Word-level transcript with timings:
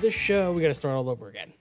hi. 0.00 0.06
Welcome 0.06 0.06
to 0.06 0.06
the 0.06 0.10
show. 0.10 0.52
We 0.52 0.62
got 0.62 0.68
to 0.68 0.74
start 0.74 0.94
all 0.94 1.08
over 1.08 1.28
again. 1.28 1.52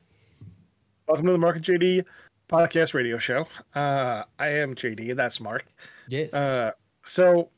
Welcome 1.07 1.25
to 1.27 1.31
the 1.31 1.37
Marc 1.37 1.55
and 1.57 1.65
JD 1.65 2.05
podcast 2.47 2.93
radio 2.93 3.17
show. 3.17 3.47
Uh, 3.75 4.23
I 4.37 4.47
am 4.49 4.75
JD, 4.75 5.09
and 5.11 5.19
that's 5.19 5.39
Marc. 5.39 5.65
Yes. 6.07 6.33
Uh, 6.33 6.71
so 7.03 7.49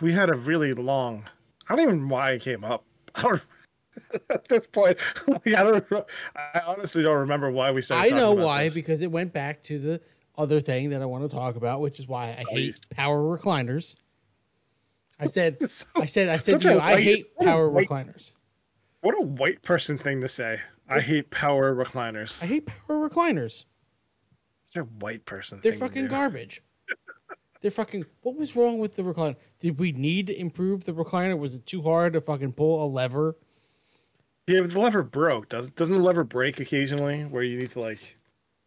we 0.00 0.12
had 0.12 0.30
a 0.30 0.34
really 0.34 0.74
long. 0.74 1.24
I 1.68 1.74
don't 1.76 1.84
even 1.84 2.08
know 2.08 2.14
why 2.14 2.32
it 2.32 2.42
came 2.42 2.64
up. 2.64 2.84
I 3.14 3.22
don't. 3.22 3.42
At 4.30 4.46
this 4.48 4.66
point, 4.66 4.98
like, 5.26 5.46
I 5.54 5.62
don't. 5.62 5.84
I 6.36 6.60
honestly 6.66 7.02
don't 7.02 7.16
remember 7.16 7.50
why 7.50 7.70
we 7.72 7.80
started. 7.80 8.12
I 8.12 8.16
know 8.16 8.32
why 8.32 8.64
this. 8.64 8.74
because 8.74 9.00
it 9.00 9.10
went 9.10 9.32
back 9.32 9.62
to 9.64 9.78
the 9.78 10.00
other 10.36 10.60
thing 10.60 10.90
that 10.90 11.00
I 11.00 11.06
want 11.06 11.28
to 11.28 11.34
talk 11.34 11.56
about, 11.56 11.80
which 11.80 11.98
is 11.98 12.06
why 12.06 12.28
I 12.32 12.44
Oh, 12.50 12.54
hate 12.54 12.78
power 12.90 13.20
recliners. 13.20 13.96
I 15.18 15.26
said, 15.28 15.56
so- 15.70 15.86
I 15.96 16.04
said, 16.04 16.28
I 16.28 16.36
said 16.36 16.62
you, 16.62 16.72
a 16.72 16.78
I 16.78 17.00
hate 17.00 17.34
power 17.38 17.70
recliners. 17.70 18.34
What 19.06 19.16
a 19.16 19.22
white 19.22 19.62
person 19.62 19.98
thing 19.98 20.20
to 20.22 20.26
say. 20.26 20.60
I 20.88 20.98
hate 20.98 21.30
power 21.30 21.72
recliners. 21.72 22.42
I 22.42 22.46
hate 22.46 22.66
power 22.66 23.08
recliners. 23.08 23.64
A 24.74 24.80
white 24.80 25.24
person. 25.24 25.60
They're 25.62 25.74
fucking 25.74 26.08
garbage. 26.08 26.60
They're 27.60 27.70
fucking. 27.70 28.04
What 28.22 28.34
was 28.34 28.56
wrong 28.56 28.80
with 28.80 28.96
the 28.96 29.04
recliner? 29.04 29.36
Did 29.60 29.78
we 29.78 29.92
need 29.92 30.26
to 30.26 30.36
improve 30.36 30.82
the 30.82 30.92
recliner? 30.92 31.38
Was 31.38 31.54
it 31.54 31.64
too 31.66 31.82
hard 31.82 32.14
to 32.14 32.20
fucking 32.20 32.54
pull 32.54 32.84
a 32.84 32.88
lever? 32.88 33.36
Yeah, 34.48 34.62
but 34.62 34.72
the 34.72 34.80
lever 34.80 35.04
broke. 35.04 35.50
Does 35.50 35.70
doesn't 35.70 35.94
the 35.94 36.02
lever 36.02 36.24
break 36.24 36.58
occasionally 36.58 37.22
where 37.26 37.44
you 37.44 37.58
need 37.58 37.70
to 37.70 37.80
like, 37.80 38.18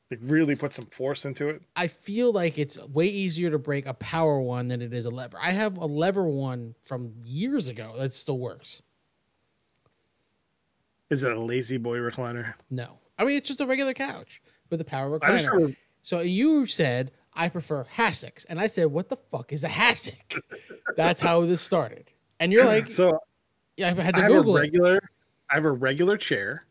like 0.10 0.22
really 0.22 0.56
put 0.56 0.72
some 0.72 0.86
force 0.86 1.26
into 1.26 1.50
it? 1.50 1.64
I 1.76 1.88
feel 1.88 2.32
like 2.32 2.58
it's 2.58 2.82
way 2.88 3.08
easier 3.08 3.52
to 3.52 3.60
break 3.60 3.88
a 3.88 3.94
power 3.96 4.40
one 4.40 4.70
than 4.70 4.82
it 4.82 4.94
is 4.94 5.04
a 5.04 5.10
lever. 5.10 5.38
I 5.38 5.52
have 5.52 5.78
a 5.78 5.86
lever 5.86 6.30
one 6.30 6.76
from 6.82 7.12
years 7.26 7.68
ago 7.68 7.94
that 7.98 8.14
still 8.14 8.40
works. 8.40 8.84
Is 11.10 11.24
it 11.24 11.32
a 11.32 11.40
lazy 11.40 11.78
boy 11.78 11.98
recliner? 11.98 12.54
No, 12.70 12.98
I 13.18 13.24
mean 13.26 13.38
it's 13.38 13.48
just 13.48 13.62
a 13.62 13.66
regular 13.66 13.94
couch 13.94 14.42
with 14.70 14.82
a 14.82 14.86
power 14.86 15.20
recliner. 15.20 15.52
remember, 15.52 15.76
So 16.04 16.22
you 16.22 16.66
said 16.66 17.12
I 17.34 17.50
prefer 17.50 17.86
hassocks, 17.86 18.46
and 18.50 18.60
I 18.60 18.68
said, 18.68 18.88
"What 18.88 19.10
the 19.10 19.16
fuck 19.16 19.54
is 19.54 19.64
a 19.64 19.70
hassock?" 19.70 20.40
That's 20.98 21.22
how 21.22 21.42
this 21.46 21.62
started. 21.62 22.12
And 22.40 22.52
you're 22.52 22.66
like, 22.66 22.88
so 22.88 23.20
"Yeah, 23.78 23.88
I 23.88 24.02
had 24.02 24.16
I 24.16 24.18
to 24.18 24.22
have 24.24 24.32
Google 24.32 24.58
a 24.58 24.60
it." 24.60 24.64
regular, 24.64 25.00
I 25.50 25.56
have 25.56 25.66
a 25.66 25.72
regular 25.72 26.18
chair 26.18 26.66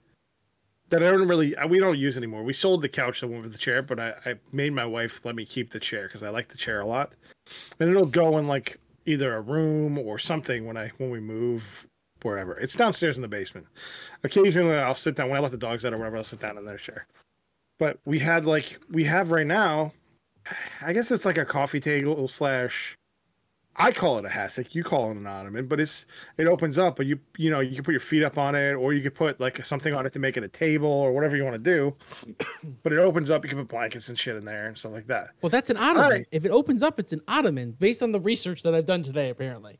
that 0.90 1.02
I 1.02 1.10
don't 1.10 1.28
really, 1.28 1.54
uh, 1.56 1.66
we 1.66 1.78
don't 1.78 1.98
use 1.98 2.16
anymore. 2.16 2.42
We 2.42 2.52
sold 2.54 2.80
the 2.82 2.88
couch 2.88 3.20
that 3.20 3.28
went 3.28 3.42
with 3.42 3.52
the 3.52 3.58
chair, 3.58 3.82
but 3.82 4.00
I, 4.00 4.14
I 4.24 4.34
made 4.52 4.72
my 4.72 4.86
wife 4.86 5.24
let 5.24 5.34
me 5.34 5.44
keep 5.44 5.70
the 5.70 5.80
chair 5.80 6.04
because 6.04 6.22
I 6.22 6.30
like 6.30 6.48
the 6.48 6.56
chair 6.56 6.80
a 6.80 6.86
lot, 6.86 7.12
and 7.78 7.90
it'll 7.90 8.06
go 8.06 8.38
in 8.38 8.46
like 8.46 8.78
either 9.06 9.36
a 9.36 9.40
room 9.40 9.98
or 9.98 10.18
something 10.18 10.66
when 10.66 10.76
I 10.76 10.88
when 10.98 11.10
we 11.10 11.20
move 11.20 11.86
wherever. 12.24 12.58
It's 12.58 12.74
downstairs 12.76 13.16
in 13.16 13.22
the 13.22 13.28
basement. 13.28 13.66
Occasionally, 14.24 14.76
I'll 14.76 14.94
sit 14.94 15.14
down 15.16 15.28
when 15.30 15.38
I 15.38 15.42
let 15.42 15.52
the 15.52 15.56
dogs 15.58 15.84
out 15.84 15.92
or 15.92 15.98
whatever. 15.98 16.16
I'll 16.16 16.24
sit 16.24 16.40
down 16.40 16.58
in 16.58 16.64
their 16.64 16.78
chair. 16.78 17.06
But 17.78 17.98
we 18.04 18.18
had 18.18 18.44
like 18.46 18.78
we 18.90 19.04
have 19.04 19.30
right 19.30 19.46
now. 19.46 19.92
I 20.80 20.92
guess 20.92 21.10
it's 21.10 21.24
like 21.24 21.38
a 21.38 21.44
coffee 21.44 21.80
table 21.80 22.26
slash. 22.28 22.96
I 23.80 23.92
call 23.92 24.18
it 24.18 24.24
a 24.24 24.28
hassock. 24.28 24.74
You 24.74 24.82
call 24.82 25.12
it 25.12 25.16
an 25.16 25.26
ottoman, 25.28 25.68
but 25.68 25.78
it's 25.78 26.04
it 26.36 26.48
opens 26.48 26.78
up, 26.80 26.96
but 26.96 27.06
you 27.06 27.16
you 27.36 27.48
know 27.48 27.60
you 27.60 27.76
can 27.76 27.84
put 27.84 27.92
your 27.92 28.00
feet 28.00 28.24
up 28.24 28.36
on 28.36 28.56
it, 28.56 28.72
or 28.72 28.92
you 28.92 29.00
could 29.00 29.14
put 29.14 29.38
like 29.38 29.64
something 29.64 29.94
on 29.94 30.04
it 30.04 30.12
to 30.14 30.18
make 30.18 30.36
it 30.36 30.42
a 30.42 30.48
table 30.48 30.88
or 30.88 31.12
whatever 31.12 31.36
you 31.36 31.44
want 31.44 31.54
to 31.54 31.58
do. 31.58 31.94
But 32.82 32.92
it 32.92 32.98
opens 32.98 33.30
up. 33.30 33.44
You 33.44 33.50
can 33.50 33.58
put 33.58 33.68
blankets 33.68 34.08
and 34.08 34.18
shit 34.18 34.34
in 34.34 34.44
there 34.44 34.66
and 34.66 34.76
stuff 34.76 34.92
like 34.92 35.06
that. 35.06 35.28
Well, 35.42 35.50
that's 35.50 35.70
an 35.70 35.76
ottoman. 35.76 36.10
right. 36.10 36.26
If 36.32 36.44
it 36.44 36.50
opens 36.50 36.82
up, 36.82 36.98
it's 36.98 37.12
an 37.12 37.20
ottoman, 37.28 37.72
based 37.72 38.02
on 38.02 38.10
the 38.12 38.20
research 38.20 38.62
that 38.64 38.74
I've 38.74 38.86
done 38.86 39.02
today. 39.02 39.30
Apparently, 39.30 39.78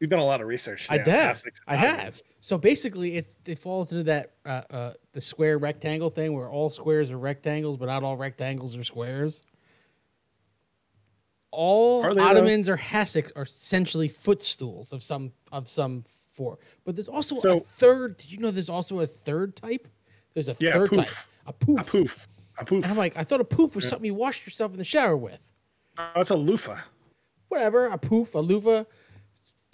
We've 0.00 0.10
done 0.10 0.18
a 0.18 0.24
lot 0.24 0.40
of 0.40 0.46
research. 0.46 0.86
I 0.90 0.96
yeah, 0.96 1.08
have. 1.08 1.42
I 1.66 1.76
have. 1.76 2.20
So 2.40 2.58
basically, 2.58 3.16
it's 3.16 3.38
it 3.46 3.58
falls 3.58 3.92
into 3.92 4.04
that 4.04 4.32
uh, 4.44 4.62
uh, 4.70 4.92
the 5.12 5.20
square 5.20 5.58
rectangle 5.58 6.10
thing 6.10 6.34
where 6.34 6.50
all 6.50 6.68
squares 6.68 7.10
are 7.10 7.18
rectangles, 7.18 7.78
but 7.78 7.86
not 7.86 8.02
all 8.02 8.16
rectangles 8.16 8.76
are 8.76 8.84
squares. 8.84 9.42
All 11.50 12.04
Are 12.04 12.10
ottomans 12.20 12.68
or 12.68 12.76
hassocks 12.76 13.32
are 13.34 13.44
essentially 13.44 14.08
footstools 14.08 14.92
of 14.92 15.02
some 15.02 15.32
of 15.52 15.68
some 15.68 16.04
form. 16.06 16.58
But 16.84 16.96
there's 16.96 17.08
also 17.08 17.36
a 17.36 17.60
third. 17.60 18.18
Did 18.18 18.30
you 18.30 18.38
know 18.38 18.50
there's 18.50 18.68
also 18.68 19.00
a 19.00 19.06
third 19.06 19.56
type? 19.56 19.88
There's 20.34 20.48
a 20.48 20.56
Yeah, 20.58 20.72
third 20.72 20.92
type. 20.92 21.08
A 21.46 21.52
poof. 21.54 21.80
A 21.80 21.84
poof. 21.84 22.28
A 22.58 22.64
poof. 22.64 22.84
And 22.84 22.92
I'm 22.92 22.98
like, 22.98 23.16
I 23.16 23.24
thought 23.24 23.40
a 23.40 23.44
poof 23.44 23.74
was 23.74 23.88
something 23.88 24.04
you 24.04 24.14
washed 24.14 24.44
yourself 24.44 24.72
in 24.72 24.78
the 24.78 24.84
shower 24.84 25.16
with. 25.16 25.40
Oh, 25.98 26.10
that's 26.14 26.30
a 26.30 26.36
loofah. 26.36 26.80
Whatever, 27.48 27.86
a 27.86 27.96
poof, 27.96 28.34
a 28.34 28.38
loofah. 28.38 28.84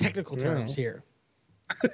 Technical 0.03 0.39
Yeah. 0.39 0.45
terms 0.45 0.75
here. 0.75 1.05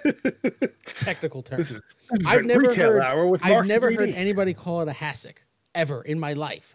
Technical 0.99 1.43
terms. 1.43 1.59
This 1.69 1.71
is, 1.73 1.81
this 2.11 2.27
I've 2.27 2.45
never 2.45 2.75
heard. 2.75 3.03
I've 3.43 3.67
never 3.67 3.93
heard 3.93 4.11
anybody 4.11 4.55
call 4.55 4.81
it 4.83 4.89
a 4.89 4.93
hassock 4.93 5.37
ever 5.75 6.03
in 6.03 6.19
my 6.19 6.33
life. 6.33 6.75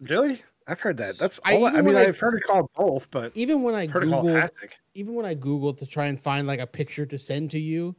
Really? 0.00 0.42
I've 0.66 0.78
heard 0.80 0.96
that. 0.98 1.16
That's 1.18 1.40
I- 1.44 1.56
all. 1.56 1.66
I, 1.66 1.72
even 1.72 1.84
mean, 1.86 1.96
I- 1.96 2.04
I've 2.04 2.18
heard 2.18 2.34
it 2.34 2.44
called 2.44 2.68
both, 2.76 3.10
but 3.10 3.32
Even 3.34 3.62
when 3.62 3.74
I 3.74 3.82
I've 3.82 3.90
heard 3.90 4.04
it 4.04 4.10
called 4.10 4.26
googled, 4.26 4.50
even 4.94 5.14
when 5.14 5.26
I 5.26 5.34
googled 5.34 5.78
to 5.78 5.86
try 5.86 6.06
and 6.06 6.20
find 6.20 6.46
like 6.46 6.60
a 6.60 6.66
picture 6.66 7.04
to 7.06 7.18
send 7.18 7.50
to 7.52 7.58
you, 7.58 7.96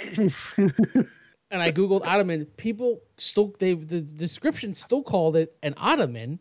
and 0.16 0.32
I 1.50 1.72
googled 1.72 2.02
ottoman, 2.04 2.44
people 2.56 3.00
still 3.16 3.54
they 3.58 3.72
the 3.74 4.02
description 4.02 4.74
still 4.74 5.02
called 5.02 5.36
it 5.36 5.56
an 5.62 5.74
ottoman, 5.78 6.40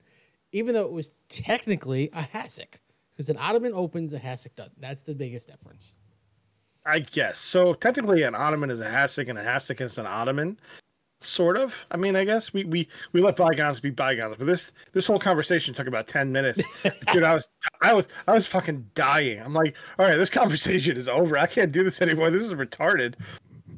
even 0.51 0.73
though 0.73 0.85
it 0.85 0.91
was 0.91 1.13
technically 1.29 2.09
a 2.13 2.23
hassock. 2.23 2.75
Because 3.15 3.29
an 3.29 3.37
ottoman 3.37 3.73
opens, 3.73 4.13
a 4.13 4.19
hassock 4.19 4.55
doesn't. 4.55 4.79
That's 4.81 5.01
the 5.01 5.13
biggest 5.13 5.47
difference. 5.47 5.93
I 6.85 6.99
guess 6.99 7.37
so. 7.37 7.73
Technically, 7.73 8.23
an 8.23 8.35
ottoman 8.35 8.69
is 8.69 8.79
a 8.79 8.85
hassock, 8.85 9.29
and 9.29 9.37
a 9.37 9.43
hassock 9.43 9.81
is 9.81 9.97
an 9.97 10.05
ottoman. 10.05 10.59
Sort 11.21 11.55
of. 11.55 11.85
I 11.91 11.95
mean, 11.95 12.17
I 12.17 12.25
guess 12.25 12.51
we 12.53 12.65
we 12.65 12.87
we 13.13 13.21
let 13.21 13.37
bygones 13.37 13.79
be 13.79 13.91
bygones. 13.91 14.35
But 14.37 14.45
this 14.47 14.73
this 14.91 15.07
whole 15.07 15.19
conversation 15.19 15.73
took 15.73 15.87
about 15.87 16.07
ten 16.07 16.31
minutes, 16.31 16.61
dude. 17.13 17.23
I 17.23 17.33
was 17.33 17.49
I 17.81 17.93
was 17.93 18.07
I 18.27 18.33
was 18.33 18.45
fucking 18.45 18.89
dying. 18.95 19.39
I'm 19.39 19.53
like, 19.53 19.75
all 19.97 20.05
right, 20.05 20.17
this 20.17 20.29
conversation 20.29 20.97
is 20.97 21.07
over. 21.07 21.37
I 21.37 21.45
can't 21.47 21.71
do 21.71 21.83
this 21.83 22.01
anymore. 22.01 22.29
This 22.29 22.41
is 22.41 22.53
retarded. 22.53 23.15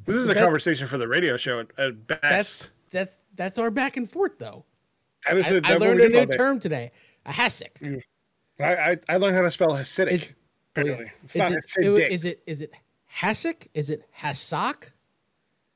This 0.05 0.15
is 0.15 0.25
a 0.25 0.27
That's- 0.29 0.43
conversation 0.43 0.87
for 0.87 0.97
the 0.97 1.07
radio 1.07 1.37
show 1.37 1.59
at, 1.59 1.67
at 1.77 2.07
best. 2.07 2.21
That's 2.21 2.73
that's 2.89 3.19
that's 3.35 3.57
our 3.59 3.69
back 3.69 3.97
and 3.97 4.09
forth 4.09 4.39
though. 4.39 4.65
I. 5.27 5.31
I 5.63 5.75
learned 5.75 6.01
a 6.01 6.09
new 6.09 6.25
term 6.25 6.59
today. 6.59 6.91
A 7.27 7.31
hassock. 7.31 7.73
Mm. 7.79 8.01
I, 8.59 8.73
I 8.91 8.97
I 9.09 9.17
learned 9.17 9.35
how 9.35 9.41
to 9.43 9.51
spell 9.51 9.69
Hasidic. 9.71 10.11
It's- 10.13 10.31
Oh, 10.77 10.81
apparently, 10.81 11.11
it's 11.23 11.35
Is 11.35 11.39
not 11.39 11.51
it, 11.53 11.65
Hasidic. 11.65 12.09
is 12.09 12.25
it 12.25 12.43
is 12.45 12.59
it 12.61 12.73
hassock? 13.09 13.67
Is 13.73 13.89
it 13.89 14.03
hassock? 14.19 14.89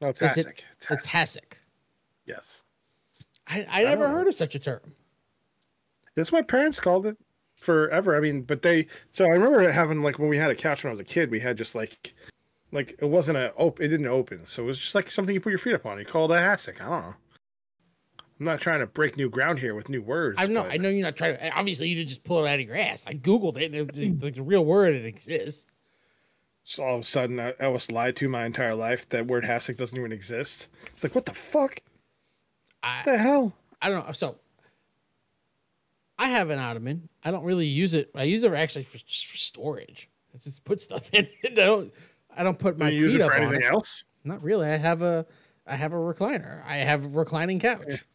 no, 0.02 0.10
it's 0.10 0.22
is 0.22 0.38
it-. 0.40 0.64
It's 0.90 1.08
hassock. 1.08 1.54
Yes. 2.26 2.64
I, 3.48 3.66
I 3.70 3.84
never 3.86 4.10
know. 4.10 4.14
heard 4.16 4.28
of 4.28 4.36
such 4.36 4.56
a 4.56 4.60
term. 4.60 4.82
That's 6.16 6.34
what 6.34 6.40
my 6.40 6.46
parents 6.46 6.82
called 6.82 7.06
it 7.06 7.16
forever. 7.56 8.18
I 8.18 8.20
mean, 8.20 8.42
but 8.42 8.62
they. 8.62 8.88
So 9.12 9.24
I 9.24 9.30
remember 9.30 9.64
it 9.64 9.74
having 9.74 10.02
like 10.04 10.20
when 10.20 10.28
we 10.28 10.38
had 10.38 10.52
a 10.52 10.56
couch 10.56 10.84
when 10.84 10.90
I 10.90 10.92
was 10.92 11.00
a 11.00 11.06
kid, 11.06 11.32
we 11.32 11.40
had 11.40 11.58
just 11.58 11.76
like, 11.76 12.14
like 12.74 12.96
it 13.00 13.06
wasn't 13.06 13.38
a 13.38 13.54
open. 13.56 13.86
It 13.86 13.88
didn't 13.88 14.08
open, 14.08 14.46
so 14.48 14.64
it 14.64 14.66
was 14.66 14.78
just 14.80 14.96
like 14.96 15.10
something 15.10 15.34
you 15.34 15.40
put 15.40 15.52
your 15.52 15.60
feet 15.60 15.76
up 15.76 15.86
on. 15.86 15.98
You 15.98 16.04
called 16.06 16.32
it 16.32 16.36
a 16.36 16.42
hassock. 16.42 16.82
I 16.82 16.90
don't 16.90 17.02
know. 17.04 17.16
I'm 18.40 18.46
not 18.46 18.62
trying 18.62 18.80
to 18.80 18.88
break 18.88 19.18
new 19.18 19.30
ground 19.30 19.60
here 19.60 19.76
with 19.76 19.90
new 19.90 20.02
words. 20.02 20.38
I 20.42 20.48
know. 20.48 20.64
but 20.64 20.72
I 20.72 20.78
know 20.78 20.90
you're 20.90 21.02
not 21.06 21.18
trying 21.18 21.36
to. 21.36 21.52
Obviously, 21.58 21.90
you 21.90 21.96
didn't 21.96 22.10
just 22.10 22.24
pull 22.24 22.46
it 22.46 22.50
out 22.50 22.60
of 22.60 22.66
your 22.66 22.76
ass. 22.78 23.06
I 23.06 23.14
googled 23.14 23.58
it, 23.58 23.74
and 23.74 23.76
it, 23.76 23.98
it's 23.98 24.24
like 24.24 24.38
a 24.38 24.42
real 24.44 24.64
word. 24.64 24.94
It 24.96 25.06
exists. 25.06 25.68
just 26.66 26.80
all 26.80 26.96
of 26.96 27.02
a 27.02 27.04
sudden, 27.06 27.40
I, 27.40 27.54
I 27.60 27.68
was 27.68 27.92
lied 27.92 28.16
to 28.18 28.30
my 28.30 28.46
entire 28.46 28.76
life 28.76 29.10
that 29.10 29.28
word 29.28 29.44
hassock 29.44 29.76
doesn't 29.78 29.98
even 29.98 30.14
exist. 30.14 30.70
It's 30.94 31.04
like 31.04 31.16
what 31.16 31.26
the 31.26 31.34
fuck? 31.34 31.80
I 32.82 32.98
What 32.98 33.06
the 33.06 33.18
hell? 33.18 33.54
I 33.82 33.90
don't 33.90 34.06
know. 34.08 34.14
So 34.14 34.38
I 36.18 36.30
have 36.30 36.50
an 36.50 36.60
ottoman. 36.60 37.10
I 37.24 37.32
don't 37.32 37.44
really 37.44 37.66
use 37.66 37.94
it. 37.94 38.10
I 38.16 38.24
use 38.24 38.44
it 38.44 38.54
actually 38.54 38.84
for 38.84 38.98
just 39.00 39.28
for 39.28 39.38
storage. 39.38 40.10
I 40.34 40.38
just 40.38 40.64
put 40.64 40.80
stuff 40.80 41.10
in 41.14 41.28
it. 41.44 41.52
I 41.60 41.66
don't. 41.66 41.94
I 42.38 42.44
don't 42.44 42.60
put 42.60 42.78
Do 42.78 42.84
my 42.86 42.90
you 42.90 43.02
use 43.04 43.12
feet 43.14 43.22
it 43.22 43.24
up 43.26 43.34
for 43.34 43.44
on 43.44 43.56
it. 43.56 43.64
else? 43.66 44.04
Not 44.24 44.42
really. 44.44 44.68
I 44.68 44.78
have 44.78 45.02
a. 45.02 45.26
I 45.68 45.76
have 45.76 45.94
a 45.94 45.98
recliner. 45.98 46.64
I 46.66 46.78
have 46.78 47.06
a 47.06 47.10
reclining 47.10 47.60
couch. 47.60 48.06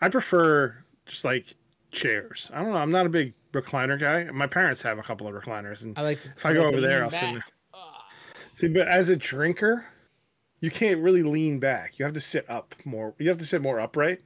I 0.00 0.08
prefer 0.08 0.76
just 1.06 1.24
like 1.24 1.56
chairs. 1.90 2.50
I 2.52 2.62
don't 2.62 2.72
know. 2.72 2.78
I'm 2.78 2.90
not 2.90 3.06
a 3.06 3.08
big 3.08 3.34
recliner 3.52 3.98
guy. 3.98 4.24
My 4.30 4.46
parents 4.46 4.82
have 4.82 4.98
a 4.98 5.02
couple 5.02 5.26
of 5.26 5.34
recliners, 5.34 5.82
and 5.82 5.98
I 5.98 6.02
like. 6.02 6.20
To, 6.22 6.28
if 6.30 6.44
I 6.44 6.52
go 6.52 6.62
like 6.62 6.70
to 6.72 6.78
over 6.78 6.86
there, 6.86 7.04
I'll 7.04 7.10
sit. 7.10 7.42
See, 8.52 8.68
but 8.68 8.88
as 8.88 9.10
a 9.10 9.16
drinker, 9.16 9.84
you 10.60 10.70
can't 10.70 11.00
really 11.00 11.22
lean 11.22 11.58
back. 11.58 11.98
You 11.98 12.04
have 12.06 12.14
to 12.14 12.20
sit 12.20 12.48
up 12.48 12.74
more. 12.84 13.14
You 13.18 13.28
have 13.28 13.38
to 13.38 13.46
sit 13.46 13.60
more 13.60 13.80
upright. 13.80 14.20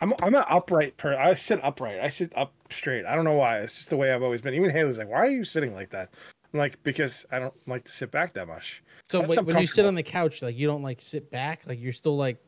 I'm 0.00 0.14
I'm 0.22 0.34
an 0.34 0.44
upright 0.48 0.96
per. 0.96 1.16
I 1.16 1.34
sit 1.34 1.62
upright. 1.62 2.00
I 2.00 2.08
sit 2.08 2.32
up 2.36 2.54
straight. 2.70 3.04
I 3.04 3.14
don't 3.14 3.24
know 3.24 3.34
why. 3.34 3.58
It's 3.58 3.76
just 3.76 3.90
the 3.90 3.96
way 3.96 4.12
I've 4.12 4.22
always 4.22 4.40
been. 4.40 4.54
Even 4.54 4.70
Haley's 4.70 4.98
like, 4.98 5.08
"Why 5.08 5.18
are 5.18 5.30
you 5.30 5.44
sitting 5.44 5.74
like 5.74 5.90
that?" 5.90 6.10
I'm 6.52 6.60
like, 6.60 6.82
"Because 6.82 7.26
I 7.30 7.38
don't 7.38 7.54
like 7.66 7.84
to 7.84 7.92
sit 7.92 8.10
back 8.10 8.34
that 8.34 8.48
much." 8.48 8.82
So 9.04 9.20
when, 9.20 9.44
when 9.44 9.58
you 9.58 9.66
sit 9.66 9.84
on 9.84 9.94
the 9.94 10.02
couch, 10.02 10.42
like 10.42 10.56
you 10.56 10.66
don't 10.66 10.82
like 10.82 11.00
sit 11.00 11.30
back, 11.30 11.66
like 11.66 11.80
you're 11.80 11.92
still 11.92 12.16
like 12.16 12.38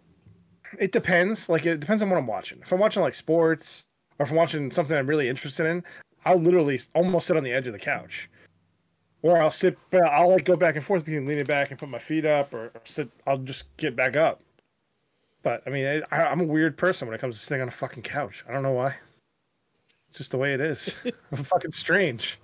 It 0.78 0.92
depends. 0.92 1.48
Like 1.48 1.66
it 1.66 1.80
depends 1.80 2.02
on 2.02 2.10
what 2.10 2.18
I'm 2.18 2.26
watching. 2.26 2.60
If 2.62 2.72
I'm 2.72 2.78
watching 2.78 3.02
like 3.02 3.14
sports 3.14 3.84
or 4.18 4.24
if 4.24 4.30
I'm 4.30 4.36
watching 4.36 4.70
something 4.70 4.96
I'm 4.96 5.06
really 5.06 5.28
interested 5.28 5.66
in, 5.66 5.82
I'll 6.24 6.40
literally 6.40 6.80
almost 6.94 7.26
sit 7.26 7.36
on 7.36 7.42
the 7.42 7.52
edge 7.52 7.66
of 7.66 7.72
the 7.72 7.78
couch. 7.78 8.28
Or 9.22 9.40
I'll 9.40 9.52
sit, 9.52 9.78
I'll 9.92 10.30
like 10.30 10.44
go 10.44 10.56
back 10.56 10.74
and 10.74 10.84
forth 10.84 11.04
between 11.04 11.26
leaning 11.26 11.44
back 11.44 11.70
and 11.70 11.78
put 11.78 11.88
my 11.88 12.00
feet 12.00 12.24
up, 12.24 12.52
or 12.52 12.72
sit. 12.84 13.08
I'll 13.26 13.38
just 13.38 13.76
get 13.76 13.94
back 13.94 14.16
up. 14.16 14.40
But 15.44 15.62
I 15.66 15.70
mean, 15.70 16.02
I, 16.10 16.16
I'm 16.16 16.40
a 16.40 16.44
weird 16.44 16.76
person 16.76 17.06
when 17.06 17.14
it 17.14 17.20
comes 17.20 17.36
to 17.36 17.44
sitting 17.44 17.62
on 17.62 17.68
a 17.68 17.72
fucking 17.72 18.02
couch. 18.02 18.44
I 18.48 18.52
don't 18.52 18.62
know 18.62 18.72
why. 18.72 18.96
It's 20.08 20.18
just 20.18 20.32
the 20.32 20.38
way 20.38 20.54
it 20.54 20.60
is. 20.60 20.94
I'm 21.30 21.44
fucking 21.44 21.72
strange. 21.72 22.38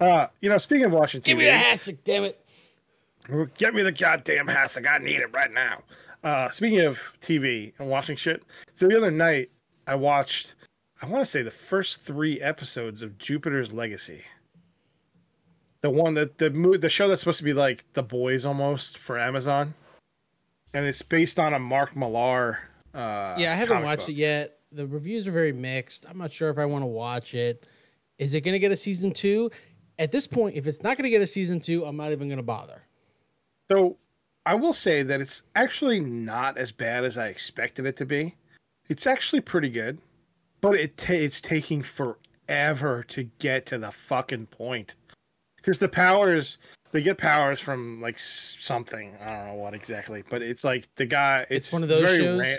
Uh, 0.00 0.26
you 0.40 0.48
know, 0.48 0.58
speaking 0.58 0.86
of 0.86 0.92
watching 0.92 1.20
TV, 1.20 1.24
Give 1.26 1.38
me 1.38 1.48
a 1.48 1.56
hassock, 1.56 1.98
damn 2.04 2.24
it. 2.24 2.44
Get 3.56 3.74
me 3.74 3.82
the 3.82 3.92
goddamn 3.92 4.46
hassock. 4.46 4.88
I 4.88 4.98
need 4.98 5.20
it 5.20 5.32
right 5.32 5.52
now. 5.52 5.82
Uh, 6.22 6.48
speaking 6.50 6.80
of 6.80 6.98
TV 7.20 7.72
and 7.78 7.88
watching 7.88 8.16
shit, 8.16 8.42
so 8.74 8.86
the 8.88 8.96
other 8.96 9.10
night 9.10 9.50
I 9.86 9.94
watched, 9.94 10.54
I 11.00 11.06
want 11.06 11.22
to 11.22 11.26
say 11.30 11.42
the 11.42 11.50
first 11.50 12.02
three 12.02 12.40
episodes 12.40 13.00
of 13.02 13.16
Jupiter's 13.18 13.72
Legacy. 13.72 14.22
The 15.82 15.88
one 15.90 16.12
that 16.14 16.36
the 16.36 16.50
the 16.78 16.90
show 16.90 17.08
that's 17.08 17.22
supposed 17.22 17.38
to 17.38 17.44
be 17.44 17.54
like 17.54 17.84
The 17.94 18.02
Boys 18.02 18.44
almost 18.44 18.98
for 18.98 19.18
Amazon, 19.18 19.72
and 20.74 20.84
it's 20.84 21.00
based 21.00 21.38
on 21.38 21.54
a 21.54 21.58
Mark 21.58 21.96
Millar. 21.96 22.58
Uh, 22.92 23.34
Yeah, 23.38 23.52
I 23.52 23.54
haven't 23.54 23.82
watched 23.82 24.02
book. 24.02 24.10
it 24.10 24.16
yet. 24.16 24.58
The 24.72 24.86
reviews 24.86 25.26
are 25.26 25.32
very 25.32 25.52
mixed. 25.52 26.04
I'm 26.08 26.18
not 26.18 26.32
sure 26.32 26.50
if 26.50 26.58
I 26.58 26.66
want 26.66 26.82
to 26.82 26.86
watch 26.86 27.32
it. 27.34 27.66
Is 28.18 28.34
it 28.34 28.42
going 28.42 28.52
to 28.52 28.58
get 28.58 28.70
a 28.70 28.76
season 28.76 29.10
two? 29.12 29.50
At 29.98 30.12
this 30.12 30.26
point, 30.26 30.54
if 30.54 30.66
it's 30.66 30.82
not 30.82 30.96
going 30.98 31.04
to 31.04 31.10
get 31.10 31.22
a 31.22 31.26
season 31.26 31.60
two, 31.60 31.84
I'm 31.86 31.96
not 31.96 32.12
even 32.12 32.28
going 32.28 32.36
to 32.36 32.42
bother. 32.42 32.82
So 33.72 33.96
I 34.46 34.54
will 34.54 34.72
say 34.72 35.02
that 35.02 35.20
it's 35.20 35.42
actually 35.54 36.00
not 36.00 36.56
as 36.56 36.72
bad 36.72 37.04
as 37.04 37.18
I 37.18 37.26
expected 37.26 37.86
it 37.86 37.96
to 37.98 38.06
be. 38.06 38.36
It's 38.88 39.06
actually 39.06 39.40
pretty 39.42 39.68
good, 39.68 39.98
but 40.60 40.74
it 40.76 40.96
ta- 40.96 41.12
it's 41.12 41.40
taking 41.40 41.82
forever 41.82 43.04
to 43.08 43.24
get 43.38 43.66
to 43.66 43.78
the 43.78 43.90
fucking 43.90 44.46
point. 44.46 44.94
Because 45.56 45.78
the 45.78 45.88
powers, 45.88 46.58
they 46.92 47.02
get 47.02 47.18
powers 47.18 47.60
from 47.60 48.00
like 48.00 48.18
something. 48.18 49.14
I 49.20 49.28
don't 49.30 49.46
know 49.48 49.54
what 49.54 49.74
exactly, 49.74 50.24
but 50.28 50.42
it's 50.42 50.64
like 50.64 50.88
the 50.96 51.06
guy. 51.06 51.46
It's, 51.50 51.66
It's 51.66 51.72
one 51.72 51.82
of 51.82 51.88
those 51.88 52.16
shows? 52.16 52.40
ran- 52.40 52.58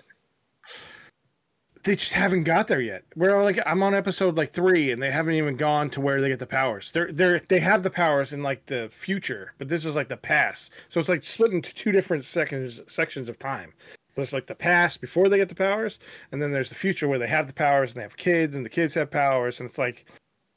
they 1.83 1.95
just 1.95 2.13
haven't 2.13 2.43
got 2.43 2.67
there 2.67 2.81
yet. 2.81 3.03
We're 3.15 3.41
like 3.43 3.59
I'm 3.65 3.83
on 3.83 3.95
episode 3.95 4.37
like 4.37 4.53
three, 4.53 4.91
and 4.91 5.01
they 5.01 5.11
haven't 5.11 5.35
even 5.35 5.55
gone 5.55 5.89
to 5.91 6.01
where 6.01 6.21
they 6.21 6.29
get 6.29 6.39
the 6.39 6.45
powers. 6.45 6.91
They're 6.91 7.11
they're 7.11 7.41
they 7.47 7.59
have 7.59 7.83
the 7.83 7.89
powers 7.89 8.33
in 8.33 8.43
like 8.43 8.65
the 8.67 8.89
future, 8.91 9.53
but 9.57 9.69
this 9.69 9.85
is 9.85 9.95
like 9.95 10.07
the 10.07 10.17
past. 10.17 10.71
So 10.89 10.99
it's 10.99 11.09
like 11.09 11.23
split 11.23 11.51
into 11.51 11.73
two 11.73 11.91
different 11.91 12.25
sections 12.25 12.81
sections 12.87 13.29
of 13.29 13.39
time. 13.39 13.73
There's 14.15 14.33
like 14.33 14.47
the 14.47 14.55
past 14.55 15.01
before 15.01 15.29
they 15.29 15.37
get 15.37 15.49
the 15.49 15.55
powers, 15.55 15.99
and 16.31 16.41
then 16.41 16.51
there's 16.51 16.69
the 16.69 16.75
future 16.75 17.07
where 17.07 17.19
they 17.19 17.27
have 17.27 17.47
the 17.47 17.53
powers 17.53 17.93
and 17.93 17.99
they 17.99 18.03
have 18.05 18.17
kids, 18.17 18.55
and 18.55 18.65
the 18.65 18.69
kids 18.69 18.93
have 18.95 19.09
powers, 19.09 19.59
and 19.59 19.69
it's 19.69 19.77
like 19.77 20.05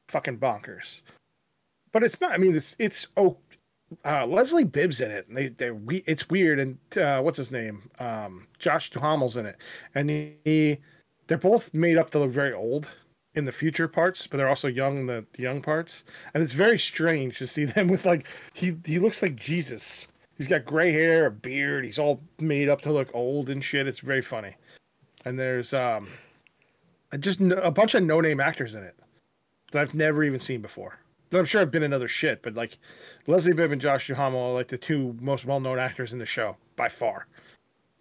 fucking 0.08 0.38
bonkers. 0.38 1.02
But 1.92 2.02
it's 2.02 2.20
not. 2.20 2.32
I 2.32 2.38
mean, 2.38 2.54
it's 2.56 2.74
it's 2.78 3.06
oh, 3.16 3.38
uh, 4.04 4.26
Leslie 4.26 4.64
Bibb's 4.64 5.00
in 5.00 5.10
it, 5.10 5.28
and 5.28 5.36
they 5.36 5.48
they 5.48 5.70
we 5.70 5.98
it's 6.06 6.28
weird. 6.28 6.58
And 6.58 6.78
uh, 6.98 7.22
what's 7.22 7.38
his 7.38 7.50
name? 7.50 7.88
Um, 7.98 8.48
Josh 8.58 8.90
Duhamel's 8.90 9.36
in 9.36 9.46
it, 9.46 9.56
and 9.94 10.10
he, 10.10 10.34
he 10.44 10.78
they're 11.26 11.38
both 11.38 11.72
made 11.74 11.96
up 11.96 12.10
to 12.10 12.18
look 12.18 12.30
very 12.30 12.52
old 12.52 12.88
in 13.34 13.44
the 13.44 13.52
future 13.52 13.88
parts, 13.88 14.26
but 14.26 14.36
they're 14.36 14.48
also 14.48 14.68
young 14.68 14.98
in 14.98 15.06
the, 15.06 15.24
the 15.32 15.42
young 15.42 15.60
parts. 15.60 16.04
And 16.34 16.42
it's 16.42 16.52
very 16.52 16.78
strange 16.78 17.38
to 17.38 17.46
see 17.46 17.64
them 17.64 17.88
with 17.88 18.06
like 18.06 18.26
he 18.52 18.76
he 18.84 18.98
looks 18.98 19.22
like 19.22 19.36
Jesus. 19.36 20.08
He's 20.36 20.48
got 20.48 20.64
gray 20.64 20.92
hair, 20.92 21.26
a 21.26 21.30
beard. 21.30 21.84
He's 21.84 21.98
all 21.98 22.20
made 22.40 22.68
up 22.68 22.82
to 22.82 22.92
look 22.92 23.08
old 23.14 23.50
and 23.50 23.62
shit. 23.62 23.86
It's 23.86 24.00
very 24.00 24.22
funny. 24.22 24.56
And 25.24 25.38
there's 25.38 25.72
um, 25.72 26.08
just 27.20 27.40
a 27.40 27.70
bunch 27.70 27.94
of 27.94 28.02
no 28.02 28.20
name 28.20 28.40
actors 28.40 28.74
in 28.74 28.82
it 28.82 28.96
that 29.70 29.80
I've 29.80 29.94
never 29.94 30.24
even 30.24 30.40
seen 30.40 30.60
before. 30.60 30.98
That 31.30 31.38
I'm 31.38 31.44
sure 31.44 31.60
I've 31.60 31.70
been 31.70 31.84
in 31.84 31.92
other 31.92 32.08
shit, 32.08 32.42
but 32.42 32.54
like 32.54 32.78
Leslie 33.28 33.52
Bibb 33.52 33.70
and 33.72 33.80
Josh 33.80 34.08
Duhamel 34.08 34.40
are 34.40 34.54
like 34.54 34.68
the 34.68 34.76
two 34.76 35.16
most 35.20 35.44
well 35.44 35.60
known 35.60 35.78
actors 35.78 36.12
in 36.12 36.18
the 36.18 36.26
show 36.26 36.56
by 36.76 36.88
far. 36.88 37.26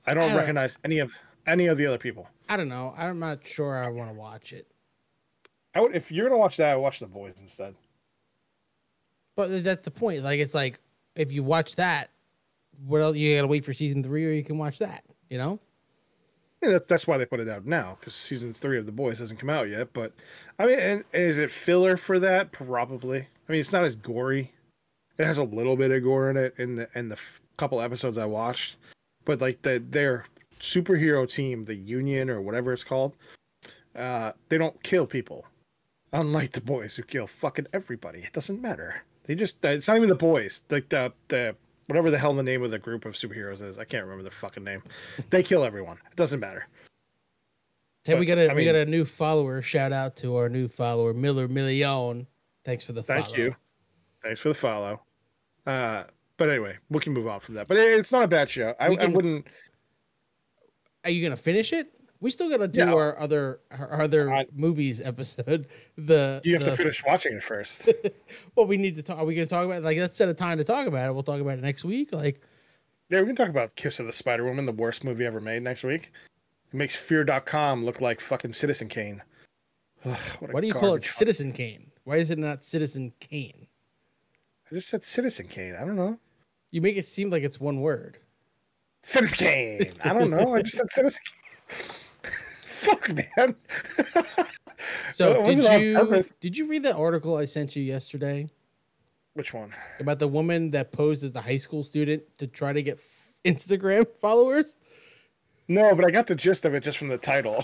I 0.06 0.14
don't 0.14 0.24
I 0.24 0.28
don't- 0.30 0.38
recognize 0.38 0.78
any 0.84 1.00
of 1.00 1.14
any 1.48 1.68
of 1.68 1.78
the 1.78 1.86
other 1.86 1.98
people. 1.98 2.28
I 2.50 2.58
don't 2.58 2.70
know. 2.70 2.94
I'm 2.98 3.20
not 3.20 3.46
sure 3.46 3.84
I 3.84 3.90
want 3.90 4.10
to 4.10 4.14
watch 4.14 4.54
it. 4.54 4.68
I 5.76 5.82
would 5.82 5.96
if 5.96 6.12
you're 6.12 6.28
gonna 6.28 6.40
watch 6.40 6.58
that, 6.58 6.70
I 6.70 6.76
watch 6.76 7.00
The 7.00 7.08
Boys 7.08 7.40
instead. 7.40 7.76
But 9.36 9.64
that's 9.64 9.84
the 9.84 9.92
point. 9.92 10.24
Like, 10.24 10.40
it's 10.40 10.54
like 10.54 10.80
if 11.16 11.32
you 11.32 11.44
watch 11.44 11.76
that, 11.78 12.10
what 12.86 13.02
else? 13.02 13.18
You 13.18 13.36
got 13.36 13.42
to 13.42 13.48
wait 13.48 13.66
for 13.66 13.74
season 13.74 14.04
three, 14.04 14.26
or 14.26 14.32
you 14.32 14.44
can 14.44 14.58
watch 14.58 14.80
that. 14.80 15.04
You 15.30 15.38
know? 15.38 15.60
Yeah, 16.62 16.72
that's 16.72 16.88
that's 16.88 17.08
why 17.08 17.18
they 17.18 17.26
put 17.26 17.40
it 17.40 17.50
out 17.50 17.66
now 17.66 17.98
because 18.00 18.14
season 18.14 18.54
three 18.54 18.78
of 18.78 18.86
The 18.86 18.92
Boys 18.92 19.20
hasn't 19.20 19.40
come 19.40 19.50
out 19.50 19.70
yet. 19.70 19.92
But 19.94 20.14
I 20.60 20.66
mean, 20.66 20.80
and, 20.80 21.04
and 21.14 21.24
is 21.24 21.40
it 21.40 21.52
filler 21.52 21.98
for 21.98 22.20
that? 22.20 22.52
Probably. 22.52 23.20
I 23.20 23.52
mean, 23.52 23.62
it's 23.62 23.74
not 23.74 23.84
as 23.84 23.96
gory. 23.96 24.54
It 25.18 25.26
has 25.26 25.38
a 25.38 25.44
little 25.44 25.76
bit 25.76 25.92
of 25.92 26.04
gore 26.04 26.30
in 26.30 26.38
it 26.38 26.56
in 26.58 26.76
the 26.76 26.90
in 26.96 27.10
the 27.10 27.16
f- 27.16 27.42
couple 27.58 27.82
episodes 27.82 28.18
I 28.18 28.26
watched, 28.26 28.78
but 29.26 29.42
like 29.42 29.62
the 29.62 29.84
their 29.90 30.26
superhero 30.64 31.30
team, 31.30 31.66
the 31.66 31.76
Union 31.76 32.30
or 32.30 32.42
whatever 32.42 32.72
it's 32.74 32.84
called, 32.84 33.14
uh, 33.96 34.32
they 34.50 34.58
don't 34.58 34.82
kill 34.82 35.06
people, 35.06 35.46
unlike 36.14 36.52
the 36.54 36.62
boys 36.62 36.96
who 36.96 37.04
kill 37.04 37.28
fucking 37.28 37.68
everybody. 37.74 38.20
It 38.20 38.34
doesn't 38.34 38.62
matter. 38.62 39.04
They 39.26 39.36
just 39.36 39.58
it's 39.64 39.88
not 39.88 39.98
even 39.98 40.10
the 40.10 40.16
boys. 40.16 40.64
Like 40.70 40.90
the 40.90 41.12
the 41.28 41.56
whatever 41.88 42.10
the 42.10 42.18
hell 42.18 42.34
the 42.34 42.44
name 42.44 42.64
of 42.64 42.72
the 42.72 42.80
group 42.80 43.06
of 43.06 43.14
superheroes 43.14 43.62
is. 43.62 43.78
I 43.78 43.84
can't 43.86 44.04
remember 44.04 44.24
the 44.24 44.32
fucking 44.32 44.64
name. 44.64 44.82
They 45.30 45.44
kill 45.44 45.64
everyone. 45.64 45.98
It 46.12 46.16
doesn't 46.16 46.40
matter. 46.40 46.68
Hey, 48.06 48.20
we 48.20 48.26
got 48.26 48.38
a 48.38 48.50
I 48.50 48.54
we 48.54 48.64
mean- 48.64 48.66
got 48.66 48.76
a 48.76 48.86
new 48.86 49.06
follower. 49.06 49.62
Shout 49.62 49.94
out 49.94 50.16
to 50.18 50.36
our 50.38 50.50
new 50.50 50.68
follower, 50.68 51.14
Miller 51.14 51.48
Million. 51.48 52.28
Thanks 52.66 52.86
for 52.86 52.92
the 52.94 53.04
Thank 53.04 53.26
follow. 53.28 53.38
you. 53.38 53.56
Thanks 54.24 54.40
for 54.42 54.50
the 54.50 54.56
follow. 54.56 55.02
Uh, 55.66 56.04
but 56.38 56.50
anyway, 56.50 56.78
we 56.90 57.00
can 57.00 57.14
move 57.14 57.28
on 57.28 57.40
from 57.40 57.56
that. 57.56 57.68
But 57.70 57.78
it- 57.78 57.98
it's 58.00 58.12
not 58.12 58.24
a 58.24 58.28
bad 58.28 58.50
show. 58.50 58.74
I, 58.80 58.90
We 58.90 58.98
I 59.00 59.06
wouldn't. 59.06 59.48
Are 61.04 61.10
you 61.10 61.24
gonna 61.24 61.38
finish 61.38 61.74
it? 61.74 61.88
We 62.22 62.32
still 62.32 62.50
gotta 62.50 62.70
do 62.70 62.96
our 62.96 63.20
other 63.20 63.60
our 63.72 64.02
other 64.02 64.34
I- 64.34 64.46
movies 64.54 65.02
episode. 65.02 65.68
The 65.98 66.42
You 66.44 66.54
have 66.54 66.64
the, 66.64 66.72
to 66.72 66.78
finish 66.78 67.04
watching 67.06 67.34
it 67.34 67.44
first. 67.44 67.90
Well, 68.56 68.66
we 68.66 68.78
need 68.78 68.96
to 68.96 69.04
talk. 69.04 69.20
Are 69.20 69.26
we 69.26 69.36
gonna 69.36 69.46
talk 69.46 69.66
about 69.66 69.80
it? 69.80 69.84
like 69.84 69.98
let's 69.98 70.16
set 70.16 70.30
a 70.30 70.34
time 70.34 70.58
to 70.60 70.64
talk 70.64 70.88
about 70.88 71.10
it? 71.10 71.14
We'll 71.14 71.24
talk 71.24 71.42
about 71.42 71.58
it 71.58 71.62
next 71.62 71.84
week. 71.84 72.14
Like 72.14 72.42
yeah, 73.10 73.20
we 73.20 73.28
can 73.28 73.36
talk 73.36 73.50
about 73.50 73.76
Kiss 73.76 74.00
of 74.00 74.06
the 74.08 74.14
Spider 74.14 74.46
Woman, 74.46 74.66
the 74.66 74.72
worst 74.72 75.04
movie 75.04 75.26
ever 75.26 75.42
made 75.42 75.62
next 75.64 75.84
week. 75.84 76.12
It 76.72 76.78
makes 76.78 76.96
Fear.com 76.96 77.84
look 77.84 78.00
like 78.02 78.20
fucking 78.22 78.54
Citizen 78.54 78.88
Kane. 78.88 79.22
Ugh, 80.06 80.18
what 80.40 80.54
why 80.54 80.62
do 80.62 80.68
you 80.68 80.74
call 80.74 80.96
it 80.96 81.04
Citizen 81.04 81.52
Kane? 81.52 81.92
Why 82.06 82.18
is 82.18 82.30
it 82.32 82.40
not 82.40 82.64
Citizen 82.64 83.12
Kane? 83.20 83.68
I 84.72 84.76
just 84.76 84.90
said 84.90 85.04
Citizen 85.04 85.48
Kane. 85.48 85.76
I 85.76 85.82
don't 85.82 85.96
know. 85.96 86.18
You 86.72 86.82
make 86.82 86.98
it 86.98 87.06
seem 87.06 87.30
like 87.30 87.44
it's 87.44 87.60
one 87.60 87.82
word. 87.82 88.18
Citizen 89.04 89.38
Kane. 89.38 89.92
I 90.04 90.14
don't 90.14 90.32
know. 90.32 90.56
I 90.56 90.62
just 90.62 90.78
said 90.78 90.92
Citizen 90.92 91.22
Kane. 91.26 91.78
Fuck, 92.66 93.10
man. 93.14 93.56
So 95.12 95.44
did 95.44 95.64
you 95.82 96.22
did 96.40 96.58
you 96.58 96.68
read 96.68 96.84
that 96.84 96.96
article 96.96 97.38
I 97.38 97.46
sent 97.46 97.76
you 97.76 97.84
yesterday 97.84 98.48
Which 99.34 99.54
one? 99.54 99.74
about 100.00 100.20
the 100.20 100.28
woman 100.28 100.72
that 100.72 100.92
posed 100.92 101.24
as 101.24 101.36
a 101.36 101.42
high 101.42 101.58
school 101.58 101.84
student 101.84 102.24
to 102.38 102.48
try 102.48 102.74
to 102.74 102.82
get 102.82 102.98
f- 102.98 103.34
Instagram 103.46 104.06
followers? 104.20 104.78
No, 105.68 105.96
but 105.96 106.04
I 106.06 106.12
got 106.12 106.28
the 106.28 106.36
gist 106.36 106.66
of 106.66 106.74
it 106.74 106.84
just 106.84 106.98
from 106.98 107.08
the 107.08 107.18
title. 107.18 107.64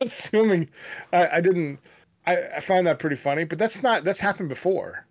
Assuming 0.00 0.68
I, 1.12 1.28
I 1.36 1.40
didn't, 1.40 1.78
I, 2.26 2.42
I 2.56 2.60
found 2.60 2.86
that 2.86 2.98
pretty 2.98 3.16
funny. 3.16 3.44
But 3.44 3.58
that's 3.58 3.82
not 3.82 4.04
that's 4.04 4.20
happened 4.20 4.50
before. 4.50 5.06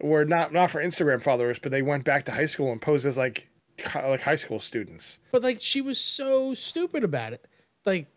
Where 0.00 0.26
not 0.26 0.52
not 0.52 0.70
for 0.70 0.82
Instagram 0.84 1.22
followers, 1.22 1.58
but 1.58 1.72
they 1.72 1.80
went 1.80 2.04
back 2.04 2.26
to 2.26 2.32
high 2.32 2.46
school 2.46 2.72
and 2.72 2.82
posed 2.82 3.06
as 3.06 3.16
like 3.16 3.48
like 3.94 4.20
high 4.22 4.36
school 4.36 4.58
students. 4.58 5.18
But 5.32 5.42
like 5.42 5.58
she 5.60 5.80
was 5.80 6.00
so 6.00 6.54
stupid 6.54 7.04
about 7.04 7.32
it. 7.32 7.46
Like 7.84 8.08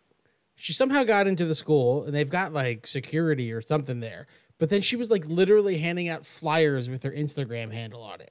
she 0.54 0.72
somehow 0.72 1.04
got 1.04 1.26
into 1.26 1.44
the 1.44 1.54
school 1.54 2.04
and 2.04 2.14
they've 2.14 2.28
got 2.28 2.52
like 2.52 2.86
security 2.86 3.52
or 3.52 3.62
something 3.62 4.00
there. 4.00 4.26
But 4.58 4.68
then 4.70 4.82
she 4.82 4.96
was 4.96 5.10
like 5.10 5.24
literally 5.26 5.78
handing 5.78 6.08
out 6.08 6.26
flyers 6.26 6.90
with 6.90 7.02
her 7.02 7.10
Instagram 7.10 7.72
handle 7.72 8.02
on 8.02 8.20
it. 8.20 8.30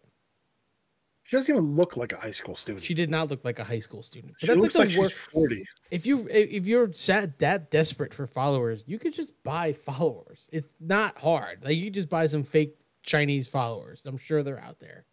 She 1.24 1.36
doesn't 1.36 1.54
even 1.56 1.76
look 1.76 1.96
like 1.96 2.12
a 2.12 2.18
high 2.18 2.32
school 2.32 2.56
student. 2.56 2.84
She 2.84 2.96
did 2.96 3.10
not 3.10 3.30
look 3.30 3.46
like 3.46 3.60
a 3.60 3.64
high 3.64 3.80
school 3.80 4.02
student. 4.02 4.34
But 4.34 4.42
She 4.42 4.48
that's 4.48 4.60
looks 4.60 4.76
like 4.76 4.90
like 4.90 4.98
worst. 4.98 5.16
she's 5.16 5.24
forty. 5.32 5.66
If 5.92 6.06
you 6.08 6.28
if 6.30 6.66
you're 6.66 6.92
sad, 6.94 7.38
that 7.38 7.70
desperate 7.70 8.14
for 8.16 8.26
followers, 8.26 8.84
you 8.88 8.98
could 8.98 9.14
just 9.14 9.34
buy 9.44 9.74
followers. 9.74 10.50
It's 10.52 10.76
not 10.80 11.18
hard. 11.20 11.64
Like 11.64 11.78
you 11.78 11.92
just 11.92 12.10
buy 12.10 12.26
some 12.26 12.44
fake 12.44 12.76
Chinese 13.04 13.48
followers. 13.48 14.06
I'm 14.08 14.18
sure 14.18 14.42
they're 14.42 14.60
out 14.60 14.80
there. 14.80 15.06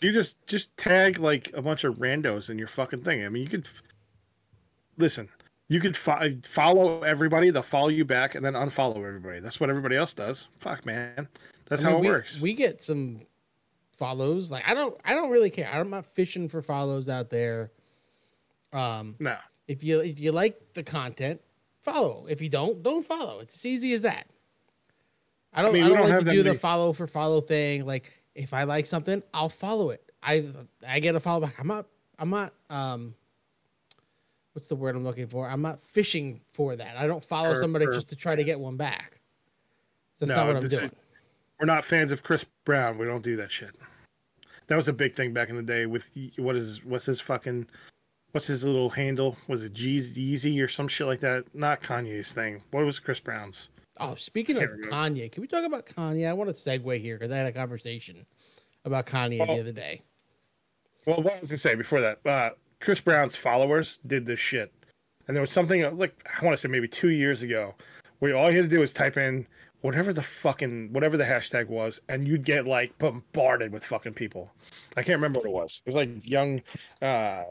You 0.00 0.12
just 0.12 0.36
just 0.46 0.74
tag 0.76 1.18
like 1.18 1.50
a 1.54 1.62
bunch 1.62 1.84
of 1.84 1.96
randos 1.96 2.50
in 2.50 2.58
your 2.58 2.68
fucking 2.68 3.02
thing. 3.02 3.24
I 3.24 3.28
mean, 3.28 3.42
you 3.42 3.48
could 3.48 3.68
listen. 4.96 5.28
You 5.68 5.78
could 5.78 5.96
fo- 5.96 6.36
follow 6.44 7.02
everybody. 7.02 7.50
They'll 7.50 7.62
follow 7.62 7.88
you 7.88 8.04
back, 8.04 8.34
and 8.34 8.44
then 8.44 8.54
unfollow 8.54 9.06
everybody. 9.06 9.40
That's 9.40 9.60
what 9.60 9.70
everybody 9.70 9.96
else 9.96 10.14
does. 10.14 10.48
Fuck, 10.58 10.84
man. 10.84 11.28
That's 11.68 11.82
I 11.82 11.86
mean, 11.86 11.92
how 11.92 11.98
it 11.98 12.00
we, 12.00 12.08
works. 12.08 12.40
We 12.40 12.54
get 12.54 12.82
some 12.82 13.20
follows. 14.00 14.50
Like 14.50 14.64
I 14.66 14.74
don't 14.74 14.98
I 15.04 15.14
don't 15.14 15.30
really 15.30 15.50
care. 15.50 15.70
I'm 15.70 15.90
not 15.90 16.06
fishing 16.06 16.48
for 16.48 16.62
follows 16.62 17.08
out 17.08 17.28
there. 17.30 17.70
Um 18.72 19.14
no. 19.18 19.36
if 19.68 19.84
you 19.84 20.00
if 20.00 20.18
you 20.18 20.32
like 20.32 20.72
the 20.72 20.82
content, 20.82 21.40
follow. 21.82 22.26
If 22.28 22.40
you 22.40 22.48
don't, 22.48 22.82
don't 22.82 23.04
follow. 23.04 23.40
It's 23.40 23.54
as 23.54 23.66
easy 23.66 23.92
as 23.92 24.02
that. 24.02 24.26
I 25.52 25.62
don't 25.62 25.70
I, 25.70 25.74
mean, 25.74 25.82
we 25.84 25.88
don't, 25.90 25.98
don't 25.98 26.10
like 26.10 26.24
to 26.24 26.30
do 26.30 26.42
the 26.42 26.54
follow 26.54 26.92
for 26.94 27.06
follow 27.06 27.40
thing. 27.42 27.84
Like 27.84 28.19
if 28.34 28.52
I 28.52 28.64
like 28.64 28.86
something, 28.86 29.22
I'll 29.34 29.48
follow 29.48 29.90
it. 29.90 30.02
I 30.22 30.46
I 30.86 31.00
get 31.00 31.14
a 31.14 31.20
follow 31.20 31.40
back. 31.40 31.56
I'm 31.58 31.66
not 31.66 31.86
I'm 32.18 32.30
not 32.30 32.52
um 32.68 33.14
what's 34.52 34.68
the 34.68 34.76
word 34.76 34.96
I'm 34.96 35.04
looking 35.04 35.26
for? 35.26 35.48
I'm 35.48 35.62
not 35.62 35.82
fishing 35.82 36.40
for 36.52 36.76
that. 36.76 36.96
I 36.96 37.06
don't 37.06 37.24
follow 37.24 37.50
For- 37.54 37.60
somebody 37.60 37.86
just 37.86 38.08
to 38.10 38.16
try 38.16 38.36
to 38.36 38.44
get 38.44 38.58
one 38.58 38.76
back. 38.76 39.20
That's 40.18 40.28
No, 40.28 40.36
not 40.36 40.46
what 40.48 40.56
I'm 40.56 40.64
is- 40.64 40.70
doing. 40.70 40.90
We're 41.58 41.66
not 41.66 41.84
fans 41.84 42.10
of 42.10 42.22
Chris 42.22 42.44
Brown. 42.64 42.96
We 42.96 43.04
don't 43.06 43.22
do 43.22 43.36
that 43.36 43.50
shit. 43.50 43.70
That 44.68 44.76
was 44.76 44.88
a 44.88 44.92
big 44.94 45.14
thing 45.14 45.32
back 45.34 45.50
in 45.50 45.56
the 45.56 45.62
day 45.62 45.84
with 45.86 46.04
what 46.36 46.56
is 46.56 46.84
what's 46.84 47.06
his 47.06 47.20
fucking 47.20 47.66
what's 48.32 48.46
his 48.46 48.64
little 48.64 48.88
handle? 48.90 49.36
Was 49.48 49.62
it 49.64 49.74
Jeezy 49.74 50.62
or 50.62 50.68
some 50.68 50.88
shit 50.88 51.06
like 51.06 51.20
that? 51.20 51.44
Not 51.54 51.82
Kanye's 51.82 52.32
thing. 52.32 52.62
What 52.70 52.84
was 52.86 52.98
Chris 52.98 53.20
Brown's? 53.20 53.68
Oh, 54.00 54.14
speaking 54.14 54.56
of 54.56 54.62
Kanye, 54.90 55.30
can 55.30 55.42
we 55.42 55.46
talk 55.46 55.64
about 55.64 55.84
Kanye? 55.86 56.26
I 56.26 56.32
want 56.32 56.48
to 56.48 56.54
segue 56.54 57.00
here 57.00 57.18
because 57.18 57.30
I 57.30 57.36
had 57.36 57.46
a 57.46 57.52
conversation 57.52 58.24
about 58.84 59.06
Kanye 59.06 59.38
Well- 59.38 59.54
the 59.54 59.60
other 59.60 59.72
day. 59.72 60.02
Well, 61.06 61.22
what 61.22 61.40
was 61.40 61.50
I 61.50 61.52
gonna 61.52 61.58
say 61.58 61.74
before 61.74 62.00
that? 62.02 62.26
Uh, 62.26 62.50
Chris 62.80 63.00
Brown's 63.00 63.34
followers 63.34 63.98
did 64.06 64.26
this 64.26 64.38
shit, 64.38 64.72
and 65.26 65.36
there 65.36 65.40
was 65.40 65.50
something 65.50 65.82
uh, 65.84 65.90
like 65.92 66.14
I 66.40 66.44
want 66.44 66.54
to 66.54 66.60
say 66.60 66.68
maybe 66.68 66.88
two 66.88 67.08
years 67.08 67.42
ago, 67.42 67.74
where 68.18 68.36
all 68.36 68.50
you 68.50 68.58
had 68.58 68.68
to 68.68 68.74
do 68.74 68.80
was 68.80 68.92
type 68.92 69.16
in 69.16 69.46
whatever 69.80 70.12
the 70.12 70.22
fucking 70.22 70.92
whatever 70.92 71.16
the 71.16 71.24
hashtag 71.24 71.68
was, 71.68 72.00
and 72.08 72.28
you'd 72.28 72.44
get 72.44 72.66
like 72.66 72.96
bombarded 72.98 73.72
with 73.72 73.84
fucking 73.84 74.12
people. 74.12 74.50
I 74.96 75.02
can't 75.02 75.16
remember 75.16 75.40
what 75.40 75.46
it 75.48 75.52
was. 75.52 75.82
It 75.86 75.94
was 75.94 76.06
like 76.06 76.28
young, 76.28 76.60
uh, 77.00 77.44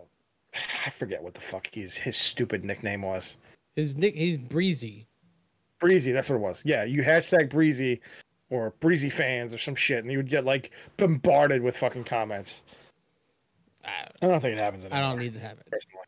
I 0.86 0.90
forget 0.92 1.24
what 1.24 1.34
the 1.34 1.42
fuck 1.42 1.70
his 1.74 1.98
his 1.98 2.18
stupid 2.18 2.64
nickname 2.64 3.02
was. 3.02 3.38
His 3.76 3.96
nick, 3.98 4.16
he's 4.16 4.38
breezy. 4.38 5.08
Breezy, 5.80 6.12
that's 6.12 6.30
what 6.30 6.36
it 6.36 6.42
was. 6.42 6.62
Yeah, 6.66 6.84
you 6.84 7.02
hashtag 7.04 7.50
Breezy 7.50 8.02
or 8.50 8.74
Breezy 8.80 9.10
fans 9.10 9.54
or 9.54 9.58
some 9.58 9.76
shit, 9.76 10.00
and 10.04 10.12
you 10.12 10.18
would 10.18 10.30
get 10.30 10.46
like 10.46 10.72
bombarded 10.98 11.62
with 11.62 11.78
fucking 11.78 12.04
comments. 12.04 12.64
I, 13.86 14.08
I 14.22 14.28
don't 14.28 14.40
think 14.42 14.58
it 14.58 14.60
happens 14.60 14.84
anymore. 14.84 15.00
I 15.04 15.10
don't 15.10 15.20
need 15.20 15.34
to 15.34 15.40
have 15.40 15.58
it. 15.60 15.66
personally. 15.72 16.06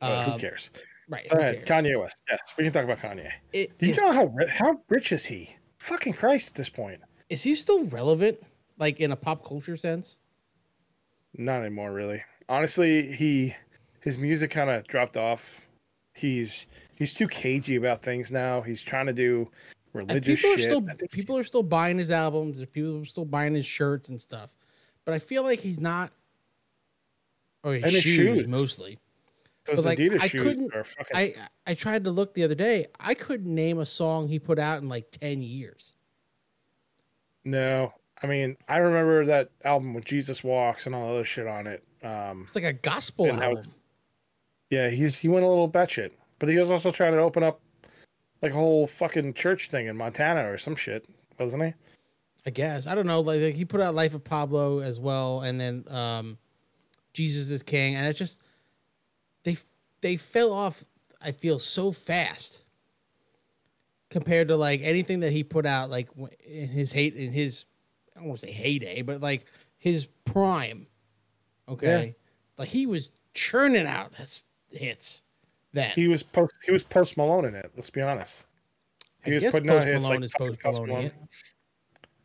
But 0.00 0.24
who 0.24 0.32
Um, 0.32 0.38
cares? 0.38 0.70
Right. 1.08 1.28
Go 1.28 1.38
ahead. 1.38 1.66
Kanye 1.66 1.98
West. 2.00 2.22
Yes, 2.30 2.40
we 2.56 2.64
can 2.64 2.72
talk 2.72 2.84
about 2.84 2.98
Kanye. 2.98 3.30
It- 3.52 3.76
Do 3.78 3.86
you 3.86 3.92
is, 3.92 4.00
know 4.00 4.12
how 4.12 4.32
how 4.48 4.80
rich 4.88 5.12
is 5.12 5.26
he? 5.26 5.56
Fucking 5.78 6.12
Christ! 6.14 6.50
At 6.50 6.54
this 6.54 6.68
point, 6.68 7.00
is 7.28 7.42
he 7.42 7.54
still 7.54 7.84
relevant, 7.86 8.38
like 8.78 9.00
in 9.00 9.12
a 9.12 9.16
pop 9.16 9.44
culture 9.46 9.76
sense? 9.76 10.18
not 11.36 11.60
anymore. 11.60 11.92
Really, 11.92 12.22
honestly, 12.48 13.12
he 13.12 13.54
his 14.00 14.16
music 14.18 14.50
kind 14.50 14.70
of 14.70 14.86
dropped 14.86 15.16
off. 15.16 15.66
He's 16.14 16.66
he's 17.00 17.14
too 17.14 17.26
cagey 17.26 17.74
about 17.74 18.00
things 18.02 18.30
now. 18.30 18.60
He's 18.60 18.80
trying 18.82 19.06
to 19.06 19.12
do 19.12 19.50
religious 19.92 20.40
people 20.40 20.54
are 20.54 20.58
shit. 20.58 20.64
still 20.70 21.08
people 21.10 21.36
are 21.36 21.42
still 21.44 21.64
buying 21.64 21.98
his 21.98 22.12
albums. 22.12 22.64
People 22.66 23.00
are 23.00 23.04
still 23.04 23.24
buying 23.24 23.54
his 23.54 23.66
shirts 23.66 24.08
and 24.10 24.22
stuff. 24.22 24.50
But 25.04 25.14
I 25.14 25.18
feel 25.18 25.42
like 25.42 25.58
he's 25.58 25.80
not. 25.80 26.12
Oh, 27.64 27.72
his 27.72 27.82
And 27.82 27.92
his 27.92 28.02
shoes, 28.02 28.38
shoes. 28.38 28.48
mostly. 28.48 28.98
those 29.66 29.76
but, 29.76 29.84
like, 29.84 29.98
Adidas 29.98 30.20
I 30.22 30.28
shoes 30.28 30.42
couldn't- 30.42 30.74
are 30.74 30.84
fucking. 30.84 31.16
I 31.16 31.34
I 31.66 31.74
tried 31.74 32.04
to 32.04 32.10
look 32.10 32.32
the 32.34 32.44
other 32.44 32.54
day. 32.54 32.86
I 33.00 33.14
couldn't 33.14 33.52
name 33.54 33.78
a 33.80 33.86
song 33.86 34.28
he 34.28 34.38
put 34.38 34.58
out 34.58 34.80
in 34.82 34.88
like 34.88 35.10
ten 35.10 35.42
years. 35.42 35.94
no, 37.44 37.92
I 38.22 38.26
mean 38.26 38.56
I 38.68 38.78
remember 38.78 39.24
that 39.26 39.50
album 39.64 39.94
with 39.94 40.04
Jesus 40.04 40.44
Walks 40.44 40.86
and 40.86 40.94
all 40.94 41.08
the 41.08 41.14
other 41.14 41.24
shit 41.24 41.46
on 41.46 41.66
it. 41.66 41.82
Um, 42.02 42.42
It's 42.44 42.54
like 42.54 42.64
a 42.64 42.72
gospel 42.72 43.26
album. 43.30 43.54
was- 43.56 43.68
yeah, 44.70 44.88
he's 44.88 45.18
he 45.18 45.28
went 45.28 45.44
a 45.44 45.48
little 45.48 45.68
batshit, 45.70 46.12
but 46.40 46.48
he 46.48 46.58
was 46.58 46.70
also 46.70 46.90
trying 46.90 47.12
to 47.12 47.18
open 47.18 47.44
up 47.44 47.60
like 48.42 48.50
a 48.50 48.54
whole 48.54 48.88
fucking 48.88 49.34
church 49.34 49.70
thing 49.70 49.86
in 49.86 49.96
Montana 49.96 50.50
or 50.50 50.58
some 50.58 50.74
shit, 50.74 51.06
wasn't 51.38 51.62
he? 51.62 51.74
I 52.46 52.50
guess 52.50 52.88
I 52.88 52.96
don't 52.96 53.06
know. 53.06 53.20
Like, 53.20 53.40
like, 53.40 53.54
he 53.54 53.64
put 53.64 53.80
out 53.80 53.94
Life 53.94 54.14
of 54.14 54.24
Pablo 54.24 54.80
as 54.80 54.98
well, 54.98 55.42
and 55.42 55.60
then 55.60 55.84
um, 55.88 56.38
Jesus 57.12 57.50
is 57.50 57.62
King, 57.62 57.94
and 57.94 58.06
it 58.08 58.14
just 58.14 58.42
they 59.44 59.56
they 60.00 60.16
fell 60.16 60.52
off. 60.52 60.82
I 61.22 61.32
feel 61.32 61.58
so 61.58 61.92
fast 61.92 62.62
compared 64.08 64.48
to 64.48 64.56
like 64.56 64.80
anything 64.82 65.20
that 65.20 65.32
he 65.32 65.44
put 65.44 65.66
out, 65.66 65.90
like 65.90 66.08
in 66.46 66.68
his 66.68 66.92
hate 66.92 67.14
in 67.14 67.30
his 67.30 67.66
I 68.16 68.20
don't 68.20 68.28
want 68.28 68.40
to 68.40 68.46
say 68.46 68.52
heyday, 68.52 69.02
but 69.02 69.20
like 69.20 69.44
his 69.76 70.06
prime. 70.24 70.86
Okay, 71.68 72.16
like 72.56 72.68
he 72.68 72.86
was 72.86 73.10
churning 73.34 73.86
out 73.86 74.14
his 74.14 74.44
hits 74.72 75.22
then. 75.72 75.92
He 75.94 76.08
was 76.08 76.22
post 76.22 76.54
he 76.64 76.72
was 76.72 76.84
post 76.84 77.16
Malone 77.16 77.44
in 77.44 77.54
it. 77.54 77.70
Let's 77.76 77.90
be 77.90 78.02
honest. 78.02 78.46
He 79.24 79.32
I 79.32 79.34
was 79.34 79.44
putting 79.44 79.70
out 79.70 79.82
Post 79.82 79.86
hits 79.86 80.02
Malone 80.02 80.20
like 80.20 80.24
is 80.24 80.32
Post 80.36 80.60
Post 80.60 80.80
Malone, 80.82 81.10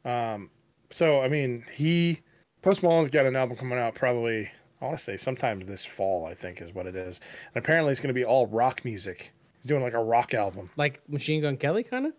Malone. 0.05 0.33
Um, 0.33 0.49
so 0.91 1.21
I 1.21 1.27
mean, 1.27 1.65
he 1.71 2.21
Post 2.61 2.83
Malone's 2.83 3.09
got 3.09 3.25
an 3.25 3.35
album 3.35 3.57
coming 3.57 3.79
out 3.79 3.95
probably. 3.95 4.49
I 4.81 4.85
want 4.85 4.97
to 4.97 5.03
say 5.03 5.17
sometimes 5.17 5.65
this 5.65 5.85
fall. 5.85 6.25
I 6.25 6.33
think 6.33 6.61
is 6.61 6.73
what 6.73 6.85
it 6.85 6.95
is. 6.95 7.19
And 7.53 7.63
apparently, 7.63 7.91
it's 7.91 8.01
going 8.01 8.13
to 8.13 8.13
be 8.13 8.25
all 8.25 8.47
rock 8.47 8.83
music. 8.85 9.33
He's 9.61 9.69
doing 9.69 9.81
like 9.81 9.93
a 9.93 10.03
rock 10.03 10.33
album. 10.33 10.69
like 10.77 11.01
Machine 11.09 11.41
Gun 11.41 11.57
Kelly, 11.57 11.83
kind 11.83 12.07
of. 12.07 12.13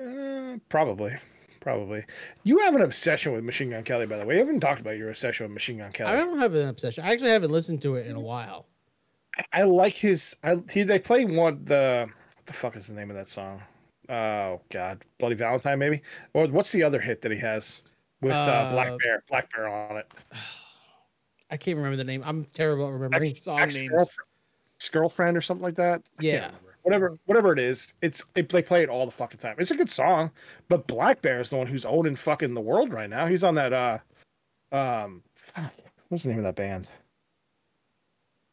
Uh, 0.00 0.58
probably, 0.68 1.16
probably. 1.60 2.04
You 2.44 2.58
have 2.58 2.76
an 2.76 2.82
obsession 2.82 3.32
with 3.32 3.44
Machine 3.44 3.70
Gun 3.70 3.82
Kelly, 3.82 4.06
by 4.06 4.18
the 4.18 4.24
way. 4.24 4.34
You 4.34 4.40
haven't 4.40 4.60
talked 4.60 4.80
about 4.80 4.96
your 4.96 5.08
obsession 5.08 5.44
with 5.44 5.52
Machine 5.52 5.78
Gun 5.78 5.90
Kelly. 5.92 6.12
I 6.12 6.16
don't 6.16 6.38
have 6.38 6.54
an 6.54 6.68
obsession. 6.68 7.02
I 7.04 7.12
actually 7.12 7.30
haven't 7.30 7.50
listened 7.50 7.82
to 7.82 7.96
it 7.96 8.06
in 8.06 8.14
a 8.14 8.20
while. 8.20 8.66
I 9.52 9.62
like 9.62 9.94
his. 9.94 10.34
I 10.42 10.56
he 10.72 10.82
they 10.82 10.98
play 10.98 11.24
one 11.24 11.64
the 11.64 12.06
what 12.36 12.46
the 12.46 12.52
fuck 12.52 12.76
is 12.76 12.86
the 12.88 12.94
name 12.94 13.10
of 13.10 13.16
that 13.16 13.28
song? 13.28 13.62
Oh 14.08 14.60
God, 14.70 15.04
Bloody 15.18 15.34
Valentine 15.34 15.78
maybe. 15.78 16.02
Or 16.34 16.46
what's 16.48 16.72
the 16.72 16.82
other 16.82 17.00
hit 17.00 17.22
that 17.22 17.32
he 17.32 17.38
has 17.38 17.80
with 18.20 18.32
uh, 18.32 18.36
Uh, 18.36 18.72
Black 18.72 18.98
Bear? 19.02 19.22
Black 19.28 19.52
Bear 19.54 19.68
on 19.68 19.96
it. 19.98 20.06
I 21.50 21.56
can't 21.56 21.76
remember 21.76 21.96
the 21.96 22.04
name. 22.04 22.22
I'm 22.26 22.44
terrible 22.44 22.86
at 22.88 22.92
remembering 22.92 23.30
Ex- 23.30 23.44
song 23.44 23.58
names. 23.58 23.76
ex-girlfriend- 23.76 24.28
ex-girlfriend 24.78 25.36
or 25.36 25.40
something 25.40 25.64
like 25.64 25.76
that. 25.76 26.02
I 26.18 26.22
Yeah. 26.22 26.50
Whatever, 26.82 27.18
whatever 27.26 27.52
it 27.52 27.58
is, 27.58 27.92
it's 28.02 28.22
it, 28.34 28.48
they 28.48 28.62
play 28.62 28.82
it 28.82 28.88
all 28.88 29.04
the 29.04 29.10
fucking 29.12 29.40
time. 29.40 29.56
It's 29.58 29.70
a 29.70 29.76
good 29.76 29.90
song, 29.90 30.30
but 30.68 30.86
Black 30.86 31.20
Bear 31.20 31.40
is 31.40 31.50
the 31.50 31.56
one 31.56 31.66
who's 31.66 31.84
owning 31.84 32.16
fucking 32.16 32.54
the 32.54 32.60
world 32.62 32.92
right 32.92 33.10
now. 33.10 33.26
He's 33.26 33.44
on 33.44 33.56
that 33.56 33.72
uh, 33.72 33.98
um, 34.72 35.22
what's 36.08 36.22
the 36.24 36.30
name 36.30 36.38
of 36.38 36.44
that 36.44 36.56
band? 36.56 36.88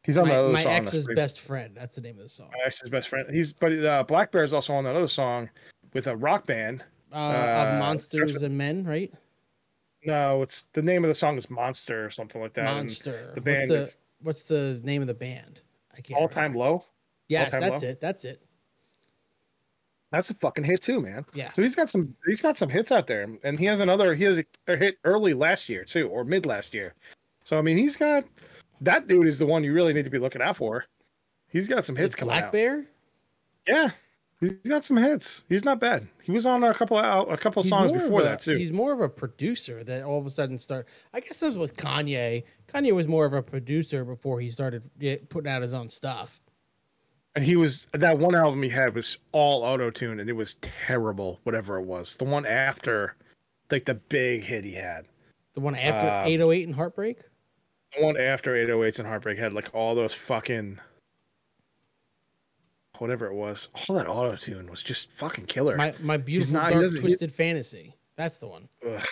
He's 0.05 0.17
on 0.17 0.27
My, 0.27 0.33
that 0.33 0.39
other 0.39 0.53
my 0.53 0.63
song. 0.63 0.71
ex's 0.73 1.07
best 1.15 1.41
friend. 1.41 1.75
That's 1.75 1.95
the 1.95 2.01
name 2.01 2.17
of 2.17 2.23
the 2.23 2.29
song. 2.29 2.49
My 2.53 2.63
ex's 2.65 2.89
best 2.89 3.09
friend. 3.09 3.27
He's 3.33 3.51
but 3.53 3.71
uh, 3.83 4.03
Black 4.03 4.31
Bear 4.31 4.43
is 4.43 4.53
also 4.53 4.73
on 4.73 4.83
that 4.83 4.95
other 4.95 5.07
song 5.07 5.49
with 5.93 6.07
a 6.07 6.15
rock 6.15 6.45
band. 6.45 6.83
Uh, 7.11 7.15
Uh, 7.15 7.77
monsters 7.79 8.41
and 8.43 8.57
men, 8.57 8.83
right? 8.83 9.11
No, 10.05 10.41
it's 10.43 10.65
the 10.73 10.81
name 10.81 11.03
of 11.03 11.07
the 11.07 11.15
song 11.15 11.37
is 11.37 11.49
Monster 11.49 12.05
or 12.05 12.09
something 12.11 12.41
like 12.41 12.53
that. 12.53 12.67
and 12.67 12.77
Monster. 12.77 13.31
the 13.33 13.41
what's 13.41 13.43
band 13.45 13.71
the 13.71 13.81
is- 13.83 13.95
What's 14.21 14.43
the 14.43 14.79
name 14.83 15.01
of 15.01 15.07
the 15.07 15.13
band? 15.13 15.61
I 15.95 16.01
can't. 16.01 16.19
All 16.19 16.27
time 16.27 16.53
low. 16.53 16.85
Yes, 17.27 17.51
Time 17.51 17.61
that's 17.61 17.81
Low? 17.83 17.89
it. 17.89 18.01
That's 18.01 18.25
it. 18.25 18.41
That's 20.11 20.29
a 20.29 20.33
fucking 20.35 20.63
hit 20.63 20.81
too, 20.81 21.01
man. 21.01 21.25
Yeah. 21.33 21.51
So 21.51 21.61
he's 21.61 21.75
got 21.75 21.89
some 21.89 22.15
he's 22.25 22.41
got 22.41 22.55
some 22.57 22.69
hits 22.69 22.91
out 22.91 23.07
there, 23.07 23.27
and 23.43 23.59
he 23.59 23.65
has 23.65 23.79
another 23.79 24.13
he 24.15 24.23
has 24.25 24.37
a, 24.37 24.45
a 24.67 24.77
hit 24.77 24.97
early 25.03 25.33
last 25.33 25.67
year 25.69 25.83
too, 25.83 26.07
or 26.09 26.23
mid 26.23 26.45
last 26.45 26.73
year. 26.73 26.93
So 27.43 27.57
I 27.57 27.61
mean, 27.61 27.77
he's 27.77 27.97
got 27.97 28.23
that 28.85 29.07
dude 29.07 29.27
is 29.27 29.37
the 29.39 29.45
one 29.45 29.63
you 29.63 29.73
really 29.73 29.93
need 29.93 30.03
to 30.05 30.09
be 30.09 30.19
looking 30.19 30.41
out 30.41 30.55
for. 30.57 30.85
He's 31.47 31.67
got 31.67 31.85
some 31.85 31.95
hits 31.95 32.15
With 32.15 32.17
coming 32.17 32.33
Black 32.33 32.43
out. 32.45 32.51
Bear. 32.51 32.85
Yeah, 33.67 33.89
he's 34.39 34.53
got 34.67 34.83
some 34.83 34.97
hits. 34.97 35.43
He's 35.49 35.63
not 35.65 35.79
bad. 35.79 36.07
He 36.21 36.31
was 36.31 36.45
on 36.45 36.63
a 36.63 36.73
couple 36.73 36.97
of 36.97 37.29
a 37.29 37.37
couple 37.37 37.61
of 37.61 37.67
songs 37.67 37.91
before 37.91 38.21
a- 38.21 38.23
that 38.23 38.41
too. 38.41 38.57
He's 38.57 38.71
more 38.71 38.93
of 38.93 39.01
a 39.01 39.09
producer 39.09 39.83
that 39.83 40.03
all 40.03 40.19
of 40.19 40.25
a 40.25 40.29
sudden 40.29 40.59
start. 40.59 40.87
I 41.13 41.19
guess 41.19 41.39
this 41.39 41.55
was 41.55 41.71
Kanye. 41.71 42.43
Kanye 42.67 42.91
was 42.93 43.07
more 43.07 43.25
of 43.25 43.33
a 43.33 43.41
producer 43.41 44.03
before 44.05 44.39
he 44.39 44.49
started 44.49 44.83
putting 45.29 45.51
out 45.51 45.61
his 45.61 45.73
own 45.73 45.89
stuff. 45.89 46.41
And 47.35 47.43
he 47.43 47.55
was 47.57 47.87
that 47.93 48.17
one 48.17 48.33
album 48.35 48.63
he 48.63 48.69
had 48.69 48.95
was 48.95 49.17
all 49.33 49.63
auto 49.63 49.89
tune, 49.91 50.19
and 50.19 50.29
it 50.29 50.33
was 50.33 50.55
terrible. 50.61 51.39
Whatever 51.43 51.77
it 51.79 51.85
was, 51.85 52.15
the 52.15 52.23
one 52.23 52.45
after, 52.45 53.15
like 53.71 53.85
the 53.85 53.95
big 53.95 54.43
hit 54.43 54.63
he 54.63 54.73
had. 54.75 55.05
The 55.53 55.59
one 55.61 55.75
after 55.75 56.07
Uh, 56.07 56.23
808 56.25 56.67
and 56.67 56.75
Heartbreak. 56.75 57.19
The 57.97 58.03
one 58.03 58.17
after 58.19 58.53
808s 58.53 58.99
and 58.99 59.07
Heartbreak 59.07 59.37
had 59.37 59.53
like 59.53 59.73
all 59.73 59.95
those 59.95 60.13
fucking 60.13 60.79
whatever 62.97 63.27
it 63.27 63.33
was. 63.33 63.67
All 63.89 63.95
that 63.95 64.07
auto 64.07 64.35
tune 64.35 64.69
was 64.69 64.81
just 64.83 65.09
fucking 65.11 65.45
killer. 65.45 65.75
My 65.77 65.93
my 65.99 66.17
beautiful 66.17 66.53
not- 66.55 66.71
dark 66.71 66.81
doesn't- 66.83 66.97
he- 66.97 67.01
twisted 67.01 67.33
fantasy. 67.33 67.95
That's 68.15 68.37
the 68.37 68.47
one. 68.47 68.69
Ugh, 68.87 69.03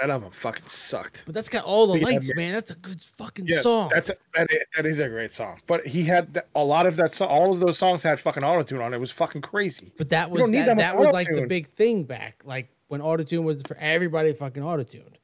that 0.00 0.10
album 0.10 0.30
fucking 0.30 0.66
sucked. 0.68 1.24
But 1.26 1.34
that's 1.34 1.48
got 1.48 1.64
all 1.64 1.88
the 1.88 1.98
Yeah, 1.98 2.04
lights, 2.04 2.30
man. 2.34 2.46
man. 2.46 2.54
That's 2.54 2.70
a 2.70 2.76
good 2.76 3.00
fucking 3.02 3.46
Yeah, 3.46 3.60
song. 3.60 3.90
that's 3.92 4.10
a, 4.10 4.16
that, 4.36 4.48
is, 4.52 4.64
that 4.76 4.86
is 4.86 5.00
a 5.00 5.08
great 5.08 5.32
song. 5.32 5.58
But 5.66 5.84
he 5.86 6.04
had 6.04 6.32
th- 6.34 6.46
a 6.54 6.64
lot 6.64 6.86
of 6.86 6.94
that. 6.96 7.14
So- 7.16 7.26
all 7.26 7.50
of 7.52 7.58
those 7.60 7.76
songs 7.78 8.02
had 8.04 8.20
fucking 8.20 8.44
auto 8.44 8.62
tune 8.62 8.80
on 8.80 8.94
it. 8.94 8.98
Was 8.98 9.10
fucking 9.10 9.42
crazy. 9.42 9.92
But 9.98 10.10
that 10.10 10.30
was 10.30 10.50
that, 10.52 10.66
that 10.66 10.76
that 10.78 10.96
was 10.96 11.10
like 11.10 11.28
the 11.32 11.46
big 11.46 11.68
thing 11.74 12.04
back, 12.04 12.42
like 12.44 12.68
when 12.88 13.00
autotune 13.00 13.42
was 13.42 13.62
for 13.66 13.76
everybody 13.78 14.32
fucking 14.32 14.62
autotuned. 14.62 15.14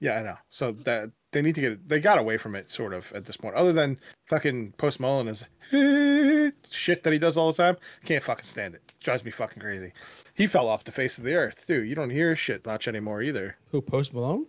Yeah, 0.00 0.18
I 0.18 0.22
know. 0.22 0.36
So 0.50 0.72
that 0.84 1.10
they 1.32 1.42
need 1.42 1.54
to 1.56 1.60
get 1.60 1.88
they 1.88 2.00
got 2.00 2.18
away 2.18 2.36
from 2.36 2.54
it 2.54 2.70
sort 2.70 2.94
of 2.94 3.12
at 3.12 3.24
this 3.26 3.36
point. 3.36 3.54
Other 3.56 3.72
than 3.72 3.98
fucking 4.26 4.72
Post 4.78 5.00
Malone 5.00 5.28
is 5.28 5.44
shit 6.70 7.02
that 7.02 7.12
he 7.12 7.18
does 7.18 7.36
all 7.36 7.50
the 7.52 7.62
time. 7.62 7.76
Can't 8.04 8.22
fucking 8.22 8.44
stand 8.44 8.74
it. 8.74 8.92
Drives 9.02 9.24
me 9.24 9.30
fucking 9.30 9.60
crazy. 9.60 9.92
He 10.34 10.46
fell 10.46 10.68
off 10.68 10.84
the 10.84 10.92
face 10.92 11.18
of 11.18 11.24
the 11.24 11.34
earth 11.34 11.66
too. 11.66 11.82
You 11.82 11.94
don't 11.94 12.10
hear 12.10 12.30
his 12.30 12.38
shit 12.38 12.64
much 12.64 12.86
anymore 12.88 13.22
either. 13.22 13.56
Who 13.72 13.80
Post 13.80 14.14
Malone? 14.14 14.46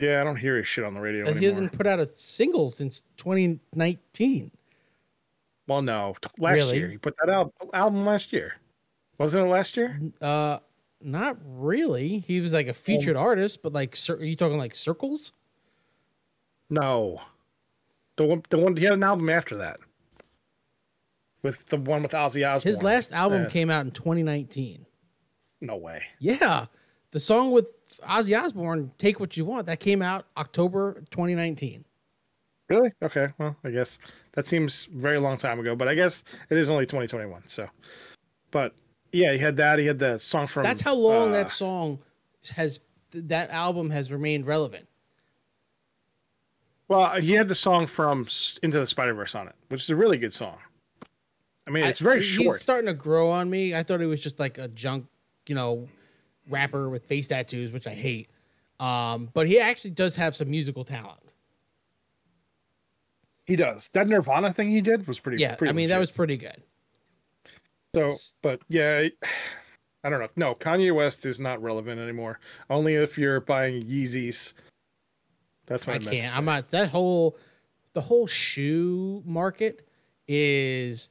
Yeah, 0.00 0.20
I 0.20 0.24
don't 0.24 0.36
hear 0.36 0.56
his 0.56 0.66
shit 0.66 0.84
on 0.84 0.94
the 0.94 1.00
radio 1.00 1.22
anymore. 1.22 1.38
He 1.40 1.46
hasn't 1.46 1.72
put 1.72 1.86
out 1.86 2.00
a 2.00 2.08
single 2.16 2.70
since 2.70 3.02
2019. 3.18 4.50
Well, 5.68 5.82
no, 5.82 6.14
last 6.38 6.54
Really? 6.54 6.78
year 6.78 6.88
he 6.90 6.98
put 6.98 7.14
that 7.24 7.30
out 7.32 7.52
album 7.72 8.04
last 8.04 8.32
year. 8.32 8.54
Wasn't 9.18 9.46
it 9.46 9.48
last 9.48 9.76
year? 9.76 9.98
Uh, 10.20 10.58
not 11.04 11.36
really. 11.44 12.18
He 12.20 12.40
was 12.40 12.52
like 12.52 12.66
a 12.66 12.70
um, 12.70 12.74
featured 12.74 13.16
artist, 13.16 13.62
but 13.62 13.72
like, 13.72 13.96
are 14.08 14.24
you 14.24 14.36
talking 14.36 14.58
like 14.58 14.74
circles? 14.74 15.32
No, 16.70 17.20
the 18.16 18.24
one 18.24 18.42
the 18.48 18.58
one 18.58 18.76
he 18.76 18.84
had 18.84 18.94
an 18.94 19.02
album 19.02 19.28
after 19.28 19.56
that 19.58 19.78
with 21.42 21.66
the 21.66 21.76
one 21.76 22.02
with 22.02 22.12
Ozzy 22.12 22.48
Osbourne. 22.48 22.70
His 22.70 22.82
last 22.82 23.12
album 23.12 23.48
came 23.48 23.70
out 23.70 23.84
in 23.84 23.92
2019. 23.92 24.84
No 25.60 25.76
way. 25.76 26.02
Yeah, 26.18 26.66
the 27.12 27.20
song 27.20 27.52
with 27.52 27.66
Ozzy 28.02 28.38
Osbourne, 28.38 28.90
"Take 28.98 29.20
What 29.20 29.36
You 29.36 29.44
Want," 29.44 29.66
that 29.66 29.78
came 29.78 30.02
out 30.02 30.26
October 30.36 31.04
2019. 31.10 31.84
Really? 32.68 32.92
Okay. 33.02 33.28
Well, 33.38 33.56
I 33.62 33.70
guess 33.70 33.98
that 34.32 34.46
seems 34.46 34.86
very 34.86 35.18
long 35.18 35.36
time 35.36 35.60
ago, 35.60 35.76
but 35.76 35.86
I 35.86 35.94
guess 35.94 36.24
it 36.50 36.58
is 36.58 36.70
only 36.70 36.86
2021. 36.86 37.42
So, 37.46 37.68
but 38.50 38.74
yeah, 39.14 39.32
he 39.32 39.38
had 39.38 39.56
that. 39.56 39.78
He 39.78 39.86
had 39.86 39.98
the 39.98 40.18
song 40.18 40.46
from. 40.46 40.64
That's 40.64 40.80
how 40.80 40.94
long 40.94 41.30
uh, 41.30 41.32
that 41.32 41.50
song 41.50 42.00
has. 42.54 42.80
That 43.12 43.50
album 43.50 43.90
has 43.90 44.10
remained 44.10 44.46
relevant. 44.46 44.88
Well, 46.88 47.20
he 47.20 47.32
had 47.32 47.48
the 47.48 47.54
song 47.54 47.86
from 47.86 48.26
Into 48.62 48.78
the 48.80 48.86
Spider 48.86 49.14
Verse 49.14 49.34
on 49.34 49.48
it, 49.48 49.54
which 49.68 49.82
is 49.82 49.90
a 49.90 49.96
really 49.96 50.18
good 50.18 50.34
song. 50.34 50.58
I 51.66 51.70
mean, 51.70 51.84
it's 51.84 52.02
I- 52.02 52.04
very 52.04 52.22
He's 52.22 52.60
starting 52.60 52.86
to 52.86 52.94
grow 52.94 53.30
on 53.30 53.48
me. 53.48 53.74
I 53.74 53.82
thought 53.82 54.00
he 54.00 54.06
was 54.06 54.20
just 54.20 54.38
like 54.38 54.58
a 54.58 54.68
junk, 54.68 55.06
you 55.48 55.54
know, 55.54 55.88
rapper 56.50 56.90
with 56.90 57.06
face 57.06 57.26
tattoos, 57.26 57.72
which 57.72 57.86
I 57.86 57.94
hate. 57.94 58.28
Um, 58.80 59.30
but 59.32 59.46
he 59.46 59.60
actually 59.60 59.92
does 59.92 60.16
have 60.16 60.34
some 60.34 60.50
musical 60.50 60.84
talent. 60.84 61.20
He 63.44 63.56
does. 63.56 63.88
That 63.92 64.08
Nirvana 64.08 64.52
thing 64.52 64.70
he 64.70 64.80
did 64.80 65.06
was 65.06 65.20
pretty. 65.20 65.40
Yeah, 65.40 65.54
pretty 65.54 65.70
I 65.70 65.72
mean 65.72 65.88
that 65.90 65.98
was 65.98 66.10
pretty 66.10 66.36
good. 66.36 66.62
So, 67.94 68.12
but 68.42 68.60
yeah, 68.68 69.08
I 70.04 70.10
don't 70.10 70.20
know. 70.20 70.28
No, 70.36 70.54
Kanye 70.54 70.94
West 70.94 71.24
is 71.24 71.40
not 71.40 71.62
relevant 71.62 72.00
anymore. 72.00 72.38
Only 72.68 72.94
if 72.94 73.16
you're 73.16 73.40
buying 73.40 73.82
Yeezys. 73.82 74.52
That's 75.66 75.86
what 75.86 76.02
I 76.02 76.06
I, 76.06 76.10
can't. 76.10 76.36
I'm 76.36 76.44
not. 76.44 76.68
That 76.68 76.90
whole, 76.90 77.38
the 77.94 78.02
whole 78.02 78.26
shoe 78.26 79.22
market 79.24 79.88
is. 80.28 81.08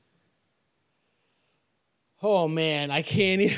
Oh 2.21 2.47
man, 2.47 2.91
I 2.91 3.01
can't 3.01 3.41
even. 3.41 3.57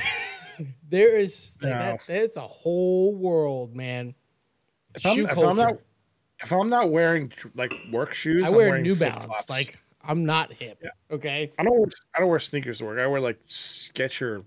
there 0.89 1.15
is 1.17 1.57
like 1.61 1.73
No. 1.73 1.79
that. 1.79 1.99
It's 2.07 2.37
a 2.37 2.41
whole 2.41 3.13
world, 3.13 3.75
man. 3.75 4.15
If 4.95 5.05
I'm, 5.05 5.15
Shoe 5.15 5.27
if. 5.27 5.37
I'm 5.37 5.57
not, 5.57 5.75
if 6.41 6.51
I'm 6.53 6.69
not 6.69 6.91
wearing 6.91 7.31
like 7.55 7.73
work 7.91 8.13
shoes, 8.13 8.45
I 8.45 8.49
wear 8.49 8.79
New. 8.81 8.95
Balance. 8.95 9.49
Like 9.49 9.81
I'm 10.07 10.25
not 10.25 10.51
hip. 10.53 10.79
Yeah. 10.83 10.89
Okay. 11.11 11.51
I 11.57 11.63
don't. 11.63 11.77
Wear, 11.79 11.87
I 12.15 12.19
don't 12.19 12.29
wear 12.29 12.39
sneakers 12.39 12.79
to 12.79 12.85
work. 12.85 12.99
I 12.99 13.07
wear 13.07 13.19
like 13.21 13.39
Skechers 13.47 14.43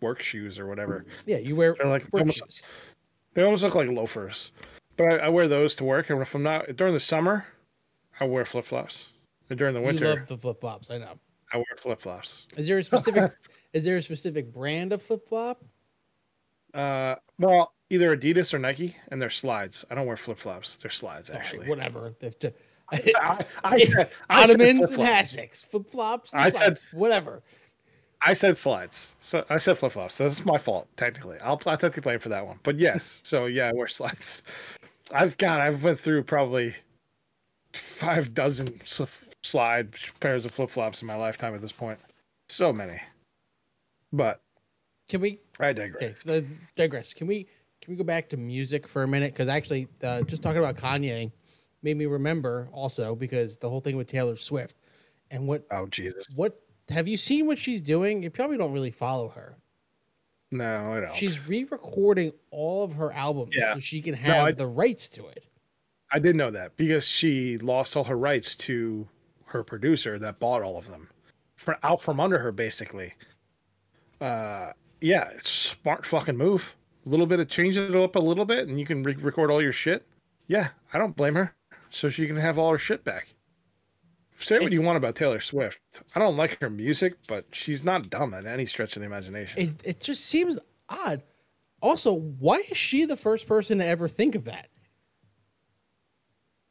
work 0.00 0.22
shoes 0.22 0.58
or 0.58 0.66
whatever. 0.66 1.04
Yeah, 1.26 1.38
you 1.38 1.56
wear 1.56 1.74
They're 1.78 1.86
like 1.88 2.04
work 2.12 2.20
almost, 2.22 2.38
shoes. 2.38 2.62
they 3.34 3.42
almost 3.42 3.62
look 3.62 3.74
like 3.74 3.88
loafers. 3.88 4.52
But 4.96 5.20
I, 5.20 5.26
I 5.26 5.28
wear 5.28 5.48
those 5.48 5.76
to 5.76 5.84
work. 5.84 6.10
And 6.10 6.20
if 6.20 6.34
I'm 6.34 6.42
not 6.42 6.76
during 6.76 6.94
the 6.94 7.00
summer, 7.00 7.46
I 8.18 8.24
wear 8.24 8.44
flip 8.44 8.64
flops. 8.66 9.08
And 9.48 9.58
during 9.58 9.74
the 9.74 9.80
winter, 9.80 10.04
You 10.04 10.10
love 10.16 10.28
the 10.28 10.36
flip 10.38 10.60
flops. 10.60 10.90
I 10.90 10.98
know. 10.98 11.18
I 11.52 11.56
wear 11.56 11.66
flip 11.76 12.00
flops. 12.00 12.46
Is 12.56 12.66
there 12.66 12.78
a 12.78 12.84
specific? 12.84 13.32
is 13.72 13.84
there 13.84 13.96
a 13.96 14.02
specific 14.02 14.52
brand 14.52 14.92
of 14.92 15.02
flip 15.02 15.26
flop? 15.28 15.64
Uh, 16.72 17.16
well, 17.38 17.72
either 17.90 18.16
Adidas 18.16 18.54
or 18.54 18.58
Nike, 18.60 18.96
and 19.10 19.20
they're 19.20 19.30
slides. 19.30 19.84
I 19.90 19.94
don't 19.96 20.06
wear 20.06 20.16
flip 20.16 20.38
flops. 20.38 20.76
They're 20.76 20.90
slides 20.90 21.28
Sorry, 21.28 21.40
actually. 21.40 21.68
whatever. 21.68 22.14
I, 22.92 23.44
I 23.64 23.78
said 23.78 24.10
I 24.28 24.46
said 24.46 24.56
Ottomans 24.60 24.70
and 24.70 24.78
flip-flops. 24.94 25.36
hassocks, 25.36 25.64
flip 25.64 25.90
flops. 25.90 26.34
I 26.34 26.48
said- 26.48 26.78
whatever. 26.92 27.42
I 28.22 28.34
said 28.34 28.58
slides. 28.58 29.16
So 29.22 29.44
I 29.48 29.56
said 29.56 29.78
flip 29.78 29.92
flops. 29.92 30.14
So 30.16 30.24
that's 30.28 30.44
my 30.44 30.58
fault 30.58 30.86
technically. 30.96 31.38
I'll 31.40 31.60
I'll 31.66 31.76
take 31.78 31.92
the 31.94 32.02
blame 32.02 32.18
for 32.18 32.28
that 32.28 32.46
one. 32.46 32.58
But 32.62 32.78
yes, 32.78 33.20
so 33.24 33.46
yeah, 33.46 33.68
I 33.68 33.72
wear 33.72 33.88
slides. 33.88 34.42
I've 35.12 35.36
got 35.38 35.60
I've 35.60 35.82
went 35.82 35.98
through 35.98 36.24
probably 36.24 36.74
five 37.72 38.34
dozen 38.34 38.80
sl- 38.84 39.04
slide 39.42 39.94
pairs 40.20 40.44
of 40.44 40.50
flip 40.50 40.70
flops 40.70 41.00
in 41.02 41.06
my 41.08 41.14
lifetime 41.14 41.54
at 41.54 41.60
this 41.62 41.72
point. 41.72 41.98
So 42.48 42.72
many. 42.72 43.00
But 44.12 44.40
Can 45.08 45.20
we 45.20 45.38
I 45.60 45.72
digress. 45.72 46.26
okay 46.26 46.46
digress? 46.76 47.14
Can 47.14 47.26
we 47.26 47.46
can 47.80 47.92
we 47.94 47.96
go 47.96 48.04
back 48.04 48.28
to 48.30 48.36
music 48.36 48.86
for 48.86 49.02
a 49.04 49.08
minute? 49.08 49.32
Because 49.32 49.48
actually, 49.48 49.88
uh, 50.02 50.20
just 50.22 50.42
talking 50.42 50.58
about 50.58 50.76
Kanye 50.76 51.32
made 51.82 51.96
me 51.96 52.06
remember 52.06 52.68
also 52.72 53.14
because 53.14 53.56
the 53.56 53.68
whole 53.68 53.80
thing 53.80 53.96
with 53.96 54.08
Taylor 54.08 54.36
Swift 54.36 54.76
and 55.30 55.46
what 55.46 55.64
Oh 55.70 55.86
Jesus. 55.86 56.26
what 56.36 56.60
have 56.88 57.06
you 57.08 57.16
seen 57.16 57.46
what 57.46 57.58
she's 57.58 57.80
doing? 57.80 58.22
You 58.22 58.30
probably 58.30 58.56
don't 58.56 58.72
really 58.72 58.90
follow 58.90 59.28
her. 59.28 59.56
No, 60.50 60.92
I 60.94 61.00
don't. 61.00 61.14
She's 61.14 61.46
re-recording 61.46 62.32
all 62.50 62.82
of 62.82 62.94
her 62.94 63.12
albums 63.12 63.52
Yeah. 63.56 63.72
so 63.74 63.78
she 63.80 64.02
can 64.02 64.14
have 64.14 64.46
I- 64.46 64.52
the 64.52 64.66
rights 64.66 65.08
to 65.10 65.26
it. 65.28 65.46
I 66.12 66.18
did 66.18 66.34
know 66.34 66.50
that 66.50 66.76
because 66.76 67.06
she 67.06 67.56
lost 67.58 67.96
all 67.96 68.02
her 68.04 68.18
rights 68.18 68.56
to 68.56 69.08
her 69.46 69.62
producer 69.62 70.18
that 70.18 70.40
bought 70.40 70.60
all 70.62 70.76
of 70.76 70.88
them, 70.88 71.08
for 71.54 71.78
out 71.84 72.00
from 72.00 72.18
under 72.18 72.40
her 72.40 72.50
basically. 72.50 73.14
Uh, 74.20 74.72
yeah, 75.00 75.28
it's 75.30 75.50
smart 75.50 76.04
fucking 76.04 76.36
move. 76.36 76.74
A 77.06 77.08
little 77.08 77.26
bit 77.26 77.38
of 77.40 77.48
change 77.48 77.78
it 77.78 77.94
up 77.94 78.16
a 78.16 78.18
little 78.18 78.44
bit, 78.44 78.66
and 78.68 78.78
you 78.78 78.84
can 78.84 79.02
re- 79.04 79.14
record 79.14 79.50
all 79.50 79.62
your 79.62 79.72
shit. 79.72 80.04
Yeah, 80.48 80.68
I 80.92 80.98
don't 80.98 81.16
blame 81.16 81.36
her. 81.36 81.54
So 81.90 82.08
she 82.08 82.26
can 82.26 82.36
have 82.36 82.58
all 82.58 82.70
her 82.70 82.78
shit 82.78 83.04
back. 83.04 83.34
Say 84.38 84.58
what 84.58 84.72
you 84.72 84.80
want 84.80 84.96
about 84.96 85.16
Taylor 85.16 85.40
Swift. 85.40 85.78
I 86.14 86.18
don't 86.18 86.36
like 86.36 86.58
her 86.60 86.70
music, 86.70 87.14
but 87.28 87.44
she's 87.52 87.84
not 87.84 88.08
dumb 88.08 88.32
at 88.32 88.46
any 88.46 88.64
stretch 88.64 88.96
of 88.96 89.00
the 89.00 89.06
imagination. 89.06 89.60
It, 89.60 89.74
it 89.84 90.00
just 90.00 90.24
seems 90.24 90.58
odd. 90.88 91.22
Also, 91.82 92.14
why 92.14 92.62
is 92.70 92.76
she 92.78 93.04
the 93.04 93.16
first 93.16 93.46
person 93.46 93.78
to 93.78 93.86
ever 93.86 94.08
think 94.08 94.34
of 94.34 94.44
that? 94.46 94.68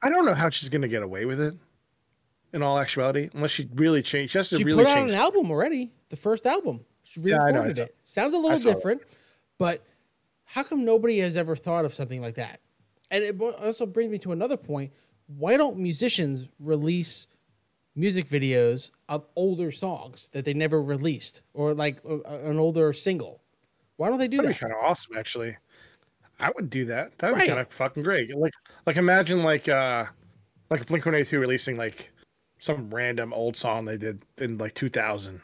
I 0.01 0.09
don't 0.09 0.25
know 0.25 0.33
how 0.33 0.49
she's 0.49 0.69
gonna 0.69 0.87
get 0.87 1.03
away 1.03 1.25
with 1.25 1.39
it. 1.41 1.55
In 2.53 2.63
all 2.63 2.79
actuality, 2.79 3.29
unless 3.33 3.51
she 3.51 3.69
really 3.75 4.01
changed, 4.01 4.31
she 4.31 4.39
has 4.39 4.49
to 4.49 4.57
She 4.57 4.63
really 4.63 4.83
put 4.83 4.89
out 4.89 4.95
change. 4.95 5.11
an 5.11 5.17
album 5.17 5.51
already, 5.51 5.91
the 6.09 6.15
first 6.15 6.47
album. 6.47 6.79
She 7.03 7.21
Yeah, 7.21 7.37
re-recorded 7.43 7.77
saw- 7.77 7.83
it. 7.83 7.95
Sounds 8.03 8.33
a 8.33 8.37
little 8.37 8.57
different, 8.57 9.03
but 9.59 9.83
how 10.45 10.63
come 10.63 10.83
nobody 10.83 11.19
has 11.19 11.37
ever 11.37 11.55
thought 11.55 11.85
of 11.85 11.93
something 11.93 12.21
like 12.21 12.33
that? 12.35 12.59
And 13.11 13.23
it 13.23 13.39
also 13.39 13.85
brings 13.85 14.09
me 14.11 14.17
to 14.19 14.31
another 14.31 14.57
point. 14.57 14.91
Why 15.37 15.57
don't 15.57 15.77
musicians 15.77 16.45
release 16.59 17.27
music 17.95 18.27
videos 18.27 18.91
of 19.09 19.25
older 19.35 19.71
songs 19.71 20.29
that 20.29 20.45
they 20.45 20.53
never 20.53 20.81
released 20.81 21.41
or 21.53 21.73
like 21.73 21.99
uh, 22.09 22.21
an 22.23 22.57
older 22.59 22.93
single? 22.93 23.41
Why 23.97 24.09
don't 24.09 24.17
they 24.19 24.27
do 24.27 24.37
That'd 24.37 24.49
be 24.49 24.53
that? 24.53 24.59
kind 24.59 24.73
of 24.73 24.79
awesome, 24.83 25.17
actually. 25.17 25.55
I 26.39 26.51
would 26.55 26.69
do 26.69 26.85
that. 26.85 27.17
That'd 27.19 27.35
Right. 27.35 27.43
be 27.43 27.47
kind 27.49 27.59
of 27.59 27.69
fucking 27.71 28.01
great. 28.03 28.35
Like, 28.35 28.53
like 28.85 28.95
imagine 28.97 29.43
like 29.43 29.67
uh, 29.67 30.05
like 30.69 30.85
Blink 30.87 31.05
One 31.05 31.15
Eighty 31.15 31.29
Two 31.29 31.39
releasing 31.39 31.75
like 31.77 32.11
some 32.59 32.89
random 32.89 33.33
old 33.33 33.55
song 33.57 33.85
they 33.85 33.97
did 33.97 34.23
in 34.37 34.57
like 34.57 34.73
two 34.73 34.89
thousand. 34.89 35.41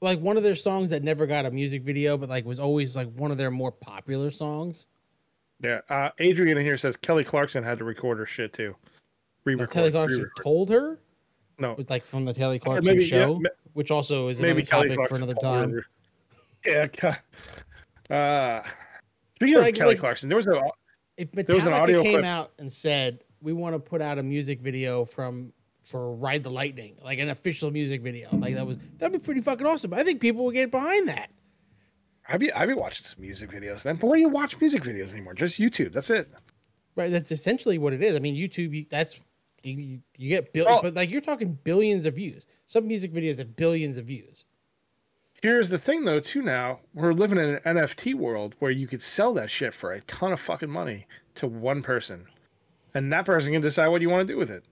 Like 0.00 0.18
one 0.20 0.36
of 0.36 0.42
their 0.42 0.54
songs 0.54 0.90
that 0.90 1.02
never 1.02 1.26
got 1.26 1.46
a 1.46 1.50
music 1.50 1.82
video, 1.82 2.16
but 2.16 2.28
like 2.28 2.44
was 2.44 2.58
always 2.58 2.96
like 2.96 3.10
one 3.14 3.30
of 3.30 3.38
their 3.38 3.50
more 3.50 3.72
popular 3.72 4.30
songs. 4.30 4.88
Yeah. 5.62 5.80
Uh, 5.88 6.10
Adrian 6.18 6.58
in 6.58 6.64
here 6.64 6.76
says 6.78 6.96
Kelly 6.96 7.24
Clarkson 7.24 7.62
had 7.62 7.78
to 7.78 7.84
record 7.84 8.18
her 8.18 8.26
shit 8.26 8.52
too. 8.52 8.74
Like. 9.54 9.70
Kelly 9.70 9.90
Clarkson 9.90 10.18
re-record. 10.18 10.42
told 10.44 10.70
her, 10.70 10.98
No, 11.58 11.76
like 11.88 12.04
from 12.04 12.24
the 12.24 12.34
Kelly 12.34 12.58
Clarkson 12.58 12.84
maybe- 12.92 13.04
yeah, 13.04 13.08
show, 13.26 13.38
ma- 13.40 13.48
which 13.74 13.90
also 13.90 14.28
is 14.28 14.40
maybe 14.40 14.62
another 14.62 14.88
topic 14.94 15.08
for 15.08 15.16
another 15.16 15.34
time. 15.34 15.72
her. 15.72 15.86
Yeah. 16.66 16.86
Uh, 18.10 18.62
speaking 19.36 19.54
But 19.54 19.58
of 19.60 19.64
like- 19.64 19.74
Kelly 19.74 19.88
like- 19.90 19.98
Clarkson, 20.00 20.28
there 20.28 20.36
was 20.36 20.46
a 20.46 20.60
If 21.16 21.30
There 21.32 21.54
was 21.56 21.64
an 21.66 21.72
Metallica 21.72 21.80
audio 21.80 22.02
came 22.02 22.12
clip- 22.14 22.24
out 22.24 22.52
and 22.58 22.72
said 22.72 23.24
we 23.40 23.52
want 23.52 23.74
to 23.74 23.78
put 23.78 24.02
out 24.02 24.18
a 24.18 24.22
music 24.22 24.60
video 24.60 25.04
from 25.04 25.52
for 25.84 26.14
Ride 26.16 26.42
the 26.42 26.50
Lightning, 26.50 26.96
like 27.02 27.20
an 27.20 27.28
official 27.30 27.70
music 27.70 28.02
video, 28.02 28.28
like 28.32 28.54
that 28.54 28.66
was 28.66 28.78
that'd 28.98 29.12
be 29.12 29.24
pretty 29.24 29.40
fucking 29.40 29.66
awesome. 29.66 29.94
I 29.94 30.02
think 30.02 30.20
people 30.20 30.44
would 30.46 30.54
get 30.54 30.70
behind 30.72 31.08
that. 31.08 31.30
I'd 32.28 32.40
be 32.40 32.52
I'd 32.52 32.66
be 32.66 32.74
watching 32.74 33.06
some 33.06 33.20
music 33.22 33.50
videos 33.50 33.82
then. 33.84 33.96
But 33.96 34.08
where 34.08 34.16
do 34.16 34.22
you 34.22 34.28
watch 34.28 34.58
music 34.60 34.82
videos 34.82 35.12
anymore? 35.12 35.34
Just 35.34 35.60
YouTube. 35.60 35.92
That's 35.92 36.10
it. 36.10 36.28
Right, 36.96 37.10
that's 37.12 37.30
essentially 37.30 37.78
what 37.78 37.92
it 37.92 38.02
is. 38.02 38.16
I 38.16 38.18
mean, 38.18 38.34
YouTube, 38.34 38.88
that's 38.90 39.20
you, 39.66 40.00
you 40.18 40.28
get 40.28 40.52
bill, 40.52 40.66
Well- 40.66 40.82
but 40.82 40.94
like 40.94 41.10
you're 41.10 41.20
talking 41.20 41.58
billions 41.64 42.04
of 42.06 42.14
views. 42.14 42.46
Some 42.66 42.86
music 42.86 43.12
videos 43.12 43.38
have 43.38 43.56
billions 43.56 43.98
of 43.98 44.06
views. 44.06 44.44
Here's 45.42 45.68
the 45.68 45.78
thing, 45.78 46.04
though, 46.04 46.18
too. 46.20 46.42
Now 46.42 46.80
we're 46.94 47.12
living 47.12 47.38
in 47.38 47.60
an 47.64 47.76
NFT 47.76 48.14
world 48.14 48.54
where 48.58 48.70
you 48.70 48.86
could 48.86 49.02
sell 49.02 49.34
that 49.34 49.50
shit 49.50 49.74
for 49.74 49.92
a 49.92 50.00
ton 50.02 50.32
of 50.32 50.40
fucking 50.40 50.70
money 50.70 51.06
to 51.36 51.46
one 51.46 51.82
person, 51.82 52.26
and 52.94 53.12
that 53.12 53.26
person 53.26 53.52
can 53.52 53.60
decide 53.60 53.88
what 53.88 54.00
you 54.00 54.08
want 54.08 54.26
to 54.26 54.32
do 54.32 54.38
with 54.38 54.50
it. 54.50 54.64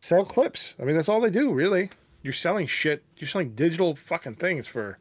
Sell 0.00 0.24
clips. 0.24 0.74
I 0.80 0.84
mean, 0.84 0.96
that's 0.96 1.08
all 1.08 1.20
they 1.20 1.30
do, 1.30 1.52
really. 1.52 1.90
You're 2.22 2.32
selling 2.32 2.66
shit. 2.66 3.04
You're 3.18 3.28
selling 3.28 3.54
digital 3.54 3.94
fucking 3.94 4.36
things 4.36 4.66
for 4.66 4.98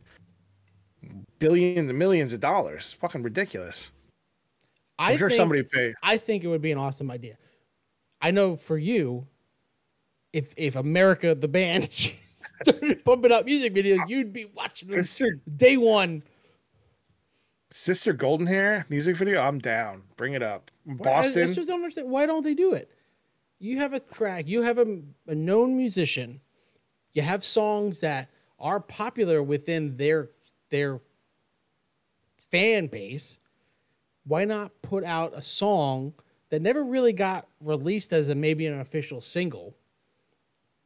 billions 1.39 1.89
and 1.89 1.97
millions 1.97 2.33
of 2.33 2.39
dollars. 2.41 2.93
Fucking 2.99 3.23
ridiculous. 3.23 3.91
I'm 4.99 5.13
I 5.13 5.17
sure 5.17 5.29
think, 5.29 5.39
somebody 5.39 5.63
pay. 5.63 5.93
I 6.03 6.17
think 6.17 6.43
it 6.43 6.47
would 6.47 6.61
be 6.61 6.71
an 6.71 6.77
awesome 6.77 7.09
idea. 7.09 7.37
I 8.21 8.31
know 8.31 8.55
for 8.55 8.77
you, 8.77 9.27
if 10.33 10.53
if 10.57 10.75
America 10.75 11.33
the 11.35 11.47
band 11.47 11.85
started 12.63 13.03
pumping 13.03 13.31
out 13.31 13.45
music 13.45 13.73
videos, 13.73 14.07
you'd 14.07 14.31
be 14.33 14.45
watching 14.45 14.89
them 14.89 15.03
Sister, 15.03 15.39
day 15.57 15.77
one. 15.77 16.21
Sister 17.71 18.11
Golden 18.13 18.47
Hair 18.47 18.85
music 18.89 19.15
video. 19.15 19.41
I'm 19.41 19.59
down. 19.59 20.03
Bring 20.17 20.33
it 20.33 20.43
up. 20.43 20.69
Why- 20.83 20.93
I- 20.93 20.97
I 21.19 21.21
Boston. 21.21 21.53
just 21.53 21.67
don't 21.67 21.75
understand. 21.79 22.09
Why 22.09 22.25
don't 22.25 22.43
they 22.43 22.53
do 22.53 22.73
it? 22.73 22.89
You 23.59 23.77
have 23.77 23.93
a 23.93 23.99
track. 23.99 24.47
You 24.47 24.61
have 24.63 24.77
a, 24.77 24.99
a 25.27 25.35
known 25.35 25.77
musician. 25.77 26.41
You 27.13 27.21
have 27.21 27.43
songs 27.45 27.99
that 28.01 28.29
are 28.59 28.79
popular 28.79 29.41
within 29.43 29.95
their 29.95 30.29
their 30.69 30.99
fan 32.51 32.87
base. 32.87 33.39
Why 34.25 34.45
not 34.45 34.71
put 34.81 35.03
out 35.03 35.31
a 35.35 35.41
song 35.41 36.13
that 36.51 36.61
never 36.61 36.83
really 36.83 37.13
got 37.13 37.47
released 37.61 38.13
as 38.13 38.29
a 38.29 38.35
maybe 38.35 38.67
an 38.67 38.79
official 38.79 39.19
single? 39.21 39.73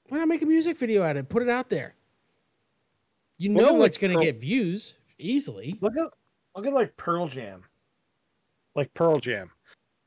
Why 0.07 0.19
not 0.19 0.27
make 0.29 0.41
a 0.41 0.45
music 0.45 0.77
video 0.77 1.03
out 1.03 1.17
of 1.17 1.25
it? 1.25 1.29
Put 1.29 1.43
it 1.43 1.49
out 1.49 1.69
there. 1.69 1.95
You 3.37 3.51
Look 3.53 3.65
know 3.65 3.73
what's 3.73 4.01
like, 4.01 4.01
going 4.13 4.17
to 4.19 4.23
get 4.31 4.39
views 4.39 4.93
easily. 5.19 5.77
Look 5.81 5.93
at 5.97 6.07
look 6.55 6.65
at 6.65 6.73
like 6.73 6.95
Pearl 6.95 7.27
Jam. 7.27 7.63
Like 8.75 8.93
Pearl 8.93 9.19
Jam. 9.19 9.51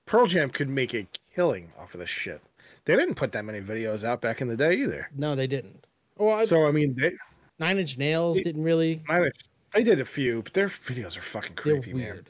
Pearl 0.07 0.27
Jam 0.27 0.49
could 0.49 0.68
make 0.68 0.94
a 0.94 1.07
killing 1.35 1.71
off 1.79 1.92
of 1.94 2.01
this 2.01 2.09
shit. 2.09 2.40
They 2.87 2.97
didn't 2.97 3.16
put 3.16 3.33
that 3.33 3.44
many 3.44 3.61
videos 3.61 4.03
out 4.05 4.23
back 4.23 4.40
in 4.40 4.49
the 4.49 4.57
day 4.57 4.75
either. 4.77 5.11
No, 5.14 5.35
they 5.35 5.47
didn't. 5.47 5.85
Well, 6.16 6.47
So 6.47 6.66
I 6.66 6.71
mean, 6.71 6.94
they 6.99 7.12
Nine 7.59 7.79
Inch 7.79 7.99
Nails 7.99 8.38
It- 8.38 8.44
didn't 8.44 8.62
really. 8.62 9.03
managed. 9.09 9.49
They 9.75 9.83
did 9.83 10.01
a 10.01 10.05
few, 10.07 10.40
but 10.42 10.55
their 10.55 10.68
videos 10.68 11.18
are 11.18 11.23
fucking 11.23 11.55
creepy, 11.57 11.92
man. 11.92 12.25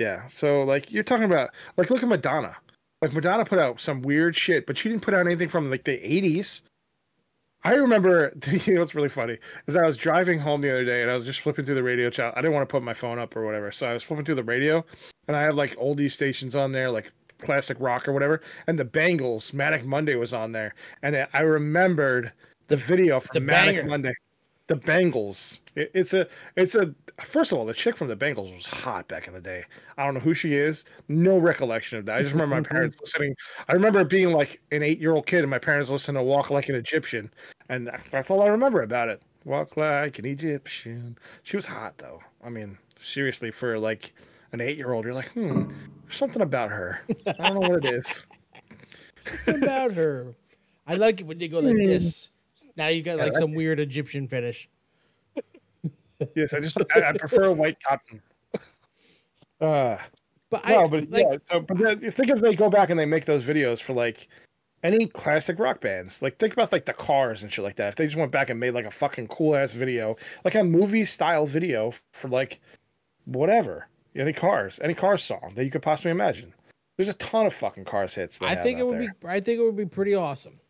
Yeah. 0.00 0.26
So 0.28 0.62
like 0.62 0.90
you're 0.90 1.02
talking 1.02 1.26
about 1.26 1.50
like 1.76 1.90
look 1.90 2.02
at 2.02 2.08
Madonna. 2.08 2.56
Like 3.02 3.12
Madonna 3.12 3.44
put 3.44 3.58
out 3.58 3.82
some 3.82 4.00
weird 4.00 4.34
shit, 4.34 4.66
but 4.66 4.78
she 4.78 4.88
didn't 4.88 5.02
put 5.02 5.12
out 5.12 5.26
anything 5.26 5.50
from 5.50 5.70
like 5.70 5.84
the 5.84 5.98
80s. 5.98 6.62
I 7.64 7.74
remember 7.74 8.32
you 8.46 8.72
know 8.72 8.80
what's 8.80 8.94
really 8.94 9.10
funny 9.10 9.36
is 9.66 9.76
I 9.76 9.84
was 9.84 9.98
driving 9.98 10.38
home 10.38 10.62
the 10.62 10.70
other 10.70 10.86
day 10.86 11.02
and 11.02 11.10
I 11.10 11.14
was 11.14 11.24
just 11.26 11.40
flipping 11.40 11.66
through 11.66 11.74
the 11.74 11.82
radio 11.82 12.08
channel. 12.08 12.32
I 12.34 12.40
didn't 12.40 12.54
want 12.54 12.66
to 12.66 12.72
put 12.72 12.82
my 12.82 12.94
phone 12.94 13.18
up 13.18 13.36
or 13.36 13.44
whatever, 13.44 13.70
so 13.72 13.88
I 13.88 13.92
was 13.92 14.02
flipping 14.02 14.24
through 14.24 14.36
the 14.36 14.42
radio 14.42 14.82
and 15.28 15.36
I 15.36 15.42
had 15.42 15.54
like 15.54 15.76
oldie 15.76 16.10
stations 16.10 16.56
on 16.56 16.72
there, 16.72 16.90
like 16.90 17.12
classic 17.42 17.76
rock 17.78 18.08
or 18.08 18.14
whatever, 18.14 18.40
and 18.68 18.78
the 18.78 18.86
Bangles 18.86 19.52
Manic 19.52 19.84
Monday 19.84 20.14
was 20.14 20.32
on 20.32 20.52
there, 20.52 20.74
and 21.02 21.26
I- 21.34 21.40
remembered 21.40 22.32
the 22.68 22.78
video 22.78 23.20
from 23.20 23.44
Manic 23.44 23.76
banger. 23.76 23.88
Monday. 23.88 24.14
The 24.70 24.76
Bangles. 24.76 25.62
It, 25.74 25.90
it's 25.94 26.14
a 26.14 26.28
it's 26.54 26.76
a 26.76 26.94
first 27.24 27.50
of 27.50 27.58
all, 27.58 27.66
the 27.66 27.74
chick 27.74 27.96
from 27.96 28.06
the 28.06 28.14
Bangles 28.14 28.52
was 28.52 28.66
hot 28.66 29.08
back 29.08 29.26
in 29.26 29.34
the 29.34 29.40
day. 29.40 29.64
I 29.98 30.04
don't 30.04 30.14
know 30.14 30.20
who 30.20 30.32
she 30.32 30.54
is. 30.54 30.84
No 31.08 31.38
recollection 31.38 31.98
of 31.98 32.06
that. 32.06 32.18
I 32.18 32.22
just 32.22 32.34
remember 32.34 32.54
my 32.54 32.62
parents 32.62 32.96
listening. 33.02 33.34
I 33.66 33.72
remember 33.72 34.04
being 34.04 34.32
like 34.32 34.60
an 34.70 34.84
eight 34.84 35.00
year 35.00 35.12
old 35.12 35.26
kid 35.26 35.40
and 35.40 35.50
my 35.50 35.58
parents 35.58 35.90
listening 35.90 36.20
to 36.20 36.22
Walk 36.22 36.50
Like 36.50 36.68
an 36.68 36.76
Egyptian. 36.76 37.32
And 37.68 37.90
that's 38.12 38.30
all 38.30 38.42
I 38.42 38.46
remember 38.46 38.82
about 38.82 39.08
it. 39.08 39.20
Walk 39.44 39.76
like 39.76 40.20
an 40.20 40.24
Egyptian. 40.24 41.18
She 41.42 41.56
was 41.56 41.66
hot 41.66 41.98
though. 41.98 42.20
I 42.44 42.48
mean, 42.48 42.78
seriously, 42.96 43.50
for 43.50 43.76
like 43.76 44.14
an 44.52 44.60
eight 44.60 44.76
year 44.76 44.92
old, 44.92 45.04
you're 45.04 45.14
like, 45.14 45.32
hmm, 45.32 45.64
there's 46.04 46.16
something 46.16 46.42
about 46.42 46.70
her. 46.70 47.00
I 47.26 47.32
don't 47.48 47.54
know 47.54 47.68
what 47.68 47.84
it 47.84 47.92
is. 47.92 48.22
Something 49.44 49.64
about 49.64 49.92
her. 49.94 50.36
I 50.86 50.94
like 50.94 51.20
it 51.20 51.26
when 51.26 51.40
you 51.40 51.48
go 51.48 51.58
like 51.58 51.76
this. 51.84 52.30
Now 52.80 52.86
you 52.86 53.02
got 53.02 53.18
Yeah, 53.18 53.24
like 53.24 53.34
some 53.34 53.52
weird 53.52 53.78
Egyptian 53.78 54.26
fetish. 54.26 54.66
Yes, 56.34 56.54
I 56.54 56.60
just 56.60 56.78
I, 56.94 57.08
I 57.08 57.12
prefer 57.18 57.50
white 57.52 57.76
cotton. 57.86 58.22
Uh 59.60 59.98
But 60.48 60.66
No, 60.66 60.84
I 60.84 60.86
but 60.86 61.10
like 61.10 61.26
yeah, 61.30 61.36
so, 61.50 61.60
but 61.60 61.76
then 61.76 62.00
think 62.10 62.30
if 62.30 62.40
they 62.40 62.54
go 62.54 62.70
back 62.70 62.88
and 62.88 62.98
they 62.98 63.04
make 63.04 63.26
those 63.26 63.44
videos 63.44 63.82
for 63.82 63.92
like 63.92 64.28
any 64.82 65.06
classic 65.06 65.58
rock 65.58 65.82
bands, 65.82 66.22
like 66.22 66.38
think 66.38 66.54
about 66.54 66.72
like 66.72 66.86
the 66.86 66.94
Cars 66.94 67.42
and 67.42 67.52
shit 67.52 67.62
like 67.62 67.76
that. 67.76 67.88
If 67.88 67.96
they 67.96 68.06
just 68.06 68.16
went 68.16 68.32
back 68.32 68.48
and 68.48 68.58
made 68.58 68.72
like 68.72 68.86
a 68.86 68.90
fucking 68.90 69.28
cool 69.28 69.56
ass 69.56 69.72
video, 69.72 70.16
like 70.42 70.54
a 70.54 70.64
movie 70.64 71.04
style 71.04 71.44
video 71.44 71.92
for 72.14 72.28
like 72.28 72.60
whatever, 73.26 73.88
any 74.16 74.32
Cars, 74.32 74.80
any 74.82 74.94
Cars 74.94 75.22
song 75.22 75.52
that 75.54 75.64
you 75.64 75.70
could 75.70 75.82
possibly 75.82 76.12
imagine. 76.12 76.54
There's 76.96 77.10
a 77.10 77.14
ton 77.14 77.44
of 77.44 77.52
fucking 77.52 77.84
Cars 77.84 78.14
hits. 78.14 78.38
they 78.38 78.46
I 78.46 78.54
think 78.54 78.78
it 78.78 78.86
would 78.86 79.00
there. 79.00 79.14
be 79.20 79.28
I 79.28 79.40
think 79.40 79.58
it 79.58 79.64
would 79.64 79.76
be 79.76 79.84
pretty 79.84 80.14
awesome. 80.14 80.60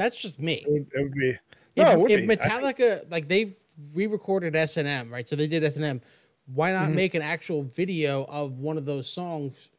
That's 0.00 0.16
just 0.16 0.40
me. 0.40 0.64
It 0.66 0.70
would, 0.70 0.86
it 0.94 1.02
would 1.02 1.12
be. 1.12 1.28
If, 1.30 1.38
No, 1.76 1.90
it 1.92 1.98
would 2.00 2.10
if 2.10 2.20
be. 2.26 2.34
Metallica 2.36 3.10
like 3.10 3.28
they've 3.28 3.54
re-recorded 3.94 4.56
S 4.56 4.78
and 4.78 4.88
M, 4.88 5.12
right? 5.12 5.28
So 5.28 5.36
they 5.36 5.46
did 5.46 5.62
S 5.62 5.76
and 5.76 5.84
M. 5.84 6.00
Why 6.46 6.72
not 6.72 6.88
Mhm. 6.88 6.94
make 6.94 7.14
an 7.14 7.20
actual 7.20 7.62
video 7.64 8.24
of 8.24 8.58
one 8.58 8.78
of 8.78 8.86
those 8.86 9.06
songs, 9.12 9.70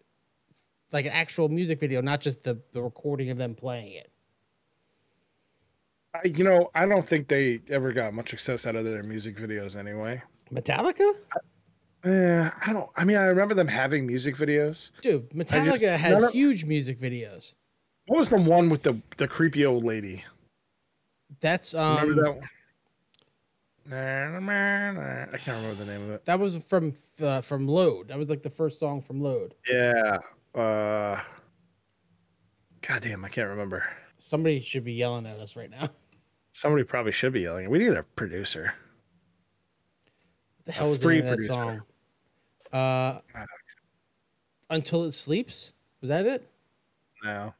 like 0.92 1.06
an 1.08 1.12
actual 1.12 1.50
music 1.50 1.80
video, 1.80 2.02
not 2.02 2.22
just 2.22 2.44
the 2.44 2.62
the 2.72 2.82
recording 2.84 3.32
of 3.32 3.38
them 3.40 3.56
playing 3.56 3.94
it? 3.94 4.12
I, 6.14 6.28
you 6.28 6.44
know, 6.44 6.70
I 6.76 6.86
don't 6.86 7.08
think 7.08 7.28
they 7.28 7.62
ever 7.70 7.92
got 7.94 8.14
much 8.14 8.30
success 8.30 8.68
out 8.68 8.76
of 8.76 8.86
their 8.86 9.02
music 9.02 9.38
videos 9.38 9.76
anyway. 9.76 10.22
Metallica, 10.54 11.14
Eh, 12.04 12.50
I 12.66 12.74
don't. 12.74 12.90
I 12.96 13.06
mean, 13.06 13.18
I 13.18 13.24
remember 13.26 13.54
them 13.56 13.68
having 13.68 14.06
music 14.08 14.36
videos. 14.36 14.92
dude. 15.02 15.30
Metallica 15.32 15.96
had 15.98 16.14
none 16.14 16.24
of- 16.26 16.32
huge 16.34 16.66
music 16.66 17.00
videos. 17.00 17.54
What 18.08 18.18
was 18.18 18.30
the 18.30 18.42
one 18.42 18.70
with 18.70 18.84
the 18.84 19.00
the 19.18 19.28
creepy 19.28 19.66
old 19.66 19.84
lady? 19.84 20.24
That's 21.40 21.74
um 21.74 22.02
Remember 22.10 22.24
that 22.24 22.36
one? 22.36 22.50
I 25.34 25.38
can't 25.38 25.62
remember 25.62 25.76
the 25.76 25.86
name 25.86 26.04
of 26.04 26.12
it. 26.12 26.26
that 26.26 26.40
was 26.40 26.64
from 26.64 26.94
uh, 27.22 27.42
from 27.42 27.68
Load. 27.68 28.08
That 28.10 28.18
was 28.18 28.30
like 28.30 28.44
the 28.44 28.50
first 28.50 28.80
song 28.80 29.02
from 29.02 29.20
Load. 29.22 29.56
Yeah. 29.70 30.20
Uh 30.54 31.22
God 32.82 33.02
damn, 33.04 33.24
I 33.24 33.30
can't 33.30 33.50
remember. 33.50 33.86
Somebody 34.18 34.60
should 34.60 34.84
be 34.84 34.94
yelling 34.94 35.26
at 35.26 35.40
us 35.40 35.56
right 35.56 35.70
now. 35.70 35.90
Somebody 36.54 36.84
probably 36.84 37.12
should 37.12 37.34
be 37.34 37.42
yelling. 37.42 37.70
We 37.70 37.80
need 37.80 37.94
a 37.94 38.04
producer. 38.04 38.74
What 40.58 40.66
the 40.66 40.72
hell 40.74 40.90
was 40.90 41.00
the 41.00 41.08
name 41.10 41.20
of 41.20 41.26
that 41.26 41.36
producer. 41.38 41.54
song? 41.54 41.82
Uh, 42.72 43.20
Until 44.70 45.06
It 45.06 45.14
Sleeps. 45.14 45.74
Was 46.02 46.10
that 46.10 46.26
it? 46.26 46.48
No. 47.24 47.54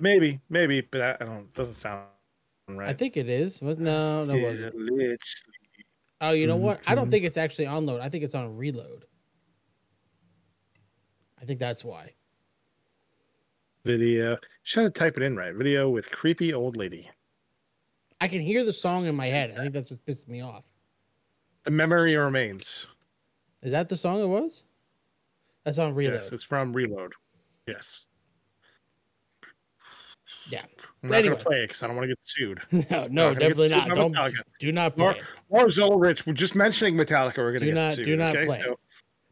Maybe, 0.00 0.40
maybe, 0.48 0.80
but 0.80 1.00
I, 1.00 1.16
I 1.20 1.24
don't. 1.24 1.52
Doesn't 1.54 1.74
sound 1.74 2.06
right. 2.68 2.88
I 2.88 2.92
think 2.94 3.16
it 3.16 3.28
is. 3.28 3.60
What- 3.60 3.78
No, 3.78 4.22
no, 4.22 4.34
it 4.34 4.42
wasn't. 4.42 4.74
Let's- 4.90 5.42
Oh, 6.24 6.30
you 6.30 6.46
know 6.46 6.56
what? 6.56 6.80
I 6.86 6.94
don't 6.94 7.08
Mhm. 7.08 7.10
think 7.10 7.24
it's 7.24 7.36
actually 7.36 7.66
on 7.66 7.84
load. 7.84 8.00
I 8.00 8.08
think 8.08 8.22
it's 8.22 8.36
on 8.36 8.56
reload. 8.56 9.04
I 11.40 11.44
think 11.44 11.58
that's 11.58 11.84
why. 11.84 12.14
Video. 13.84 14.38
Try 14.64 14.84
to 14.84 14.90
type 14.90 15.16
it 15.16 15.24
in 15.24 15.34
right. 15.36 15.52
Video 15.52 15.90
with 15.90 16.08
creepy 16.12 16.54
old 16.54 16.76
lady. 16.76 17.10
I 18.20 18.28
can 18.28 18.40
hear 18.40 18.64
the 18.64 18.72
song 18.72 19.06
in 19.06 19.16
my 19.16 19.26
head. 19.26 19.50
I 19.50 19.56
think 19.56 19.72
that's 19.74 19.90
what 19.90 20.04
pissed 20.06 20.28
me 20.28 20.40
off. 20.42 20.62
The 21.64 21.72
memory 21.72 22.14
remains. 22.14 22.86
Is 23.62 23.72
that 23.72 23.88
the 23.88 23.96
song 23.96 24.20
it 24.22 24.26
was? 24.26 24.62
That's 25.64 25.78
on 25.78 25.92
reload. 25.94 26.14
Yes, 26.14 26.30
it's 26.30 26.44
from 26.44 26.72
Reload. 26.72 27.12
Yes. 27.66 28.06
Yeah. 30.50 30.62
I'm 31.02 31.10
not 31.10 31.18
Anyway. 31.18 31.34
gonna 31.34 31.44
play 31.44 31.56
it 31.58 31.68
because 31.68 31.82
I 31.82 31.86
don't 31.88 31.96
want 31.96 32.04
to 32.08 32.14
get 32.14 32.18
sued. 32.22 32.60
no, 32.90 33.06
no, 33.08 33.30
Not 33.30 33.38
definitely 33.40 33.68
not. 33.70 33.88
Don't 33.88 34.14
Metallica. 34.14 34.34
do 34.60 34.72
not 34.72 34.96
play. 34.96 35.20
Or, 35.48 35.64
or 35.64 35.70
Zola 35.70 35.96
Rich. 35.96 36.26
We're 36.26 36.32
just 36.32 36.54
mentioning 36.54 36.94
Metallica. 36.94 37.38
We're 37.38 37.52
gonna 37.52 37.60
Do 37.60 37.66
get 37.66 37.74
not- 37.74 37.92
sued. 37.94 38.04
do 38.04 38.16
not 38.16 38.36
okay? 38.36 38.46
play. 38.46 38.60
So, 38.64 38.78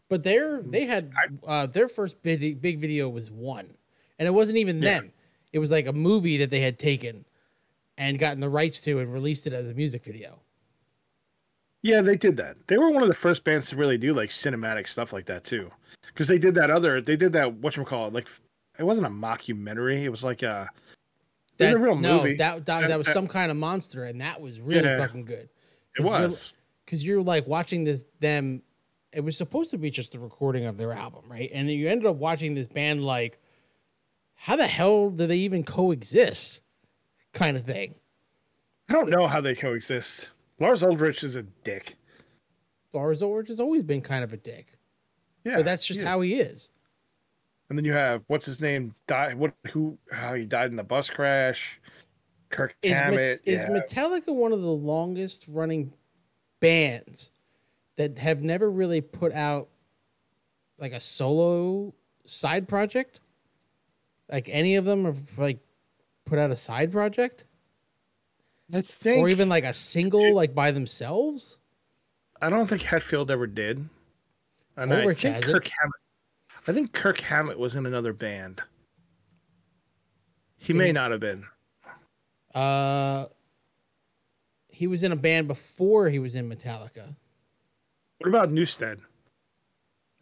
But 0.09 0.23
their 0.25 0.63
they 0.63 0.85
had 0.87 1.13
uh, 1.47 1.67
their 1.67 1.89
first 1.89 2.21
big 2.23 2.61
big 2.61 2.81
video 2.81 3.09
was 3.09 3.31
one, 3.31 3.73
and 4.19 4.27
it 4.27 4.33
wasn't 4.33 4.59
even 4.59 4.83
Yeah. 4.83 5.01
them. 5.01 5.13
It 5.53 5.59
was 5.61 5.71
like 5.71 5.87
a 5.87 5.93
movie 5.93 6.37
that 6.39 6.51
they 6.51 6.61
had 6.61 6.79
taken 6.79 7.25
and 7.99 8.19
gotten 8.19 8.41
the 8.41 8.49
rights 8.49 8.81
to 8.83 8.99
and 8.99 9.13
released 9.13 9.47
it 9.47 9.53
as 9.53 9.69
a 9.69 9.75
music 9.75 10.05
video. 10.05 10.41
yeah, 11.83 12.03
they 12.03 12.17
did 12.17 12.37
that. 12.37 12.57
They 12.67 12.79
were 12.79 12.91
one 12.91 13.03
of 13.03 13.09
the 13.09 13.15
first 13.15 13.43
bands 13.45 13.69
to 13.71 13.77
really 13.77 13.97
do 13.99 14.13
like 14.15 14.31
cinematic 14.31 14.87
stuff 14.89 15.13
like 15.13 15.27
that 15.27 15.45
too, 15.45 15.71
because 16.09 16.29
they 16.29 16.39
did 16.39 16.55
that 16.57 16.71
other. 16.71 17.01
They 17.01 17.17
did 17.17 17.33
that 17.33 17.53
what 17.55 17.77
you 17.77 17.85
call 17.85 18.09
it 18.09 18.13
like. 18.13 18.27
It 18.79 18.85
wasn't 18.85 19.07
a 19.07 19.11
mockumentary. 19.11 20.03
It 20.03 20.09
was 20.09 20.25
like 20.25 20.43
a. 20.43 20.69
It 21.61 21.65
was 21.65 21.73
That, 21.73 21.77
a 21.77 21.81
real 21.85 21.97
no, 21.97 22.17
movie. 22.19 22.35
that 22.37 22.65
that, 22.67 22.89
that 22.89 22.99
was 22.99 23.09
some 23.13 23.27
kind 23.29 23.51
of 23.51 23.57
monster, 23.57 24.05
and 24.05 24.21
that 24.21 24.41
was 24.41 24.61
really 24.61 24.89
Yeah. 24.89 24.99
fucking 24.99 25.25
good. 25.27 25.49
It 25.99 26.03
was. 26.03 26.55
because 26.85 27.05
you're 27.05 27.23
like 27.23 27.47
watching 27.47 27.85
this 27.85 28.05
them. 28.21 28.63
It 29.13 29.21
was 29.25 29.37
supposed 29.37 29.73
to 29.73 29.79
be 29.79 29.91
just 29.91 30.13
the 30.13 30.21
recording 30.21 30.67
of 30.67 30.77
their 30.79 30.93
album, 30.93 31.25
right? 31.29 31.51
And 31.53 31.69
then 31.69 31.77
you 31.77 31.89
ended 31.89 32.07
up 32.07 32.17
watching 32.17 32.55
this 32.55 32.69
band 32.69 33.05
like, 33.05 33.41
how 34.35 34.55
the 34.55 34.67
hell 34.69 35.11
do 35.11 35.27
they 35.27 35.39
even 35.39 35.65
coexist? 35.65 36.61
Kind 37.33 37.57
of 37.57 37.65
thing. 37.65 37.97
I 38.89 38.93
don't 38.93 39.11
know 39.11 39.27
how 39.27 39.41
they 39.41 39.55
coexist. 39.57 40.31
Lars 40.61 40.83
Ulrich 40.85 41.25
is 41.25 41.35
a 41.37 41.43
dick. 41.43 41.97
Lars 42.93 43.21
Ulrich 43.23 43.49
has 43.49 43.59
always 43.61 43.83
been 43.83 44.01
kind 44.01 44.23
of 44.25 44.33
a 44.33 44.37
dick, 44.37 44.79
Yeah, 45.45 45.57
but 45.57 45.65
that's 45.65 45.85
just 45.87 46.03
how 46.03 46.21
he 46.21 46.35
is. 46.35 46.71
And 47.71 47.79
then 47.79 47.85
you 47.85 47.93
have 47.93 48.23
what's 48.27 48.45
his 48.45 48.61
name? 48.61 48.95
Die 49.07 49.33
what? 49.35 49.55
Who? 49.71 49.97
How 50.13 50.35
he 50.35 50.45
died 50.45 50.71
in 50.71 50.77
the 50.77 50.83
bus 50.83 51.09
crash? 51.09 51.81
Kirk 52.51 52.75
Is, 52.83 52.91
Met- 52.93 53.03
Hammett. 53.05 53.41
is 53.45 53.63
yeah. 53.63 53.69
Metallica 53.69 54.35
one 54.35 54.53
of 54.53 54.61
the 54.61 54.67
longest 54.67 55.47
running 55.49 55.93
bands 56.59 57.31
that 57.97 58.19
have 58.19 58.43
never 58.43 58.73
really 58.73 59.01
put 59.01 59.33
out 59.33 59.69
like 60.79 60.93
a 60.93 60.99
solo 61.01 61.95
side 62.25 62.67
project? 62.67 63.21
Like 64.29 64.49
any 64.49 64.75
of 64.75 64.85
them 64.85 65.05
have 65.05 65.21
like 65.39 65.61
put 66.25 66.41
out 66.41 66.51
a 66.51 66.57
side 66.57 66.91
project? 66.91 67.45
I 68.73 68.81
think, 68.81 69.19
Or 69.19 69.29
even 69.29 69.49
like 69.49 69.65
a 69.65 69.75
single 69.75 70.35
like 70.35 70.55
by 70.55 70.73
themselves? 70.73 71.59
I 72.43 72.51
don't 72.51 72.67
think 72.67 72.83
Hetfield 72.83 73.31
ever 73.31 73.47
did. 73.47 73.89
And 74.77 74.93
Ulrich 74.93 75.25
I 75.25 75.33
think 75.33 75.45
has 75.45 75.51
it. 75.51 75.53
Kirk 75.53 75.71
Hammett. 75.81 76.00
I 76.67 76.73
think 76.73 76.93
Kirk 76.93 77.21
Hammett 77.21 77.59
was 77.59 77.77
in 77.77 77.87
another 77.87 78.13
band. 78.13 78.61
He 80.59 80.73
may 80.73 80.93
not 80.93 81.11
have 81.11 81.21
been. 81.21 81.45
Uh 82.55 83.27
he 84.69 84.87
was 84.87 85.03
in 85.03 85.13
a 85.13 85.17
band 85.17 85.47
before 85.47 86.09
he 86.09 86.19
was 86.19 86.35
in 86.35 86.49
Metallica. 86.49 87.15
What 88.19 88.29
about 88.29 88.51
Newsted? 88.51 88.99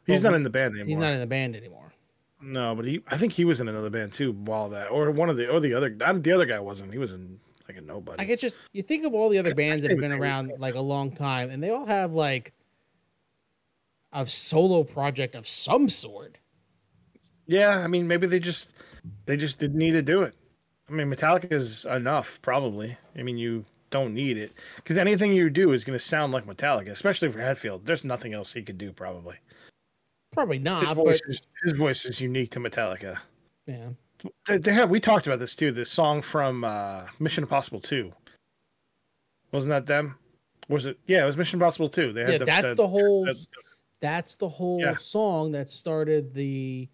He's 0.07 0.23
Well, 0.23 0.33
not 0.33 0.37
in 0.37 0.43
the 0.43 0.51
band 0.51 0.75
anymore. 0.75 0.87
He's 0.87 0.97
not 0.97 1.13
in 1.13 1.21
the 1.21 1.27
band 1.27 1.55
anymore. 1.55 1.93
No, 2.41 2.75
but 2.75 2.85
he. 2.85 3.01
I 3.09 3.19
think 3.19 3.33
he 3.33 3.45
was 3.45 3.61
in 3.61 3.69
another 3.69 3.91
band 3.91 4.13
too. 4.13 4.33
While 4.33 4.69
that, 4.71 4.91
or 4.91 5.11
one 5.11 5.29
of 5.29 5.37
the, 5.37 5.49
or 5.49 5.61
the 5.61 5.75
other. 5.75 5.91
The 5.91 6.33
other 6.33 6.47
guy 6.47 6.61
wasn't. 6.61 6.93
He 6.93 6.99
was 6.99 7.13
in 7.13 7.39
like 7.69 7.77
a 7.77 7.81
nobody. 7.81 8.21
I 8.21 8.25
get 8.25 8.41
just 8.41 8.59
you 8.73 8.83
think 8.83 9.05
of 9.05 9.15
all 9.15 9.29
the 9.29 9.39
other 9.39 9.55
bands 9.55 9.83
that 9.83 9.91
have 9.91 10.01
been 10.01 10.13
around 10.13 10.53
like 10.59 10.75
a 10.75 10.81
long 10.81 11.11
time, 11.13 11.51
and 11.51 11.63
they 11.63 11.71
all 11.71 11.87
have 11.87 12.13
like 12.13 12.53
a 14.13 14.27
solo 14.27 14.83
project 14.85 15.35
of 15.35 15.47
some 15.47 15.89
sort. 15.89 16.37
Yeah, 17.47 17.79
I 17.79 17.87
mean, 17.87 18.07
maybe 18.07 18.27
they 18.27 18.41
just 18.41 18.73
they 19.27 19.37
just 19.37 19.59
didn't 19.59 19.79
need 19.79 19.93
to 19.93 20.03
do 20.03 20.23
it. 20.23 20.35
I 20.89 20.93
mean, 20.93 21.11
Metallica 21.11 21.53
is 21.53 21.85
enough, 21.87 22.39
probably. 22.43 22.97
I 23.19 23.23
mean, 23.23 23.37
you 23.39 23.65
don't 23.91 24.13
need 24.15 24.37
it 24.37 24.53
because 24.77 24.97
anything 24.99 25.33
you 25.33 25.49
do 25.51 25.73
is 25.73 25.85
going 25.85 25.99
to 25.99 26.05
sound 26.05 26.33
like 26.33 26.47
Metallica, 26.47 26.91
especially 26.91 27.31
for 27.31 27.39
Hetfield. 27.39 27.85
There's 27.85 28.05
nothing 28.05 28.35
else 28.35 28.53
he 28.53 28.63
could 28.63 28.79
do, 28.79 28.93
probably. 28.93 29.37
Probably 30.33 30.57
His 30.59 30.65
not, 30.65 30.95
voice, 30.95 31.21
but 31.27 31.35
is, 31.35 31.43
his 31.65 31.73
voice 31.73 32.05
is 32.05 32.21
unique 32.21 32.51
to 32.53 32.61
Metallica. 32.61 33.19
yeah. 33.67 33.89
They, 34.49 34.59
they 34.59 34.73
have 34.73 34.91
we 34.91 34.99
talked 34.99 35.27
about 35.29 35.39
this 35.39 35.55
too. 35.55 35.71
The 35.71 35.85
song 35.85 36.23
from 36.23 36.65
uh, 36.65 37.07
Mission 37.21 37.45
Impossible 37.45 37.81
Two. 37.81 38.13
Wasn't 39.53 39.71
that 39.71 39.87
them? 39.87 40.17
Was 40.69 40.87
it? 40.87 40.99
Yeah, 41.07 41.23
it 41.23 41.27
was 41.27 41.37
Mission 41.37 41.59
Impossible 41.61 41.89
Two. 41.89 42.13
They 42.13 42.23
had 42.23 42.33
Yeah, 42.33 42.39
the, 42.39 42.45
that's 42.45 42.75
the 42.77 42.89
whole 42.89 43.25
the- 43.25 43.47
that's 44.01 44.37
the 44.37 44.49
whole 44.49 44.81
Yeah. 44.81 44.95
song 44.97 45.53
that 45.53 45.71
started 45.71 46.35
the 46.35 46.89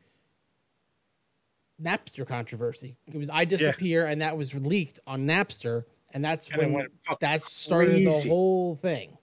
Napster 1.81 2.27
controversy. 2.27 2.97
It 3.07 3.17
was 3.17 3.29
I 3.31 3.45
disappear, 3.45 4.07
and 4.07 4.21
that 4.21 4.37
was 4.37 4.55
leaked 4.55 5.01
on 5.07 5.27
Napster, 5.27 5.85
and 6.13 6.25
that's 6.25 6.49
and 6.51 6.73
when 6.73 6.87
that 7.21 7.43
started 7.43 8.07
the 8.07 8.29
whole 8.29 8.77
thing. 8.77 9.19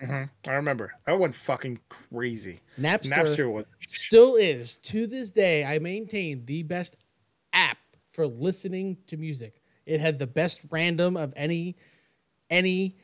Mhm. 0.00 0.30
I 0.48 0.52
remember. 0.52 0.94
I 1.06 1.12
went 1.12 1.34
fucking 1.34 1.78
crazy. 1.90 2.60
Napster, 2.78 3.10
Napster 3.12 3.52
was 3.52 3.66
still 3.86 4.36
is 4.36 4.78
to 4.78 5.06
this 5.06 5.30
day. 5.30 5.62
I 5.64 5.78
maintain 5.78 6.46
the 6.46 6.62
best 6.62 6.96
app 7.52 7.78
for 8.08 8.26
listening 8.26 8.96
to 9.08 9.18
music. 9.18 9.60
It 9.84 10.00
had 10.00 10.18
the 10.18 10.26
best 10.26 10.62
random 10.70 11.16
of 11.18 11.34
any 11.36 11.76
any 12.48 12.96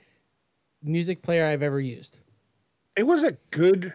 music 0.82 1.22
player 1.22 1.44
I've 1.44 1.62
ever 1.62 1.80
used. 1.80 2.18
it 2.96 3.02
was 3.02 3.24
a 3.24 3.32
good 3.50 3.92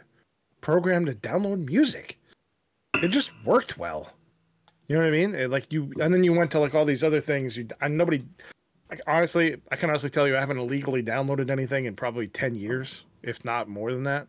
program 0.62 1.06
to 1.06 1.14
download 1.14 1.66
music. 1.68 2.18
It 2.96 3.10
just 3.10 3.32
worked 3.46 3.78
well. 3.78 4.12
You 4.88 4.96
know 4.96 5.02
what 5.04 5.08
I 5.08 5.12
mean? 5.12 5.36
It, 5.36 5.50
like 5.50 5.72
you, 5.72 5.92
and 6.00 6.14
then 6.14 6.24
you 6.24 6.34
went 6.34 6.52
to 6.52 6.60
like 6.60 6.76
all 6.76 6.86
these 6.86 7.04
other 7.04 7.22
things. 7.22 7.58
You, 7.58 7.68
and 7.82 7.98
nobody, 7.98 8.24
like 8.90 9.02
honestly, 9.08 9.56
I 9.72 9.76
can 9.76 9.90
honestly 9.90 10.10
tell 10.10 10.28
you, 10.28 10.36
I 10.36 10.40
haven't 10.40 10.58
illegally 10.58 11.02
downloaded 11.02 11.50
anything 11.50 11.86
in 11.86 11.96
probably 11.96 12.28
ten 12.28 12.56
years, 12.56 13.06
if 13.24 13.44
not 13.46 13.70
more 13.70 13.92
than 13.94 14.04
that. 14.04 14.28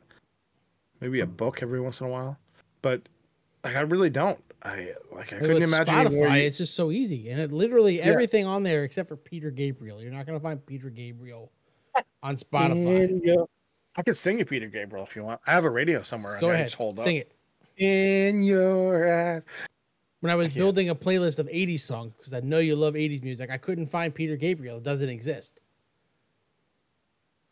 Maybe 1.01 1.21
a 1.21 1.27
book 1.27 1.63
every 1.63 1.81
once 1.81 2.01
in 2.01 2.07
a 2.07 2.11
while, 2.11 2.39
but 2.81 3.03
like 3.65 3.75
I 3.75 3.81
really 3.81 4.11
don't. 4.11 4.39
I 4.63 4.93
like 5.11 5.33
I 5.33 5.37
Like, 5.37 5.41
couldn't 5.41 5.63
imagine 5.65 5.87
Spotify, 5.87 6.41
you- 6.41 6.47
it's 6.47 6.59
just 6.59 6.75
so 6.77 6.93
easy, 6.93 7.31
and 7.31 7.41
it 7.41 7.51
literally 7.51 7.99
Yeah. 7.99 8.05
everything 8.05 8.47
on 8.47 8.63
there 8.63 8.85
except 8.85 9.09
for 9.09 9.17
Peter 9.17 9.51
Gabriel. 9.51 10.01
You're 10.01 10.13
not 10.13 10.27
gonna 10.27 10.39
find 10.39 10.65
Peter 10.65 10.89
Gabriel 10.91 11.51
on 12.23 12.37
Spotify. 12.37 13.21
I 13.97 14.03
could 14.03 14.17
sing 14.17 14.39
you 14.39 14.45
Peter 14.45 14.69
Gabriel 14.69 15.05
if 15.05 15.15
you 15.15 15.23
want. 15.25 15.41
I 15.47 15.53
have 15.53 15.65
a 15.65 15.71
radio 15.71 16.03
somewhere. 16.03 16.39
Go 16.41 16.51
I 16.51 16.55
ahead, 16.55 16.67
Just 16.67 16.77
hold 16.77 16.99
sing 16.99 17.21
up. 17.21 17.27
it. 17.27 17.83
In 17.85 18.43
your 18.43 19.35
eyes. 19.35 19.45
When 20.21 20.31
I 20.31 20.35
was 20.37 20.49
can't. 20.49 20.57
building 20.59 20.89
a 20.91 20.95
playlist 20.95 21.39
of 21.39 21.47
'80s 21.49 21.81
songs 21.81 22.13
because 22.17 22.33
I 22.33 22.41
know 22.41 22.59
you 22.61 22.77
love 22.77 22.95
'80s 22.95 23.23
music, 23.23 23.51
I 23.51 23.59
couldn't 23.59 23.87
find 23.89 24.15
Peter 24.15 24.37
Gabriel. 24.37 24.77
It 24.79 24.85
doesn't 24.85 25.09
exist. 25.09 25.61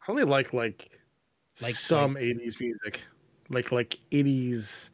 I 0.07 0.11
only 0.11 0.25
like 0.25 0.53
like, 0.53 0.91
Like- 1.63 1.75
some 1.75 2.15
like- 2.15 2.23
80s 2.25 2.61
music. 2.61 3.01
Like 3.49 3.73
like 3.73 3.99
80s 4.13 4.91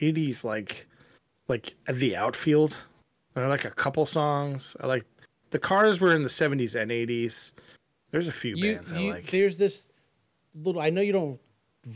80s 0.00 0.42
like 0.44 0.86
like 1.48 1.74
the 1.92 2.16
outfield. 2.16 2.78
I 3.36 3.46
like 3.46 3.66
a 3.66 3.70
couple 3.70 4.06
songs. 4.06 4.74
I 4.80 4.86
like 4.86 5.04
the 5.50 5.58
cars 5.58 6.00
were 6.00 6.14
in 6.16 6.22
the 6.22 6.28
70s 6.30 6.74
and 6.80 6.90
80s. 6.90 7.52
There's 8.10 8.26
a 8.28 8.32
few 8.32 8.56
You, 8.56 8.74
bands 8.76 8.92
I 8.92 8.98
you 9.00 9.10
like. 9.12 9.30
there's 9.30 9.58
this 9.58 9.87
little. 10.62 10.80
I 10.80 10.90
know 10.90 11.00
you 11.00 11.12
don't 11.12 11.40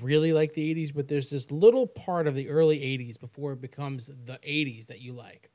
really 0.00 0.32
like 0.32 0.52
the 0.54 0.74
'80s, 0.74 0.94
but 0.94 1.08
there's 1.08 1.30
this 1.30 1.50
little 1.50 1.86
part 1.86 2.26
of 2.26 2.34
the 2.34 2.48
early 2.48 2.78
'80s 2.78 3.18
before 3.18 3.52
it 3.52 3.60
becomes 3.60 4.06
the 4.24 4.38
'80s 4.46 4.86
that 4.86 5.00
you 5.00 5.12
like. 5.12 5.50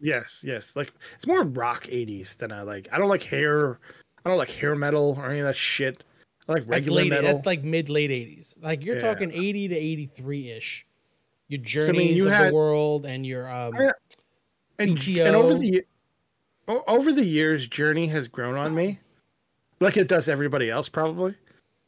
Yes, 0.00 0.42
yes. 0.46 0.76
Like 0.76 0.92
it's 1.14 1.26
more 1.26 1.44
rock 1.44 1.84
80s 1.84 2.36
than 2.36 2.52
I 2.52 2.62
like. 2.62 2.88
I 2.92 2.98
don't 2.98 3.08
like 3.08 3.22
hair 3.22 3.78
I 4.24 4.28
don't 4.30 4.38
like 4.38 4.50
hair 4.50 4.74
metal 4.74 5.14
or 5.18 5.30
any 5.30 5.40
of 5.40 5.46
that 5.46 5.56
shit. 5.56 6.02
I 6.48 6.52
like 6.52 6.62
That's 6.66 6.86
regular 6.88 7.02
late. 7.02 7.10
metal. 7.10 7.32
That's 7.34 7.46
like 7.46 7.62
mid 7.62 7.88
late 7.88 8.10
'80s. 8.10 8.62
Like 8.62 8.84
you're 8.84 8.96
Yeah. 8.96 9.02
talking 9.02 9.30
'80 9.32 9.68
to 9.68 9.74
'83 9.76 10.50
ish. 10.50 10.86
Your 11.48 11.60
I 11.60 11.62
journeys 11.62 11.96
mean, 11.96 12.16
you 12.16 12.26
of 12.26 12.32
had- 12.32 12.50
the 12.50 12.54
world 12.54 13.06
and 13.06 13.24
your 13.26 13.48
um. 13.50 13.74
Yeah. 13.78 13.90
and, 14.78 14.90
and 15.08 15.36
over 15.36 15.58
the 15.58 15.84
over 16.66 17.12
the 17.12 17.24
years 17.24 17.66
journey 17.68 18.06
has 18.08 18.26
grown 18.26 18.56
on 18.56 18.74
me 18.74 18.98
like 19.80 19.96
it 19.98 20.08
does 20.08 20.28
everybody 20.28 20.70
else 20.70 20.88
probably 20.88 21.34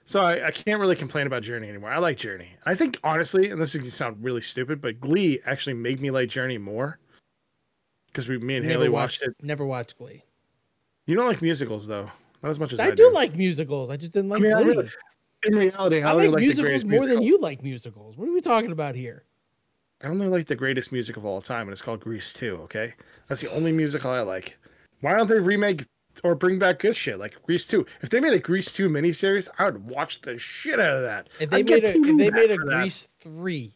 so 0.06 0.20
I, 0.20 0.46
I 0.46 0.50
can't 0.50 0.80
really 0.80 0.96
complain 0.96 1.26
about 1.26 1.42
journey 1.42 1.68
anymore 1.68 1.90
i 1.90 1.98
like 1.98 2.16
journey 2.16 2.48
i 2.64 2.74
think 2.74 2.98
honestly 3.04 3.50
and 3.50 3.60
this 3.60 3.74
is 3.74 3.80
gonna 3.80 3.90
sound 3.90 4.16
really 4.24 4.40
stupid 4.40 4.80
but 4.80 5.00
glee 5.00 5.40
actually 5.44 5.74
made 5.74 6.00
me 6.00 6.10
like 6.10 6.30
journey 6.30 6.56
more 6.58 6.98
because 8.06 8.28
we 8.28 8.38
me 8.38 8.56
and 8.56 8.64
never 8.64 8.78
haley 8.78 8.88
watched, 8.88 9.20
watched 9.20 9.38
it 9.40 9.44
Never 9.44 9.66
watched 9.66 9.98
Glee. 9.98 10.24
you 11.06 11.14
don't 11.14 11.26
like 11.28 11.42
musicals 11.42 11.86
though 11.86 12.10
not 12.42 12.48
as 12.48 12.58
much 12.58 12.72
as 12.72 12.80
i, 12.80 12.86
I, 12.86 12.90
do 12.92 13.12
like 13.12 13.36
musicals. 13.36 13.90
I 13.90 13.96
just 13.98 14.12
didn't 14.12 14.30
like 14.30 14.40
mean, 14.40 14.54
I 14.54 14.62
Glee. 14.62 14.76
really- 14.76 14.90
in 15.44 15.54
reality 15.54 16.02
I 16.02 16.10
I, 16.10 16.12
like 16.12 16.40
musicals 16.40 16.84
more 16.84 17.06
than 17.06 17.22
you 17.22 17.38
like 17.38 17.62
musicals. 17.62 18.16
What 18.16 18.28
are 18.28 18.32
we 18.32 18.40
talking 18.40 18.72
about 18.72 18.94
here? 18.94 19.24
I 20.02 20.08
only 20.08 20.28
like 20.28 20.46
the 20.46 20.54
greatest 20.54 20.92
music 20.92 21.16
of 21.16 21.24
all 21.24 21.40
time, 21.40 21.62
and 21.62 21.72
it's 21.72 21.80
called 21.82 22.00
Grease 22.00 22.32
2, 22.32 22.58
okay? 22.64 22.94
That's 23.28 23.40
the 23.40 23.50
only 23.50 23.72
musical 23.72 24.10
I 24.10 24.20
like. 24.20 24.58
Why 25.00 25.16
don't 25.16 25.26
they 25.26 25.38
remake 25.38 25.84
or 26.24 26.34
bring 26.34 26.58
back 26.58 26.78
good 26.80 26.96
shit 26.96 27.18
like 27.18 27.40
Grease 27.44 27.66
2? 27.66 27.84
If 28.02 28.10
they 28.10 28.20
made 28.20 28.32
a 28.34 28.38
Grease 28.38 28.72
2 28.72 28.88
miniseries, 28.88 29.48
I 29.58 29.64
would 29.64 29.84
watch 29.88 30.20
the 30.22 30.38
shit 30.38 30.78
out 30.80 30.94
of 30.96 31.02
that. 31.02 31.28
If 31.40 31.50
they 31.50 31.58
I'd 31.58 31.66
made 31.70 31.84
a 31.84 31.88
if 31.96 32.02
they 32.02 32.30
made 32.30 32.50
a 32.50 32.54
for 32.56 32.64
that. 32.66 32.74
Grease 32.80 33.08
three 33.18 33.72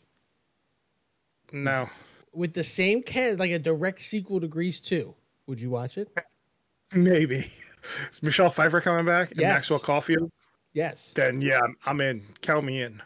No. 1.52 1.88
with 2.32 2.52
the 2.54 2.64
same 2.64 3.02
cast, 3.02 3.38
like 3.38 3.50
a 3.50 3.58
direct 3.58 4.00
sequel 4.02 4.40
to 4.40 4.48
Grease 4.48 4.80
two, 4.80 5.14
would 5.46 5.60
you 5.60 5.70
watch 5.70 5.98
it? 5.98 6.08
Maybe. 6.94 7.50
Is 8.12 8.22
Michelle 8.22 8.50
Pfeiffer 8.50 8.80
coming 8.80 9.06
back? 9.06 9.30
And 9.30 9.40
Yes. 9.40 9.54
Maxwell 9.70 9.78
Caulfield? 9.80 10.30
Yes. 10.72 11.12
Then 11.14 11.40
yeah, 11.40 11.60
I'm- 11.86 12.00
in. 12.00 12.22
Count 12.42 12.64
me 12.64 12.82
in. 12.82 13.02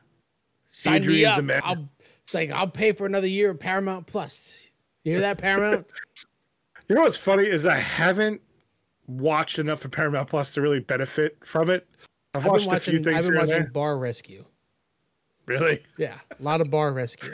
Sign 0.66 1.02
me 1.06 1.22
Adrian's 1.24 1.50
up. 1.50 1.62
I'll, 1.68 1.88
it's 2.22 2.34
like 2.34 2.50
I'll 2.50 2.68
pay 2.68 2.92
for 2.92 3.06
another 3.06 3.26
year 3.28 3.50
of 3.50 3.60
Paramount 3.60 4.06
Plus. 4.06 4.70
You 5.04 5.12
hear 5.12 5.20
that, 5.20 5.38
Paramount? 5.38 5.86
You 6.86 6.94
know 6.96 7.00
what's 7.02 7.16
funny 7.16 7.46
is 7.46 7.66
I 7.66 7.76
haven't 7.76 8.42
watched 9.06 9.58
enough 9.58 9.84
of 9.84 9.90
Paramount 9.90 10.28
Plus 10.28 10.52
to 10.54 10.60
really 10.60 10.80
benefit 10.80 11.36
from 11.44 11.70
it. 11.70 11.86
I've, 12.34 12.42
I've 12.44 12.50
watched 12.50 12.66
been 12.66 12.76
a 12.76 12.80
few 12.80 13.02
things 13.02 13.18
I've 13.18 13.24
been 13.26 13.34
watching 13.34 13.48
there. 13.50 13.66
Bar 13.66 13.98
Rescue. 13.98 14.44
Really? 15.46 15.82
Yeah, 15.98 16.18
a 16.38 16.42
lot 16.42 16.60
of 16.60 16.70
Bar 16.70 16.92
Rescue. 16.92 17.32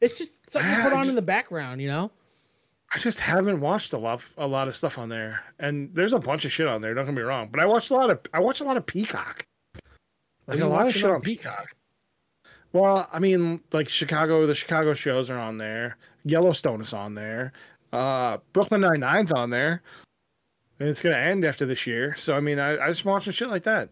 It's 0.00 0.16
just 0.16 0.38
something 0.50 0.74
to 0.74 0.82
put 0.82 0.92
on 0.92 1.00
just- 1.00 1.10
in 1.10 1.16
the 1.16 1.22
background, 1.22 1.80
you 1.82 1.88
know. 1.88 2.10
I 2.92 2.98
just 2.98 3.20
haven't 3.20 3.60
watched 3.60 3.92
a 3.92 3.98
lot, 3.98 4.20
a 4.36 4.46
lot 4.48 4.66
of 4.66 4.74
stuff 4.74 4.98
on 4.98 5.08
there, 5.08 5.44
and 5.60 5.88
there's 5.94 6.12
a 6.12 6.18
bunch 6.18 6.44
of 6.44 6.50
shit 6.50 6.66
on 6.66 6.80
there. 6.80 6.92
Don't 6.92 7.04
get 7.04 7.14
me 7.14 7.22
wrong, 7.22 7.48
but 7.48 7.60
I 7.60 7.64
watched 7.64 7.90
a 7.92 7.94
lot 7.94 8.10
of, 8.10 8.18
I 8.34 8.40
watched 8.40 8.62
a 8.62 8.64
lot 8.64 8.76
of 8.76 8.84
Peacock, 8.84 9.46
like 10.48 10.58
a 10.58 10.66
lot 10.66 10.88
of 10.88 10.92
shit 10.92 11.04
on 11.04 11.12
on 11.12 11.20
Peacock. 11.20 11.68
Well, 12.72 13.08
I 13.12 13.20
mean, 13.20 13.60
like 13.72 13.88
Chicago, 13.88 14.44
the 14.44 14.56
Chicago 14.56 14.92
shows 14.94 15.30
are 15.30 15.38
on 15.38 15.56
there. 15.56 15.98
Yellowstone 16.24 16.80
is 16.80 16.92
on 16.92 17.14
there. 17.14 17.52
Uh, 17.92 18.38
Brooklyn 18.52 18.80
Nine 18.80 18.98
Nine's 19.00 19.30
on 19.30 19.50
there, 19.50 19.82
and 20.80 20.88
it's 20.88 21.00
gonna 21.02 21.16
end 21.16 21.44
after 21.44 21.64
this 21.66 21.86
year. 21.86 22.16
So 22.16 22.34
I 22.34 22.40
mean, 22.40 22.58
I, 22.58 22.78
I 22.82 22.88
just 22.88 23.04
watching 23.04 23.32
shit 23.32 23.48
like 23.48 23.62
that. 23.64 23.88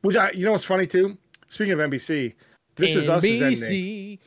Which 0.00 0.16
I, 0.16 0.32
you 0.32 0.44
know, 0.44 0.52
what's 0.52 0.64
funny 0.64 0.86
too. 0.86 1.16
Speaking 1.48 1.74
of 1.74 1.78
NBC, 1.78 2.34
This 2.74 2.96
Is 2.96 3.08
Us 3.08 3.22
is 3.22 3.40
ending. 3.42 3.52
NBC. 3.52 4.18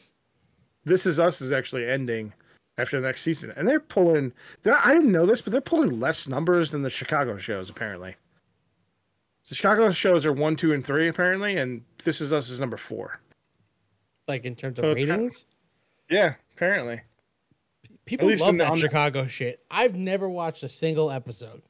This 0.86 1.06
Is 1.06 1.20
Us 1.20 1.42
is 1.42 1.52
actually 1.52 1.86
ending 1.88 2.32
after 2.78 3.00
the 3.02 3.08
next 3.08 3.22
season, 3.24 3.52
and 3.58 3.68
they're 3.68 3.80
pulling. 3.80 4.32
They're, 4.64 4.78
I 4.78 4.94
didn't 4.94 5.12
know 5.12 5.26
this, 5.26 5.42
but 5.42 5.52
they're 5.52 5.60
pulling 5.62 6.00
less 6.00 6.28
numbers 6.28 6.72
than 6.72 6.82
the 6.82 6.90
Chicago 6.90 7.38
shows 7.38 7.70
apparently. 7.70 8.16
The 9.50 9.56
Chicago 9.56 9.92
shows 9.92 10.26
are 10.26 10.34
one, 10.34 10.56
two, 10.56 10.74
and 10.74 10.86
three 10.86 11.08
apparently, 11.08 11.58
and 11.58 11.82
This 12.04 12.22
Is 12.22 12.32
Us 12.32 12.50
is 12.50 12.60
number 12.60 12.78
four. 12.78 13.20
Like 14.28 14.46
in 14.46 14.56
terms 14.56 14.78
So 14.80 14.90
of 14.90 14.96
ratings, 14.96 15.46
Yeah, 16.10 16.36
apparently. 16.56 17.02
people 18.06 18.28
love 18.38 18.58
that 18.58 18.78
Chicago 18.78 19.28
shit. 19.28 19.64
I've 19.70 19.96
never 19.96 20.30
watched 20.30 20.64
a 20.64 20.70
single 20.70 21.12
episode. 21.12 21.62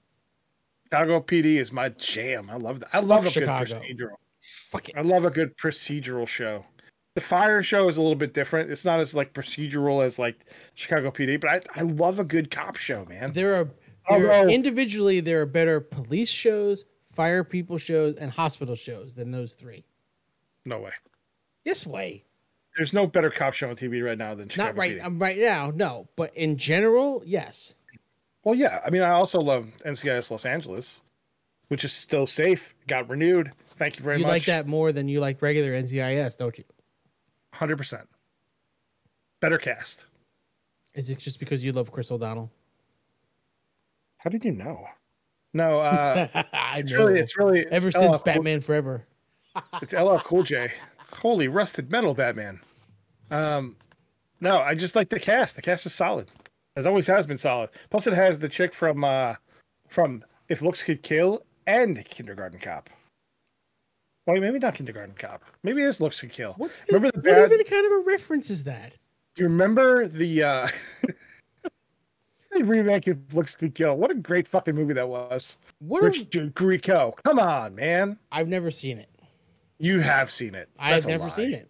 Chicago 0.95 1.19
PD 1.19 1.59
is 1.59 1.73
my 1.73 1.89
jam. 1.89 2.49
I 2.49 2.55
love 2.55 2.79
that. 2.79 2.89
I 2.93 2.99
love 2.99 3.25
a 3.25 3.29
Chicago. 3.29 3.65
good 3.65 3.81
procedural. 3.81 4.15
Fuck 4.69 4.89
it. 4.89 4.95
I 4.97 5.01
love 5.01 5.25
a 5.25 5.29
good 5.29 5.57
procedural 5.57 6.25
show. 6.25 6.63
The 7.15 7.21
Fire 7.21 7.61
show 7.61 7.89
is 7.89 7.97
a 7.97 8.01
little 8.01 8.15
bit 8.15 8.33
different. 8.33 8.71
It's 8.71 8.85
not 8.85 9.01
as 9.01 9.13
like 9.13 9.33
procedural 9.33 10.05
as 10.05 10.17
like 10.17 10.45
Chicago 10.73 11.11
PD, 11.11 11.39
but 11.39 11.49
I, 11.49 11.61
I 11.75 11.81
love 11.81 12.19
a 12.19 12.23
good 12.23 12.49
cop 12.49 12.77
show, 12.77 13.05
man. 13.05 13.33
There 13.33 13.55
are, 13.55 13.69
there 14.09 14.31
are 14.31 14.47
individually 14.47 15.19
there 15.19 15.41
are 15.41 15.45
better 15.45 15.81
police 15.81 16.29
shows, 16.29 16.85
fire 17.13 17.43
people 17.43 17.77
shows, 17.77 18.15
and 18.15 18.31
hospital 18.31 18.75
shows 18.75 19.15
than 19.15 19.31
those 19.31 19.53
three. 19.53 19.83
No 20.63 20.79
way. 20.79 20.91
Yes, 21.65 21.85
way. 21.85 22.23
There's 22.77 22.93
no 22.93 23.05
better 23.05 23.29
cop 23.29 23.53
show 23.53 23.69
on 23.69 23.75
TV 23.75 24.03
right 24.03 24.17
now 24.17 24.33
than 24.33 24.47
Chicago 24.47 24.69
Not 24.69 24.77
right. 24.77 24.97
PD. 24.97 25.05
Um, 25.05 25.19
right 25.19 25.37
now, 25.37 25.71
no. 25.75 26.07
But 26.15 26.33
in 26.35 26.57
general, 26.57 27.21
yes. 27.25 27.75
Well, 28.45 28.55
yeah. 28.55 28.79
I 28.85 28.89
mean, 28.89 29.01
I 29.01 29.09
also 29.09 29.41
love 29.41 29.67
NCIS 29.85 30.31
Los 30.31 30.45
Angeles, 30.45 31.01
which 31.67 31.83
is 31.83 31.91
still 31.91 32.25
safe. 32.25 32.73
Got 32.87 33.09
renewed. 33.09 33.51
Thank 33.77 33.97
you 33.97 34.03
very 34.05 34.17
you 34.19 34.23
much. 34.23 34.29
You 34.29 34.33
like 34.35 34.45
that 34.45 34.67
more 34.67 34.93
than 34.93 35.09
you 35.09 35.19
like 35.19 35.41
regular 35.41 35.71
NCIS, 35.71 36.37
don't 36.37 36.57
you? 36.57 36.63
Hundred 37.51 37.77
percent. 37.77 38.07
Better 39.41 39.57
cast. 39.57 40.05
Is 40.93 41.09
it 41.09 41.17
just 41.19 41.39
because 41.39 41.61
you 41.63 41.73
love 41.73 41.91
Chris 41.91 42.09
O'Donnell? 42.11 42.49
How 44.17 44.29
did 44.29 44.45
you 44.45 44.51
know? 44.53 44.87
No, 45.53 45.79
uh, 45.79 46.27
I 46.53 46.79
it's 46.79 46.91
know. 46.91 46.97
really, 46.99 47.19
it's 47.19 47.37
really 47.37 47.59
it's 47.61 47.71
Ever 47.71 47.87
LL 47.87 47.91
since 47.91 48.17
Cool- 48.17 48.23
Batman 48.25 48.61
Forever. 48.61 49.05
It's 49.81 49.93
LL 49.93 50.17
Cool 50.17 50.43
J. 50.43 50.71
Holy 51.13 51.47
rusted 51.47 51.89
metal 51.89 52.13
Batman. 52.13 52.59
Um, 53.31 53.77
no, 54.41 54.59
I 54.59 54.75
just 54.75 54.95
like 54.97 55.07
the 55.09 55.19
cast. 55.19 55.55
The 55.55 55.61
cast 55.61 55.85
is 55.85 55.93
solid. 55.93 56.27
It 56.75 56.85
always 56.85 57.07
has 57.07 57.25
been 57.25 57.37
solid. 57.37 57.69
Plus, 57.89 58.05
it 58.07 58.13
has 58.13 58.37
the 58.37 58.49
chick 58.49 58.73
from 58.73 59.03
uh, 59.03 59.35
from 59.87 60.23
If 60.49 60.61
Looks 60.61 60.83
Could 60.83 61.01
Kill 61.03 61.43
and 61.67 62.03
Kindergarten 62.05 62.59
Cop. 62.59 62.89
Well, 64.25 64.41
maybe 64.41 64.59
not 64.59 64.75
Kindergarten 64.75 65.15
Cop. 65.17 65.43
Maybe 65.63 65.83
it 65.83 65.87
is 65.87 66.01
Looks 66.01 66.19
Could 66.19 66.31
Kill. 66.31 66.53
What, 66.53 66.71
Remember 66.89 67.11
the 67.11 67.33
what 67.33 67.51
even 67.51 67.65
kind 67.65 67.85
of 67.85 67.91
a 67.91 68.03
reference 68.05 68.49
is 68.49 68.63
that? 68.63 68.97
Do 69.35 69.43
You 69.43 69.49
remember 69.49 70.07
the 70.07 70.43
uh, 70.43 70.67
remake 72.59 73.07
of 73.07 73.33
Looks 73.33 73.55
Could 73.55 73.75
Kill? 73.75 73.95
What 73.95 74.11
a 74.11 74.15
great 74.15 74.47
fucking 74.47 74.75
movie 74.75 74.93
that 74.93 75.07
was. 75.07 75.57
What 75.79 76.03
are, 76.03 76.07
Richard 76.07 76.55
Grieco. 76.55 77.13
Come 77.23 77.39
on, 77.39 77.75
man. 77.75 78.17
I've 78.31 78.47
never 78.47 78.71
seen 78.71 78.97
it. 78.97 79.09
You 79.77 79.99
have 79.99 80.31
seen 80.31 80.55
it. 80.55 80.69
I 80.79 80.91
have 80.91 81.05
never 81.05 81.25
lie. 81.25 81.29
seen 81.29 81.53
it. 81.53 81.69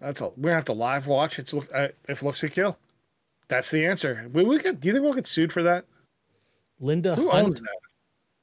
That's 0.00 0.20
all. 0.20 0.34
We're 0.36 0.50
gonna 0.50 0.54
have 0.56 0.64
to 0.66 0.72
live 0.72 1.06
watch. 1.06 1.38
It's 1.38 1.52
look 1.52 1.68
uh, 1.74 1.88
if 2.08 2.22
looks 2.22 2.40
could 2.40 2.52
kill. 2.52 2.76
That's 3.50 3.68
the 3.72 3.84
answer. 3.84 4.30
We, 4.32 4.44
we 4.44 4.60
get, 4.60 4.78
do 4.78 4.86
you 4.86 4.94
think 4.94 5.02
we'll 5.02 5.12
get 5.12 5.26
sued 5.26 5.52
for 5.52 5.64
that? 5.64 5.84
Linda 6.78 7.16
Who 7.16 7.28
Hunt. 7.28 7.46
owns 7.48 7.60
that? 7.60 7.78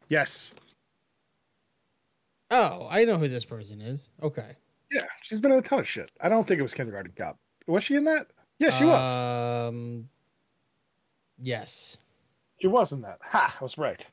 Yes. 0.10 0.54
Oh, 2.52 2.88
I 2.91 3.06
know 3.06 3.17
who 3.17 3.30
this 3.30 3.46
person 3.46 3.80
is. 3.80 4.10
Okay. 4.22 4.52
Yeah, 4.91 5.06
she's 5.22 5.39
been 5.39 5.54
in 5.54 5.60
a 5.60 5.62
ton 5.62 5.80
of 5.80 5.88
shit. 5.88 6.12
I 6.20 6.28
don't 6.28 6.46
think 6.46 6.60
it 6.60 6.63
was 6.63 6.74
Kindergarten 6.74 7.13
Cop. 7.17 7.39
Was 7.67 7.84
she 7.84 7.96
in 7.96 8.04
that? 8.04 8.28
Yeah, 8.60 8.70
she 8.72 8.84
was. 8.84 9.70
Um. 9.70 10.10
Yes. 11.39 11.98
She 12.60 12.67
was 12.67 12.91
in 12.91 13.02
that. 13.02 13.20
Ha! 13.22 13.56
I 13.60 13.63
was 13.63 13.78
right. 13.78 14.04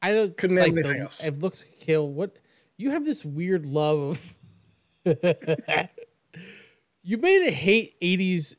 I 0.00 0.12
don't 0.12 0.34
Couldn't 0.36 0.56
like 0.56 0.68
name 0.72 0.78
anything 0.78 0.98
the, 0.98 1.04
else. 1.04 1.22
If 1.22 1.42
looks 1.42 1.64
kill 1.80 2.10
what 2.10 2.36
you 2.78 2.90
have 2.90 3.04
this 3.04 3.24
weird 3.26 3.66
love 3.66 3.98
of. 3.98 4.34
you 7.02 7.18
made 7.18 7.42
it 7.42 7.54
hate 7.54 7.98
'80s 8.00 8.56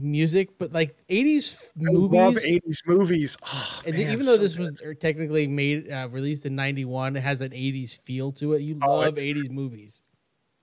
music, 0.00 0.50
but 0.58 0.72
like 0.72 0.96
'80s 1.08 1.70
I 1.78 1.90
love 1.92 2.34
movies. 2.34 2.46
'80s 2.50 2.78
movies. 2.86 3.36
Oh, 3.44 3.82
and 3.86 3.96
man, 3.96 4.12
even 4.12 4.26
though 4.26 4.36
so 4.36 4.42
this 4.42 4.54
good. 4.54 4.60
was 4.72 4.82
er, 4.82 4.94
technically 4.94 5.46
made 5.46 5.90
uh, 5.90 6.08
released 6.10 6.46
in 6.46 6.54
'91, 6.56 7.16
it 7.16 7.20
has 7.20 7.40
an 7.40 7.50
'80s 7.50 7.98
feel 8.00 8.32
to 8.32 8.52
it. 8.54 8.62
You 8.62 8.78
Oh, 8.82 8.96
love 8.96 9.18
it's- 9.18 9.22
'80s 9.22 9.50
movies. 9.50 10.02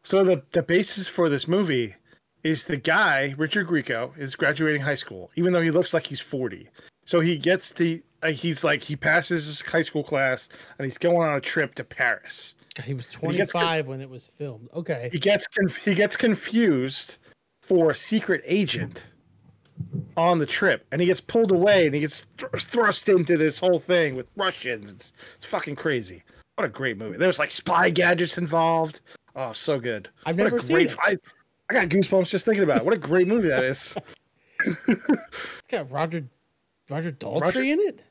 So 0.03 0.23
the 0.23 0.41
the 0.51 0.63
basis 0.63 1.07
for 1.07 1.29
this 1.29 1.47
movie 1.47 1.95
is 2.43 2.63
the 2.63 2.77
guy 2.77 3.35
Richard 3.37 3.67
Grieco 3.67 4.17
is 4.17 4.35
graduating 4.35 4.81
high 4.81 4.95
school, 4.95 5.29
even 5.35 5.53
though 5.53 5.61
he 5.61 5.69
looks 5.71 5.93
like 5.93 6.07
he's 6.07 6.19
forty. 6.21 6.67
So 7.05 7.19
he 7.19 7.37
gets 7.37 7.71
the 7.71 8.01
uh, 8.23 8.31
he's 8.31 8.63
like 8.63 8.81
he 8.83 8.95
passes 8.95 9.45
his 9.45 9.61
high 9.61 9.81
school 9.83 10.03
class 10.03 10.49
and 10.77 10.85
he's 10.85 10.97
going 10.97 11.27
on 11.29 11.35
a 11.35 11.41
trip 11.41 11.75
to 11.75 11.83
Paris. 11.83 12.55
God, 12.75 12.85
he 12.85 12.93
was 12.93 13.05
he 13.07 13.17
25 13.17 13.87
when 13.87 13.99
it 14.01 14.09
was 14.09 14.25
filmed. 14.27 14.69
Okay. 14.73 15.09
He 15.11 15.19
gets 15.19 15.45
conf- 15.47 15.83
he 15.83 15.93
gets 15.93 16.15
confused 16.15 17.17
for 17.61 17.91
a 17.91 17.95
secret 17.95 18.41
agent 18.45 19.03
on 20.17 20.37
the 20.37 20.45
trip, 20.45 20.85
and 20.91 20.99
he 21.01 21.07
gets 21.07 21.21
pulled 21.21 21.51
away 21.51 21.85
and 21.85 21.95
he 21.95 22.01
gets 22.01 22.25
thr 22.37 22.45
thrust 22.57 23.09
into 23.09 23.37
this 23.37 23.57
whole 23.57 23.79
thing 23.79 24.15
with 24.15 24.27
Russians. 24.35 24.91
It's 24.91 25.13
it's 25.35 25.45
fucking 25.45 25.75
crazy. 25.75 26.23
What 26.55 26.65
a 26.65 26.69
great 26.69 26.97
movie. 26.97 27.17
There's 27.17 27.39
like 27.39 27.51
spy 27.51 27.89
gadgets 27.89 28.37
involved. 28.37 29.01
Oh, 29.35 29.53
so 29.53 29.79
good. 29.79 30.09
I've 30.25 30.37
What 30.37 30.47
a 30.47 30.49
never 30.49 30.61
seen 30.61 30.81
it. 30.81 30.95
I, 31.01 31.17
I 31.69 31.73
got 31.73 31.87
goosebumps 31.87 32.29
just 32.29 32.43
thinking 32.45 32.63
about 32.63 32.77
it. 32.77 32.85
What 32.85 32.93
a 32.93 32.97
great 32.97 33.27
movie 33.27 33.47
that 33.47 33.63
is. 33.63 33.95
It's 34.87 35.67
got 35.69 35.89
Roger 35.89 36.23
Roger 36.89 37.11
Daltrey 37.11 37.41
Roger- 37.41 37.61
in 37.63 37.79
it. 37.79 38.03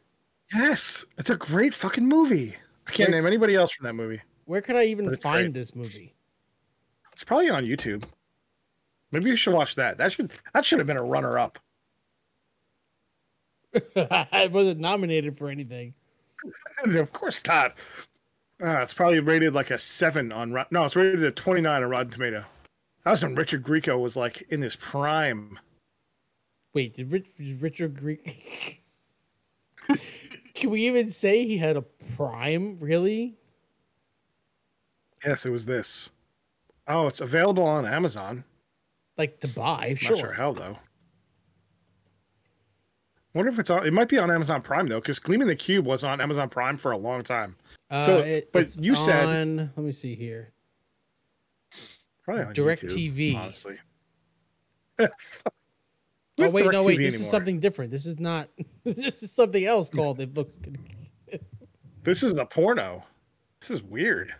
Yes, 0.52 1.04
it's 1.18 1.30
a 1.30 1.36
great 1.36 1.74
fucking 1.74 2.08
movie. 2.08 2.56
I 2.86 2.90
can't 2.90 3.10
Wait. 3.10 3.16
name 3.16 3.26
anybody 3.26 3.54
else 3.54 3.70
from 3.70 3.84
that 3.86 3.92
movie. 3.92 4.20
Where 4.46 4.60
could 4.60 4.74
I 4.74 4.84
even 4.86 5.14
find 5.18 5.44
great. 5.44 5.54
this 5.54 5.76
movie? 5.76 6.12
It's 7.12 7.22
probably 7.22 7.50
on 7.50 7.64
YouTube. 7.64 8.02
Maybe 9.12 9.30
you 9.30 9.36
should 9.36 9.54
watch 9.54 9.74
that. 9.74 9.98
That 9.98 10.12
should 10.12 10.32
that 10.54 10.64
should 10.64 10.78
have 10.78 10.86
been 10.86 10.96
a 10.96 11.02
runner 11.02 11.38
up. 11.38 11.58
I 13.96 14.48
wasn't 14.52 14.80
nominated 14.80 15.36
for 15.36 15.48
anything. 15.48 15.94
of 16.84 17.12
course 17.12 17.44
not. 17.46 17.74
Uh, 18.62 18.78
it's 18.80 18.94
probably 18.94 19.20
rated 19.20 19.54
like 19.54 19.70
a 19.70 19.78
seven 19.78 20.32
on 20.32 20.52
Rot- 20.52 20.70
no, 20.70 20.84
it's 20.84 20.96
rated 20.96 21.24
a 21.24 21.30
twenty 21.30 21.60
nine 21.60 21.82
on 21.82 21.90
Rotten 21.90 22.10
Tomato. 22.10 22.44
That 23.04 23.12
was 23.12 23.22
when 23.22 23.34
Richard 23.34 23.62
Grieco 23.62 23.98
was 23.98 24.16
like 24.16 24.42
in 24.50 24.60
his 24.60 24.76
prime. 24.76 25.58
Wait, 26.74 26.94
did 26.94 27.10
Rich, 27.10 27.30
Richard 27.58 27.98
Greek? 27.98 28.82
Can 30.54 30.70
we 30.70 30.86
even 30.86 31.10
say 31.10 31.44
he 31.44 31.56
had 31.56 31.76
a 31.76 31.82
prime? 32.16 32.78
Really? 32.78 33.34
Yes, 35.24 35.46
it 35.46 35.50
was 35.50 35.64
this. 35.64 36.10
Oh, 36.86 37.06
it's 37.06 37.20
available 37.20 37.64
on 37.64 37.86
Amazon. 37.86 38.44
Like 39.20 39.38
to 39.40 39.48
buy? 39.48 39.88
Not 39.90 39.98
Sure. 39.98 40.16
sure 40.16 40.32
how 40.32 40.54
though. 40.54 40.78
Wonder 43.34 43.50
if 43.52 43.58
it's 43.58 43.68
on. 43.68 43.86
It 43.86 43.92
might 43.92 44.08
be 44.08 44.16
on 44.18 44.30
Amazon 44.30 44.62
Prime 44.62 44.86
though, 44.88 44.98
because 44.98 45.18
Gleaming 45.18 45.46
the 45.46 45.54
Cube 45.54 45.84
was 45.86 46.04
on 46.04 46.22
Amazon 46.22 46.48
Prime 46.48 46.78
for 46.78 46.92
a 46.92 46.96
long 46.96 47.20
time. 47.20 47.54
Uh, 47.90 48.06
So, 48.06 48.18
it- 48.20 48.50
but 48.50 48.74
you 48.76 48.96
said- 48.96 49.26
on, 49.42 49.56
Let 49.58 49.78
me 49.78 49.92
see 49.92 50.14
here. 50.14 50.54
Probably 52.24 52.44
on 52.44 52.54
Direct 52.54 52.82
YouTube, 52.84 53.12
TV. 53.12 53.36
honestly. 53.36 53.78
Oh 56.42 56.50
wait, 56.50 56.64
no 56.64 56.70
DirecTV 56.82 56.86
wait. 56.86 56.96
This 56.98 57.20
is 57.20 57.28
something 57.28 57.60
different. 57.60 57.90
This 57.90 58.06
is 58.06 58.18
not. 58.18 58.48
this 58.84 59.22
is 59.22 59.30
something 59.30 59.62
else 59.66 59.90
called. 59.90 60.18
It 60.22 60.32
looks. 60.32 60.56
good. 60.56 60.78
This 62.02 62.22
is 62.22 62.32
a 62.32 62.46
porno. 62.46 63.04
This 63.60 63.70
is 63.70 63.82
weird. 63.82 64.32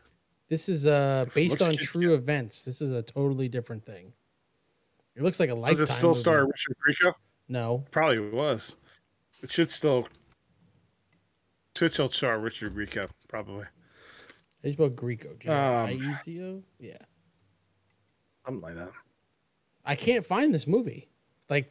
This 0.49 0.71
is 0.71 0.87
uh 0.87 1.27
based 1.35 1.61
on 1.61 1.73
good, 1.73 1.81
true 1.81 2.15
events. 2.15 2.65
This 2.65 2.81
is 2.81 2.93
a 2.93 3.03
totally 3.03 3.49
different 3.51 3.85
thing. 3.85 4.15
It 5.21 5.23
looks 5.23 5.39
like 5.39 5.51
a 5.51 5.53
Does 5.53 5.61
lifetime. 5.61 5.83
it 5.83 5.89
still 5.91 6.09
movie. 6.11 6.21
star 6.21 6.47
Richard 6.47 6.77
Grieco? 6.83 7.13
No, 7.49 7.85
Probably 7.91 8.21
was. 8.31 8.77
It 9.43 9.53
should 9.53 9.71
still. 9.71 10.09
Should 11.77 11.93
still 11.93 12.09
star 12.09 12.39
Richard 12.41 12.75
Grieco, 12.75 13.07
probably. 13.29 13.65
I 14.65 14.69
just 14.69 14.77
spelled 14.79 14.97
Greco. 14.97 15.29
Um, 15.47 15.87
I 15.87 15.91
E 15.93 16.15
C 16.15 16.43
O. 16.43 16.63
Yeah, 16.79 16.97
Something 18.47 18.63
like 18.63 18.77
that. 18.77 18.91
I 19.85 19.95
can't 19.95 20.25
find 20.25 20.55
this 20.55 20.67
movie. 20.67 21.11
Like, 21.51 21.71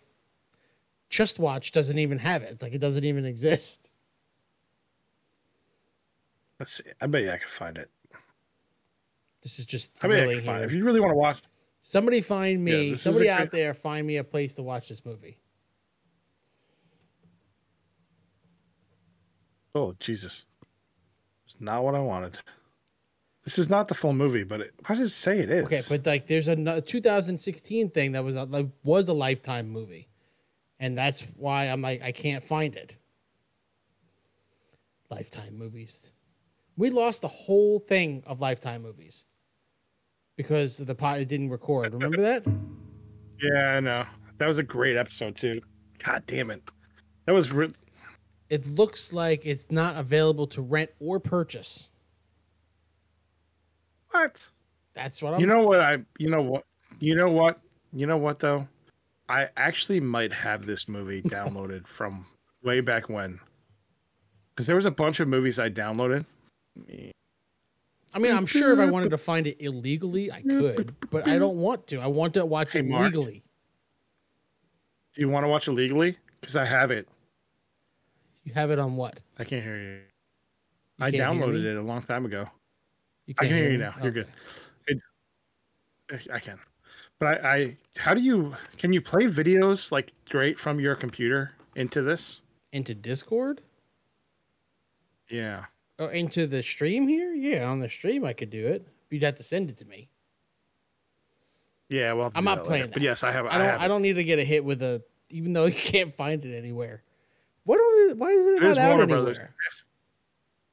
Just 1.10 1.40
Watch 1.40 1.72
doesn't 1.72 1.98
even 1.98 2.20
have 2.20 2.44
it. 2.44 2.62
Like, 2.62 2.74
it 2.74 2.80
doesn't 2.80 3.04
even 3.04 3.26
exist. 3.26 3.90
Let's 6.60 6.74
see. 6.74 6.84
I 7.02 7.08
bet 7.08 7.24
you 7.24 7.32
I 7.32 7.38
could 7.38 7.50
find 7.50 7.78
it. 7.80 7.90
This 9.42 9.58
is 9.58 9.66
just 9.66 9.92
I 10.04 10.08
you 10.08 10.14
I 10.14 10.36
could 10.36 10.46
find 10.46 10.62
it. 10.62 10.66
If 10.66 10.74
you 10.74 10.84
really 10.84 11.00
want 11.00 11.12
to 11.14 11.18
watch, 11.18 11.42
Somebody 11.82 12.22
find 12.22 12.64
me. 12.64 12.92
is 12.92 13.02
somebody 13.02 13.30
out 13.30 13.52
there 13.52 13.74
find 13.74 14.06
me 14.06 14.18
a 14.18 14.24
place 14.24 14.54
to 14.56 14.64
watch 14.64 14.90
this 14.90 15.06
movie. 15.06 15.40
oh 19.76 19.96
Jesus, 20.00 20.46
it's 21.46 21.60
not 21.62 21.84
what 21.84 21.96
I 21.96 22.00
wanted. 22.00 22.38
This 23.46 23.58
is 23.58 23.70
not 23.70 23.88
the 23.88 23.96
full 23.96 24.14
movie, 24.14 24.44
but 24.44 24.62
it, 24.62 24.74
why 24.86 24.96
does 24.96 25.12
it 25.12 25.16
say 25.16 25.40
it 25.40 25.50
is? 25.50 25.66
Okay, 25.66 25.82
but 25.90 26.06
like 26.06 26.28
there's 26.28 26.48
a 26.48 26.82
2016 26.82 27.90
thing 27.90 28.12
that 28.12 28.24
was 28.24 28.36
a, 28.36 28.44
like, 28.44 28.68
was 28.84 29.08
a 29.08 29.14
lifetime 29.14 29.70
movie, 29.70 30.10
and 30.80 30.98
that's 30.98 31.22
why 31.36 31.66
I'm 31.66 31.82
like 31.82 32.02
I 32.04 32.12
can't 32.12 32.44
find 32.44 32.76
it. 32.76 32.98
Lifetime 35.10 35.58
movies, 35.58 36.12
we 36.78 36.92
lost 36.92 37.22
the 37.22 37.28
whole 37.28 37.80
thing 37.80 38.22
of 38.28 38.42
lifetime 38.42 38.84
movies 38.84 39.26
because 40.40 40.78
the 40.78 40.96
pot 40.96 41.20
it 41.20 41.28
didn't 41.28 41.50
record. 41.50 41.92
Remember 41.92 42.22
that? 42.22 42.46
yeah, 43.42 43.74
I 43.76 43.82
know. 43.82 44.06
That 44.38 44.48
was 44.48 44.58
a 44.58 44.64
great 44.64 44.96
episode 44.96 45.36
too. 45.36 45.60
God 46.02 46.24
damn 46.28 46.50
it. 46.50 46.64
That 47.26 47.34
was 47.36 47.52
re- 47.52 47.74
It 48.50 48.66
looks 48.68 49.12
like 49.12 49.46
it's 49.46 49.66
not 49.70 49.98
available 49.98 50.48
to 50.48 50.62
rent 50.62 50.92
or 51.02 51.20
purchase. 51.20 51.92
what? 54.12 54.48
That's 54.94 55.22
what 55.22 55.34
I'm. 55.34 55.42
You 55.42 55.48
know 55.48 55.60
what 55.60 55.82
I 55.82 55.98
you 56.20 56.30
know 56.30 56.42
what 56.42 56.64
you 57.02 57.16
know 57.16 57.30
what 57.30 57.60
you 57.92 58.08
know 58.08 58.16
what 58.16 58.40
though? 58.40 58.66
I 59.28 59.50
actually 59.58 60.00
might 60.00 60.32
have 60.32 60.66
this 60.66 60.88
movie 60.88 61.22
downloaded 61.36 61.86
from 61.86 62.26
way 62.64 62.80
back 62.80 63.10
when. 63.10 63.42
Because 64.56 64.68
there 64.68 64.78
was 64.78 64.86
a 64.86 64.92
bunch 64.92 65.20
of 65.20 65.28
movies 65.28 65.60
I 65.60 65.70
downloaded. 65.70 66.26
I 68.14 68.20
mean, 68.20 68.32
I'm 68.34 68.46
sure 68.46 68.74
if 68.74 68.80
I 68.80 68.86
wanted 68.86 69.10
to 69.12 69.18
find 69.30 69.46
it 69.48 69.58
illegally, 69.62 70.32
I 70.32 70.42
could, 70.42 70.96
but 71.12 71.28
I 71.28 71.38
don't 71.38 71.58
want 71.58 71.88
to. 71.88 72.00
I 72.00 72.08
want 72.08 72.34
to 72.36 72.46
watch 72.46 72.74
Hey, 72.74 72.80
it 72.80 72.86
Marc. 72.86 73.06
legally. 73.06 73.44
Do 75.14 75.22
you 75.22 75.30
want 75.30 75.44
to 75.44 75.48
watch 75.48 75.68
it 75.68 75.72
legally? 75.74 76.18
Because 76.42 76.56
I 76.56 76.66
have 76.66 76.92
it. 76.92 77.08
You 78.44 78.54
have 78.54 78.72
it 78.72 78.80
on 78.80 78.96
what? 78.96 79.20
I 79.38 79.44
can't 79.44 79.64
hear 79.64 79.78
you. 79.78 79.90
You 80.98 81.06
I 81.06 81.12
downloaded 81.12 81.64
it 81.64 81.76
a 81.78 81.82
long 81.82 82.02
time 82.04 82.26
ago. 82.26 82.48
You 83.26 83.36
I 83.38 83.44
can't 83.44 83.50
can 83.50 83.58
hear 83.58 83.72
you 83.72 83.78
me? 83.78 83.84
now. 83.84 83.94
You're 84.02 84.12
good. 84.12 84.28
It, 84.88 84.98
I 86.34 86.40
can. 86.40 86.60
But 87.20 87.44
I, 87.46 87.56
I 87.56 87.78
how 87.98 88.14
do 88.14 88.22
you 88.22 88.56
can 88.78 88.92
you 88.94 89.02
play 89.02 89.26
videos 89.26 89.92
like 89.92 90.12
straight 90.26 90.58
from 90.60 90.80
your 90.80 90.96
computer 90.96 91.52
into 91.76 92.02
this? 92.02 92.42
Into 92.72 92.96
Discord 92.96 93.62
Yeah. 95.30 95.66
Or 96.00 96.12
into 96.12 96.48
the 96.48 96.64
stream 96.64 97.08
here? 97.08 97.34
Yeah, 97.34 97.70
on 97.70 97.80
the 97.80 97.90
stream 97.90 98.26
I 98.26 98.34
could 98.34 98.50
do 98.50 98.68
it. 98.68 98.88
You'd 99.10 99.24
have 99.24 99.36
to 99.36 99.44
send 99.44 99.70
it 99.70 99.78
to 99.78 99.86
me. 99.86 100.10
Yeah, 101.90 102.14
well, 102.14 102.32
I'm 102.36 102.44
not 102.44 102.64
playing 102.64 102.84
later. 102.84 102.94
But 102.94 103.02
yes, 103.02 103.24
I 103.24 103.32
have. 103.32 103.46
I 103.48 103.58
don't. 103.58 103.68
have 103.68 103.82
I, 103.82 103.88
don't 103.88 104.04
need 104.04 104.14
to 104.14 104.24
get 104.24 104.38
a 104.38 104.44
hit 104.44 104.64
with 104.64 104.82
a, 104.84 105.04
even 105.30 105.54
though 105.54 105.66
you 105.68 105.74
can't 105.74 106.16
find 106.16 106.44
it 106.46 106.56
anywhere. 106.56 107.04
What? 107.66 107.80
Are, 107.80 108.16
why 108.16 108.30
is 108.30 108.46
it 108.46 108.54
It 108.54 108.62
not 108.62 108.72
is 108.72 108.78
out 108.78 108.90
Warner 108.90 109.04
anywhere? 109.04 109.24
Brothers. 109.24 109.86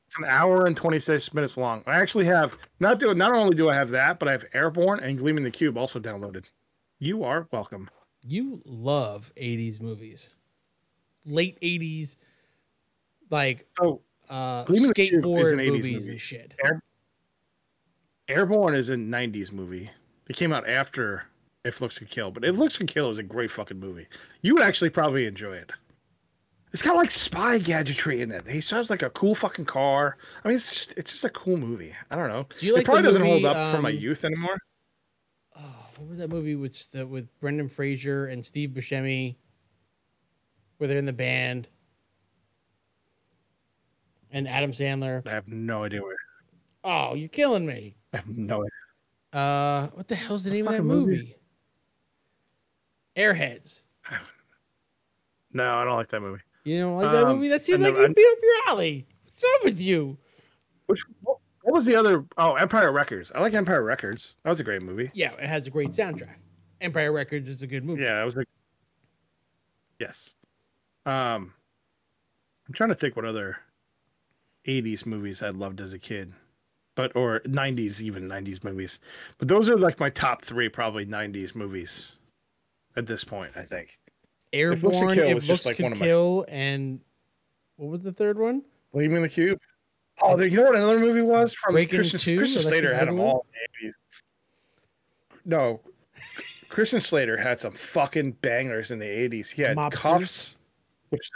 It's 0.07 0.19
an 0.19 0.25
hour 0.25 0.67
and 0.67 0.77
26 0.77 1.35
minutes 1.35 1.57
long. 1.57 1.83
I 1.87 1.97
actually 1.97 2.27
have 2.27 2.57
not 2.79 3.01
do 3.01 3.13
not 3.15 3.33
only 3.33 3.57
do 3.57 3.69
I 3.69 3.75
have 3.75 3.91
that, 3.91 4.19
but 4.19 4.29
I 4.29 4.33
have 4.33 4.45
Airborne 4.55 5.01
and 5.01 5.19
Gleaming 5.19 5.43
the 5.43 5.51
Cube 5.51 5.77
also 5.77 5.99
downloaded. 5.99 6.45
You 6.99 7.25
are 7.25 7.49
welcome. 7.51 7.91
You 8.27 8.63
love 8.65 9.33
'80s 9.37 9.81
movies, 9.81 10.31
late 11.25 11.59
'80s, 11.61 12.17
like 13.31 13.67
So 13.79 14.03
uh, 14.29 14.65
Gleaming 14.65 14.89
the 14.89 14.95
Cube 14.95 15.15
is 15.15 15.25
skateboard 15.25 15.53
an 15.53 15.59
80s 15.59 15.73
movies 15.73 15.95
movie. 15.95 16.11
and 16.13 16.21
shit. 16.21 16.55
Airborne 18.29 18.75
is 18.75 18.91
a 18.91 18.95
90s 18.97 19.53
movie. 19.53 19.91
It 20.29 20.37
came 20.37 20.53
out 20.53 20.69
after 20.69 21.25
If 21.65 21.81
Looks 21.81 21.99
Could 21.99 22.11
Kill, 22.11 22.31
but 22.31 22.45
If 22.45 22.57
Looks 22.57 22.77
Could 22.77 22.89
Kill 22.89 23.11
is 23.11 23.19
a 23.19 23.23
great 23.23 23.51
fucking 23.51 23.79
movie. 23.79 24.07
You 24.43 24.55
would 24.55 24.63
actually 24.65 24.91
probably 24.91 25.27
enjoy 25.27 25.55
it. 25.55 25.71
It's 26.73 26.83
got 26.83 26.97
like 26.97 27.11
spy 27.11 27.59
gadgetry 27.59 28.21
in 28.21 28.33
it. 28.33 28.47
He 28.47 28.61
drives 28.61 28.91
like 28.91 29.03
a 29.03 29.11
cool 29.11 29.35
fucking 29.35 29.65
car. 29.65 30.19
I 30.45 30.49
mean, 30.49 30.57
it's 30.57 30.71
just 30.71 30.95
it's 30.97 31.13
just 31.13 31.25
a 31.25 31.31
cool 31.31 31.57
movie. 31.57 31.95
I 32.11 32.17
don't 32.17 32.29
know. 32.29 32.47
Do 32.59 32.67
you 32.67 32.75
like 32.75 32.83
it 32.83 32.85
probably 32.85 33.03
doesn't 33.03 33.25
hold 33.25 33.45
up 33.45 33.73
from 33.73 33.83
my 33.83 33.91
um, 33.91 33.97
youth 33.97 34.25
anymore. 34.25 34.59
Oh, 35.57 35.87
what 35.97 36.09
was 36.11 36.19
that 36.19 36.29
movie 36.29 36.57
with 36.57 36.77
with 37.09 37.29
Brendan 37.41 37.69
Fraser 37.69 38.27
and 38.27 38.45
Steve 38.45 38.71
Buscemi, 38.71 39.37
where 40.77 40.89
they're 40.89 40.99
in 40.99 41.07
the 41.07 41.13
band, 41.15 41.69
and 44.31 44.47
Adam 44.49 44.73
Sandler? 44.73 45.27
I 45.27 45.31
have 45.31 45.49
no 45.49 45.85
idea 45.85 46.03
where. 46.03 46.17
Oh, 46.85 47.15
you're 47.15 47.29
killing 47.29 47.67
me. 47.67 47.97
I 48.13 48.19
have 48.19 48.29
no 48.29 48.61
idea. 48.63 48.71
Uh, 49.41 49.89
what 49.89 50.09
the 50.09 50.15
hell's 50.15 50.45
the 50.45 50.51
name 50.51 50.67
of 50.67 50.73
that 50.75 50.83
movie? 50.83 51.17
movie? 51.17 51.37
Airheads. 53.17 53.83
No, 55.53 55.71
I 55.79 55.85
don't 55.85 55.97
like 55.97 56.11
that 56.11 56.21
movie. 56.21 56.43
You 56.65 56.81
don't 56.81 56.97
like 56.97 57.13
that 57.13 57.25
Um, 57.25 57.37
movie? 57.37 57.49
That 57.49 57.63
seems 57.63 57.79
like 57.81 57.95
it'd 57.95 58.15
be 58.15 58.27
up 58.31 58.39
your 58.43 58.53
alley. 58.69 59.07
What's 59.25 59.43
up 59.55 59.65
with 59.65 59.81
you? 59.81 60.19
Which 60.85 61.01
what, 61.23 61.39
what 61.63 61.73
was 61.73 61.87
the 61.87 61.97
other? 61.97 62.27
Oh, 62.37 62.55
Empire 62.57 62.93
Records. 62.93 63.33
I 63.35 63.41
like 63.41 63.55
Empire 63.55 63.83
Records. 63.83 64.35
That 64.43 64.51
was 64.51 64.61
a 64.61 64.65
great 64.65 64.83
movie. 64.83 65.11
Yeah, 65.15 65.33
it 65.33 65.47
has 65.47 65.67
a 65.67 65.71
great 65.71 65.91
soundtrack. 65.93 66.35
Empire 66.83 67.11
Records 67.11 67.49
is 67.49 67.63
a 67.63 67.67
good 67.67 67.85
movie. 67.85 68.03
Yeah, 68.03 68.19
that 68.19 68.25
was 68.25 68.37
a. 68.37 68.45
Yes. 69.99 70.35
Um, 71.07 71.55
I'm 72.69 72.75
trying 72.75 72.91
to 72.91 72.95
think 72.95 73.17
what 73.17 73.25
other 73.25 73.57
'80s 74.67 75.07
movies 75.07 75.43
I 75.43 75.51
loved 75.51 75.81
as 75.81 75.93
a 75.93 75.99
kid, 75.99 76.33
but 76.95 77.15
or 77.17 77.41
'90s 77.41 78.01
even 78.01 78.29
'90s 78.29 78.63
movies. 78.65 79.01
But 79.39 79.49
those 79.49 79.69
are 79.69 79.77
like 79.77 79.99
my 80.01 80.11
top 80.11 80.43
three, 80.45 80.69
probably 80.69 81.07
'90s 81.07 81.55
movies. 81.55 82.13
At 82.97 83.07
this 83.07 83.25
point, 83.25 83.53
I 83.57 83.63
think. 83.63 83.99
Airborne, 84.55 84.81
Looks 84.85 85.01
to 85.01 85.07
Kill 85.15 85.29
If 85.29 85.35
was 85.35 85.49
Looks 85.49 85.59
just, 85.65 85.67
like, 85.67 85.77
Could 85.77 85.83
one 85.83 85.93
of 85.93 85.99
my- 86.01 86.07
Kill, 86.07 86.47
and 86.49 87.01
what 87.77 87.91
was 87.91 88.01
the 88.01 88.13
third 88.13 88.39
one? 88.39 88.63
Gleaming 88.93 89.21
the 89.21 89.29
Cube. 89.29 89.59
Oh, 90.23 90.35
there- 90.35 90.47
you 90.47 90.57
know 90.57 90.63
what 90.63 90.77
another 90.77 90.99
movie 90.99 91.21
was 91.21 91.53
from 91.53 91.75
Breaking 91.75 91.99
Christian, 91.99 92.21
Two, 92.21 92.39
Christian 92.39 92.63
Electric 92.63 92.81
Slater 92.85 92.95
had 92.95 93.09
them 93.09 93.21
all. 93.21 93.45
in 93.53 93.89
the 93.89 93.89
80s. 93.89 93.95
No, 95.45 95.81
Christian 96.71 97.03
Slater 97.03 97.37
had 97.37 97.61
some 97.61 97.73
fucking 97.73 98.33
bangers 98.41 98.91
in 98.91 98.99
the 98.99 99.07
eighties. 99.07 99.51
He 99.51 99.61
had 99.61 99.77
Mobsters? 99.77 99.93
Kuffs, 100.01 100.57
which 101.11 101.31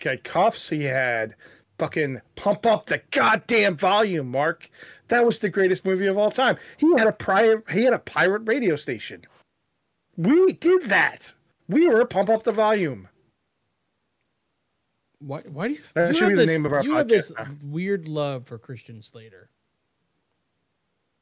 he 0.00 0.08
had 0.08 0.22
Kuffs. 0.22 0.70
He 0.70 0.84
had 0.84 1.34
fucking 1.78 2.20
pump 2.36 2.66
up 2.66 2.86
the 2.86 3.02
goddamn 3.10 3.76
volume, 3.76 4.28
Marc. 4.28 4.70
That 5.08 5.24
was 5.24 5.38
the 5.38 5.48
greatest 5.48 5.84
movie 5.84 6.06
of 6.06 6.18
all 6.18 6.30
time. 6.30 6.56
He 6.78 6.90
had 6.96 7.06
a 7.06 7.12
prior, 7.12 7.62
he 7.70 7.82
had 7.82 7.92
a 7.92 7.98
pirate 7.98 8.42
radio 8.44 8.76
station. 8.76 9.22
We 10.16 10.52
did 10.52 10.84
that. 10.84 11.32
We 11.68 11.88
were 11.88 12.04
pump 12.04 12.28
up 12.28 12.42
the 12.42 12.52
volume. 12.52 13.08
Why? 15.20 15.42
Why 15.42 15.68
do 15.68 15.74
you? 15.74 15.80
That 15.94 16.08
you 16.08 16.14
should 16.14 16.22
have 16.22 16.30
be 16.32 16.36
the 16.36 16.46
name 16.46 16.66
of 16.66 16.72
our 16.72 16.82
You 16.82 16.96
have 16.96 17.08
this 17.08 17.32
weird 17.64 18.08
love 18.08 18.46
for 18.46 18.58
Christian 18.58 19.00
Slater. 19.02 19.50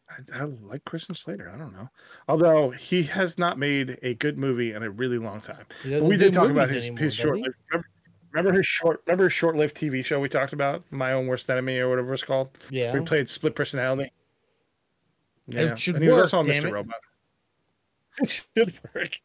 I, 0.08 0.40
I 0.40 0.44
like 0.44 0.84
Christian 0.84 1.14
Slater. 1.14 1.50
I 1.54 1.58
don't 1.58 1.72
know. 1.72 1.88
Although 2.28 2.70
he 2.70 3.02
has 3.04 3.38
not 3.38 3.58
made 3.58 3.98
a 4.02 4.14
good 4.14 4.38
movie 4.38 4.72
in 4.72 4.82
a 4.82 4.90
really 4.90 5.18
long 5.18 5.40
time. 5.40 5.66
We 5.84 6.16
did 6.16 6.34
talk 6.34 6.50
about 6.50 6.68
his, 6.68 6.86
anymore, 6.86 7.04
his 7.04 7.14
short. 7.14 7.40
Remember, 8.32 8.52
his 8.56 8.66
short. 8.66 9.02
Remember 9.06 9.24
his 9.24 9.32
short-lived 9.32 9.76
TV 9.76 10.04
show 10.04 10.20
we 10.20 10.28
talked 10.28 10.52
about, 10.52 10.84
My 10.90 11.12
Own 11.12 11.26
Worst 11.26 11.50
Enemy 11.50 11.78
or 11.78 11.88
whatever 11.88 12.14
it's 12.14 12.22
called. 12.22 12.48
Yeah. 12.70 12.92
We 12.94 13.00
played 13.00 13.28
split 13.28 13.54
personality. 13.54 14.12
It 15.48 15.78
should 15.78 15.96
and 15.96 16.04
he 16.04 16.08
was 16.10 16.16
work, 16.16 16.24
also 16.24 16.38
on 16.38 16.46
Mr. 16.46 16.66
it. 16.66 16.72
Robot. 16.72 16.96
It 18.22 18.28
should 18.28 18.78
work. 18.94 19.20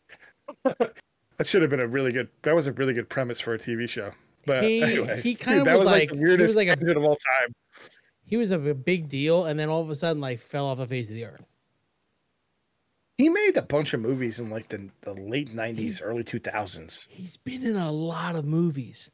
that 1.37 1.45
should 1.47 1.61
have 1.61 1.69
been 1.71 1.81
a 1.81 1.87
really 1.87 2.11
good. 2.11 2.29
That 2.43 2.55
was 2.55 2.65
a 2.67 2.71
really 2.71 2.93
good 2.93 3.09
premise 3.09 3.39
for 3.39 3.53
a 3.53 3.59
TV 3.59 3.87
show. 3.89 4.11
But 4.45 4.63
He- 4.63 4.81
anyway, 4.81 5.21
he 5.21 5.33
dude, 5.33 5.39
kinda 5.41 5.63
that 5.65 5.73
was 5.73 5.81
was 5.81 5.91
like- 5.91 6.09
the 6.11 6.17
he 6.17 6.41
was 6.41 6.55
like 6.55 6.67
a- 6.67 6.91
of 6.97 7.03
all 7.03 7.15
time. 7.15 7.53
He 8.27 8.37
was 8.37 8.49
a 8.51 8.57
big 8.57 9.07
deal, 9.09 9.45
and 9.45 9.59
then 9.59 9.69
all 9.69 9.81
of 9.83 9.89
a 9.89 9.95
sudden, 9.95 10.19
like, 10.21 10.39
fell 10.39 10.65
off 10.65 10.79
the 10.79 10.87
face 10.87 11.09
of 11.09 11.15
the 11.15 11.25
earth. 11.25 11.45
He 13.17 13.29
made 13.29 13.55
a 13.55 13.61
bunch 13.61 13.93
of 13.93 14.01
movies 14.01 14.39
in 14.39 14.49
like 14.49 14.69
the, 14.69 14.89
the 15.01 15.13
late 15.13 15.49
He's- 15.49 15.55
'90s, 15.57 16.01
early 16.03 16.23
2000s. 16.23 17.05
He's 17.09 17.37
been 17.37 17.63
in 17.63 17.75
a 17.77 17.91
lot 17.91 18.35
of 18.35 18.45
movies 18.45 19.11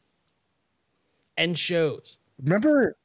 and 1.38 1.58
shows. 1.58 2.18
Remember, 2.41 2.97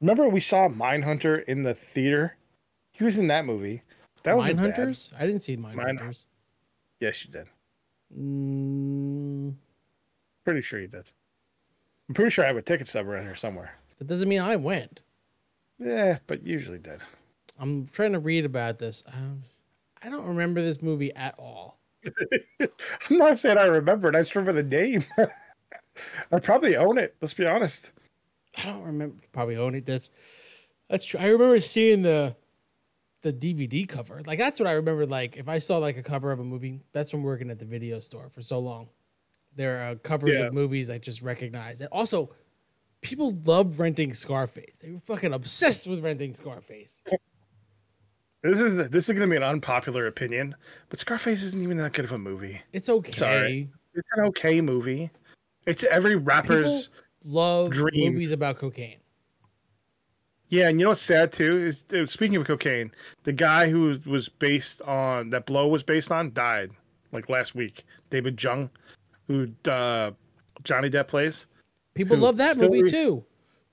remember 0.00 0.28
we 0.28 0.40
saw 0.40 0.68
Mindhunter 0.68 1.42
in 1.44 1.62
the 1.62 1.74
theater. 1.74 2.36
He 2.92 3.04
was 3.04 3.18
in 3.18 3.28
that 3.28 3.46
movie. 3.46 3.82
That 4.24 4.36
was 4.36 4.46
Mindhunters? 4.46 5.10
I 5.18 5.26
didn't 5.26 5.42
see 5.42 5.56
Mine- 5.56 5.76
Mindhunters. 5.76 6.26
Yes, 7.00 7.24
you 7.24 7.32
did. 7.32 7.46
Mm, 8.16 9.54
Pretty 10.44 10.60
sure 10.60 10.80
you 10.80 10.86
did. 10.88 11.04
I'm 12.08 12.14
pretty 12.14 12.30
sure 12.30 12.44
I 12.44 12.48
have 12.48 12.56
a 12.56 12.62
ticket 12.62 12.86
stub 12.88 13.06
around 13.08 13.24
here 13.24 13.34
somewhere. 13.34 13.78
that 13.98 14.06
doesn't 14.06 14.28
mean 14.28 14.42
I 14.42 14.56
went. 14.56 15.00
Yeah, 15.78 16.18
but 16.26 16.44
usually 16.46 16.78
did. 16.78 17.00
I'm 17.58 17.86
trying 17.86 18.12
to 18.12 18.18
read 18.18 18.44
about 18.44 18.78
this. 18.78 19.02
Um, 19.12 19.44
I 20.04 20.08
don't 20.08 20.26
remember 20.26 20.60
this 20.62 20.82
movie 20.82 21.14
at 21.14 21.34
all. 21.38 21.78
I'm 22.60 23.16
not 23.16 23.38
saying 23.38 23.58
I 23.58 23.64
remember 23.64 24.08
it. 24.08 24.16
I 24.16 24.20
just 24.20 24.34
remember 24.34 24.60
the 24.62 24.68
name. 24.68 25.04
I 26.32 26.38
probably 26.40 26.76
own 26.76 26.98
it. 26.98 27.14
Let's 27.20 27.34
be 27.34 27.46
honest. 27.46 27.92
I 28.58 28.64
don't 28.66 28.82
remember. 28.82 29.16
Probably 29.32 29.56
own 29.56 29.74
it. 29.74 29.86
That's 29.86 30.10
that's 30.88 31.06
true. 31.06 31.20
I 31.20 31.26
remember 31.26 31.60
seeing 31.60 32.02
the 32.02 32.34
the 33.22 33.32
DVD 33.32 33.88
cover. 33.88 34.20
Like 34.26 34.38
that's 34.38 34.58
what 34.58 34.66
I 34.68 34.72
remember. 34.72 35.06
Like 35.06 35.36
if 35.36 35.48
I 35.48 35.58
saw 35.58 35.78
like 35.78 35.96
a 35.96 36.02
cover 36.02 36.32
of 36.32 36.40
a 36.40 36.44
movie, 36.44 36.80
that's 36.92 37.10
from 37.10 37.22
working 37.22 37.50
at 37.50 37.58
the 37.58 37.64
video 37.64 38.00
store 38.00 38.28
for 38.30 38.42
so 38.42 38.58
long. 38.58 38.88
There 39.54 39.78
are 39.88 39.94
covers 39.96 40.32
Yeah. 40.32 40.46
of 40.46 40.54
movies 40.54 40.90
I 40.90 40.98
just 40.98 41.22
recognize. 41.22 41.80
And 41.80 41.88
also, 41.92 42.34
people 43.02 43.38
love 43.44 43.78
renting 43.78 44.14
Scarface. 44.14 44.76
They 44.80 44.90
were 44.90 45.00
fucking 45.00 45.32
obsessed 45.34 45.86
with 45.86 46.02
renting 46.02 46.34
Scarface. 46.34 47.02
This 48.42 48.58
is 48.58 48.74
this 48.90 49.08
is 49.08 49.16
going 49.16 49.28
to 49.28 49.32
be 49.32 49.36
an 49.36 49.44
unpopular 49.44 50.08
opinion, 50.08 50.54
but 50.88 50.98
Scarface 50.98 51.42
isn't 51.44 51.62
even 51.62 51.76
that 51.76 51.92
good 51.92 52.04
of 52.04 52.12
a 52.12 52.18
movie. 52.18 52.60
It's 52.72 52.88
okay. 52.88 53.12
Sorry. 53.12 53.70
It's 53.94 54.08
an 54.16 54.24
okay 54.26 54.60
movie. 54.60 55.10
It's 55.66 55.84
every 55.84 56.16
rapper's. 56.16 56.88
People 57.22 57.34
love 57.34 57.70
dream. 57.70 58.14
movies 58.14 58.32
about 58.32 58.58
cocaine. 58.58 58.96
Yeah, 60.48 60.68
and 60.68 60.78
you 60.78 60.84
know 60.84 60.90
what's 60.90 61.00
sad 61.00 61.32
too 61.32 61.64
is 61.64 61.84
uh, 61.94 62.04
speaking 62.06 62.36
of 62.36 62.46
cocaine, 62.46 62.90
the 63.22 63.32
guy 63.32 63.70
who 63.70 63.98
was 64.04 64.28
based 64.28 64.82
on 64.82 65.30
that 65.30 65.46
blow 65.46 65.68
was 65.68 65.82
based 65.82 66.10
on 66.10 66.32
died 66.32 66.70
like 67.12 67.28
last 67.30 67.54
week. 67.54 67.84
David 68.10 68.42
Jung, 68.42 68.68
who 69.28 69.48
uh, 69.70 70.10
Johnny 70.64 70.90
Depp 70.90 71.08
plays. 71.08 71.46
People 71.94 72.16
love 72.16 72.36
that 72.38 72.56
movie 72.56 72.82
needs- 72.82 72.90
too. 72.90 73.24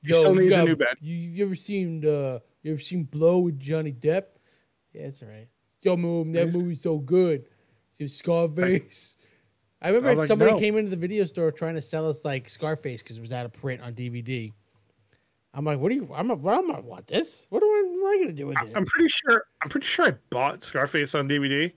he 0.04 0.14
still 0.14 0.36
needs 0.36 0.54
a 0.54 0.64
new 0.64 0.76
bed. 0.76 0.96
You, 1.02 1.16
you 1.16 1.46
ever 1.46 1.56
seen 1.56 2.06
uh, 2.06 2.40
you 2.62 2.74
ever 2.74 2.82
seen 2.82 3.04
Blow 3.04 3.40
with 3.40 3.60
Johnny 3.60 3.92
Depp? 3.92 4.24
Yeah, 4.94 5.04
it's 5.04 5.22
all 5.22 5.30
right. 5.30 5.48
Yo, 5.82 5.96
mom, 5.96 6.32
that 6.34 6.48
Yes. 6.48 6.56
movie's 6.56 6.82
so 6.82 6.98
good. 6.98 7.46
See 7.92 8.08
Scarface. 8.08 9.18
I 9.82 9.90
remember 9.90 10.10
I 10.10 10.12
was 10.12 10.20
like, 10.20 10.28
somebody 10.28 10.52
no. 10.52 10.60
came 10.60 10.78
into 10.78 10.90
the 10.90 10.98
video 10.98 11.24
store 11.24 11.52
trying 11.52 11.76
to 11.76 11.82
sell 11.82 12.08
us 12.10 12.26
like 12.26 12.50
Scarface 12.50 13.02
because 13.02 13.18
it 13.18 13.22
was 13.22 13.32
out 13.32 13.46
of 13.46 13.54
print 13.54 13.82
on 13.82 13.94
DVD. 13.94 14.52
I'm 15.54 15.66
like, 15.66 15.80
what 15.80 15.90
do 15.90 15.96
you? 15.96 16.10
I'm, 16.14 16.30
a, 16.30 16.34
I'm 16.34 16.68
gonna 16.68 16.82
want 16.82 17.08
this. 17.08 17.48
What, 17.50 17.62
do 17.62 17.66
I, 17.66 17.84
what 17.88 18.14
am 18.16 18.20
I 18.20 18.24
gonna 18.24 18.36
do 18.36 18.48
with 18.48 18.58
it? 18.62 18.74
I'm 18.76 18.86
pretty 18.86 19.10
sure. 19.10 19.46
I'm 19.64 19.70
pretty 19.70 19.88
sure 19.88 20.08
I 20.08 20.12
bought 20.30 20.64
Scarface 20.64 21.16
on 21.16 21.28
DVD, 21.28 21.72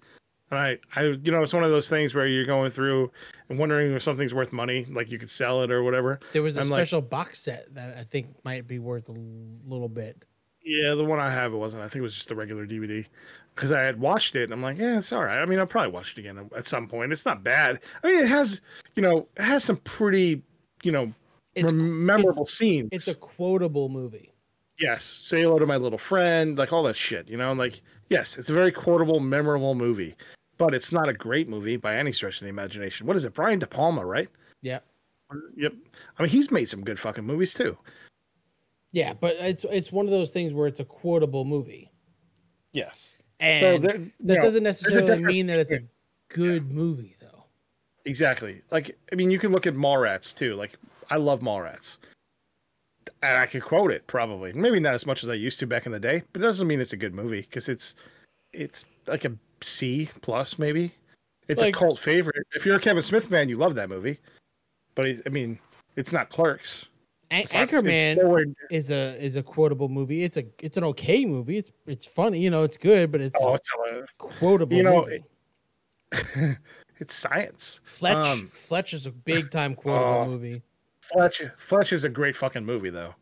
and 0.51 0.59
I, 0.61 0.79
I, 0.95 1.03
you 1.05 1.31
know, 1.33 1.43
it's 1.43 1.55
one 1.55 1.65
of 1.65 1.71
those 1.71 1.89
things 1.89 2.15
where 2.15 2.27
you're 2.27 2.45
going 2.45 2.71
through 2.71 3.11
and 3.49 3.59
wondering 3.59 3.93
if 3.95 4.03
something's 4.03 4.35
worth 4.35 4.53
money, 4.53 4.85
like 4.91 5.11
you 5.11 5.19
could 5.19 5.31
sell 5.31 5.63
it 5.63 5.71
or 5.71 5.83
whatever. 5.83 6.21
there 6.33 6.43
was 6.43 6.57
a 6.57 6.61
I'm 6.61 6.69
like- 6.69 6.81
special 6.81 7.01
box 7.01 7.39
set 7.39 7.73
that 7.75 7.97
I 7.97 8.03
think 8.03 8.27
might 8.45 8.67
be 8.67 8.79
worth 8.79 9.09
a 9.09 9.13
little 9.13 9.89
bit. 9.89 10.27
Yeah, 10.65 10.95
the 10.95 11.05
one 11.05 11.19
I 11.21 11.31
have 11.31 11.53
it 11.53 11.57
wasn't. 11.57 11.83
I 11.83 11.87
think 11.87 11.97
it 11.97 12.03
was 12.03 12.15
just 12.15 12.29
the 12.29 12.37
regular 12.37 12.67
DVD 12.67 13.05
because 13.55 13.73
I 13.73 13.81
had 13.83 13.99
watched 14.01 14.37
it 14.37 14.45
and 14.45 14.53
I'm 14.53 14.63
like, 14.63 14.79
yeah, 14.79 14.99
it's 14.99 15.13
all 15.13 15.25
right. 15.25 15.41
I 15.41 15.45
mean, 15.47 15.59
I'll 15.59 15.67
probably 15.67 15.91
watch 15.93 16.13
it 16.13 16.19
again 16.21 16.49
at 16.57 16.67
some 16.67 16.89
point. 16.89 17.13
It's 17.13 17.25
not 17.27 17.43
bad. 17.43 17.81
I 18.03 18.09
mean, 18.09 18.19
it 18.21 18.29
has, 18.29 18.61
you 18.95 19.03
know, 19.03 19.27
it 19.37 19.43
has 19.43 19.65
some 19.65 19.77
pretty, 19.79 20.43
you 20.83 20.93
know, 20.93 21.13
It's 21.55 21.73
memorable 21.73 22.47
scenes. 22.47 22.89
it's 22.93 23.09
a 23.09 23.15
quotable 23.15 23.89
movie. 23.89 24.33
yes, 24.79 25.21
say 25.25 25.43
hello 25.43 25.59
to 25.59 25.67
my 25.67 25.77
little 25.77 25.99
friend, 25.99 26.57
like 26.59 26.73
all 26.73 26.83
that 26.85 26.97
shit. 26.97 27.29
You 27.29 27.37
know, 27.37 27.51
I'm 27.51 27.59
like 27.59 27.83
yes, 28.09 28.37
it's 28.39 28.51
a 28.51 28.53
very 28.55 28.71
quotable, 28.73 29.21
memorable 29.21 29.75
movie, 29.75 30.15
but 30.59 30.75
it's 30.75 30.93
not 30.93 31.09
a 31.09 31.13
great 31.15 31.49
movie 31.49 31.77
by 31.77 31.97
any 31.97 32.13
stretch 32.13 32.37
of 32.37 32.43
the 32.43 32.49
imagination. 32.49 33.07
What 33.07 33.17
is 33.17 33.25
it, 33.25 33.33
Brian 33.35 33.59
De 33.59 33.67
Palma, 33.67 34.05
right? 34.05 34.29
Yeah, 34.61 34.79
Yep. 35.57 35.73
I 36.19 36.23
mean, 36.23 36.31
he's 36.31 36.51
made 36.51 36.67
some 36.69 36.85
good 36.85 37.01
fucking 37.01 37.25
movies 37.25 37.55
too. 37.55 37.77
Yeah, 38.93 39.13
but 39.15 39.37
it's 39.39 39.65
it's 39.71 39.91
one 39.93 40.05
of 40.07 40.11
those 40.13 40.31
things 40.31 40.53
where 40.53 40.67
it's 40.69 40.81
a 40.81 40.85
quotable 40.85 41.45
movie, 41.45 41.91
Yes. 42.73 43.15
and 43.41 43.83
there- 43.83 43.99
that 44.21 44.37
know, 44.37 44.41
doesn't 44.41 44.63
necessarily 44.63 45.23
mean 45.23 45.47
that 45.47 45.59
it's 45.59 45.73
a 45.73 45.81
good 46.29 46.71
movie 46.71 47.17
though. 47.21 47.45
Exactly. 48.05 48.63
Like, 48.71 48.97
I 49.13 49.15
mean, 49.17 49.31
you 49.31 49.39
can 49.39 49.53
look 49.53 49.67
at 49.67 49.75
Mallrats 49.75 50.35
too. 50.37 50.55
Like, 50.55 50.73
I 51.11 51.17
love 51.17 51.41
Mallrats. 51.41 51.99
And 53.23 53.37
I 53.39 53.47
could 53.47 53.63
quote 53.65 53.91
it 53.91 54.07
probably. 54.07 54.53
Maybe 54.53 54.79
not 54.81 54.95
as 54.95 55.07
much 55.07 55.23
as 55.23 55.29
I 55.29 55.35
used 55.35 55.59
to 55.61 55.67
back 55.67 55.87
in 55.87 55.93
the 55.93 56.01
day, 56.01 56.23
but 56.33 56.41
it 56.43 56.45
doesn't 56.45 56.67
mean 56.67 56.81
it's 56.81 56.93
a 56.93 56.97
good 56.97 57.15
movie 57.15 57.43
because 57.43 57.69
it's 57.69 57.95
it's 58.53 58.85
like 59.07 59.25
a 59.25 59.33
C 59.63 60.09
plus 60.21 60.59
maybe. 60.59 60.93
It's 61.49 61.61
Like- 61.61 61.75
a 61.75 61.79
cult 61.79 61.99
favorite. 61.99 62.47
If 62.55 62.65
you're 62.67 62.77
a 62.77 62.81
Kevin 62.81 63.03
Smith 63.03 63.27
fan, 63.27 63.49
you 63.49 63.57
love 63.57 63.75
that 63.75 63.89
movie. 63.89 64.19
But 64.95 65.07
it, 65.07 65.23
I 65.27 65.31
mean, 65.31 65.59
it's 65.97 66.13
not 66.13 66.29
Clerks. 66.31 66.87
An- 67.33 67.41
It's 67.41 67.55
not- 67.55 67.63
it's 67.63 67.73
Anchorman 67.73 68.55
is 68.71 68.91
a 68.91 69.17
is 69.25 69.37
a 69.37 69.43
quotable 69.43 69.89
movie. 69.89 70.23
It's 70.23 70.37
a 70.37 70.45
it's 70.61 70.77
an 70.77 70.85
okay 70.85 71.25
movie. 71.25 71.57
It's 71.57 71.71
it's 71.87 72.05
funny, 72.05 72.39
you 72.39 72.51
know. 72.51 72.63
It's 72.63 72.77
good, 72.77 73.11
but 73.11 73.23
it's 73.23 73.39
oh, 73.41 73.55
a 73.55 74.07
quotable 74.19 74.77
you 74.77 74.83
know, 74.83 75.07
movie. 75.07 75.25
it's 76.99 77.15
science. 77.15 77.81
Fletch 77.85 78.27
um, 78.27 78.47
Fletch 78.47 78.93
is 78.93 79.07
a 79.07 79.11
big 79.11 79.51
time 79.51 79.75
quotable 79.75 80.13
oh. 80.13 80.27
movie. 80.27 80.63
Fletch 81.01 81.43
Fletch 81.57 81.95
is 81.95 82.05
a 82.05 82.11
great 82.11 82.37
fucking 82.37 82.67
movie 82.67 82.91
though. 82.91 83.15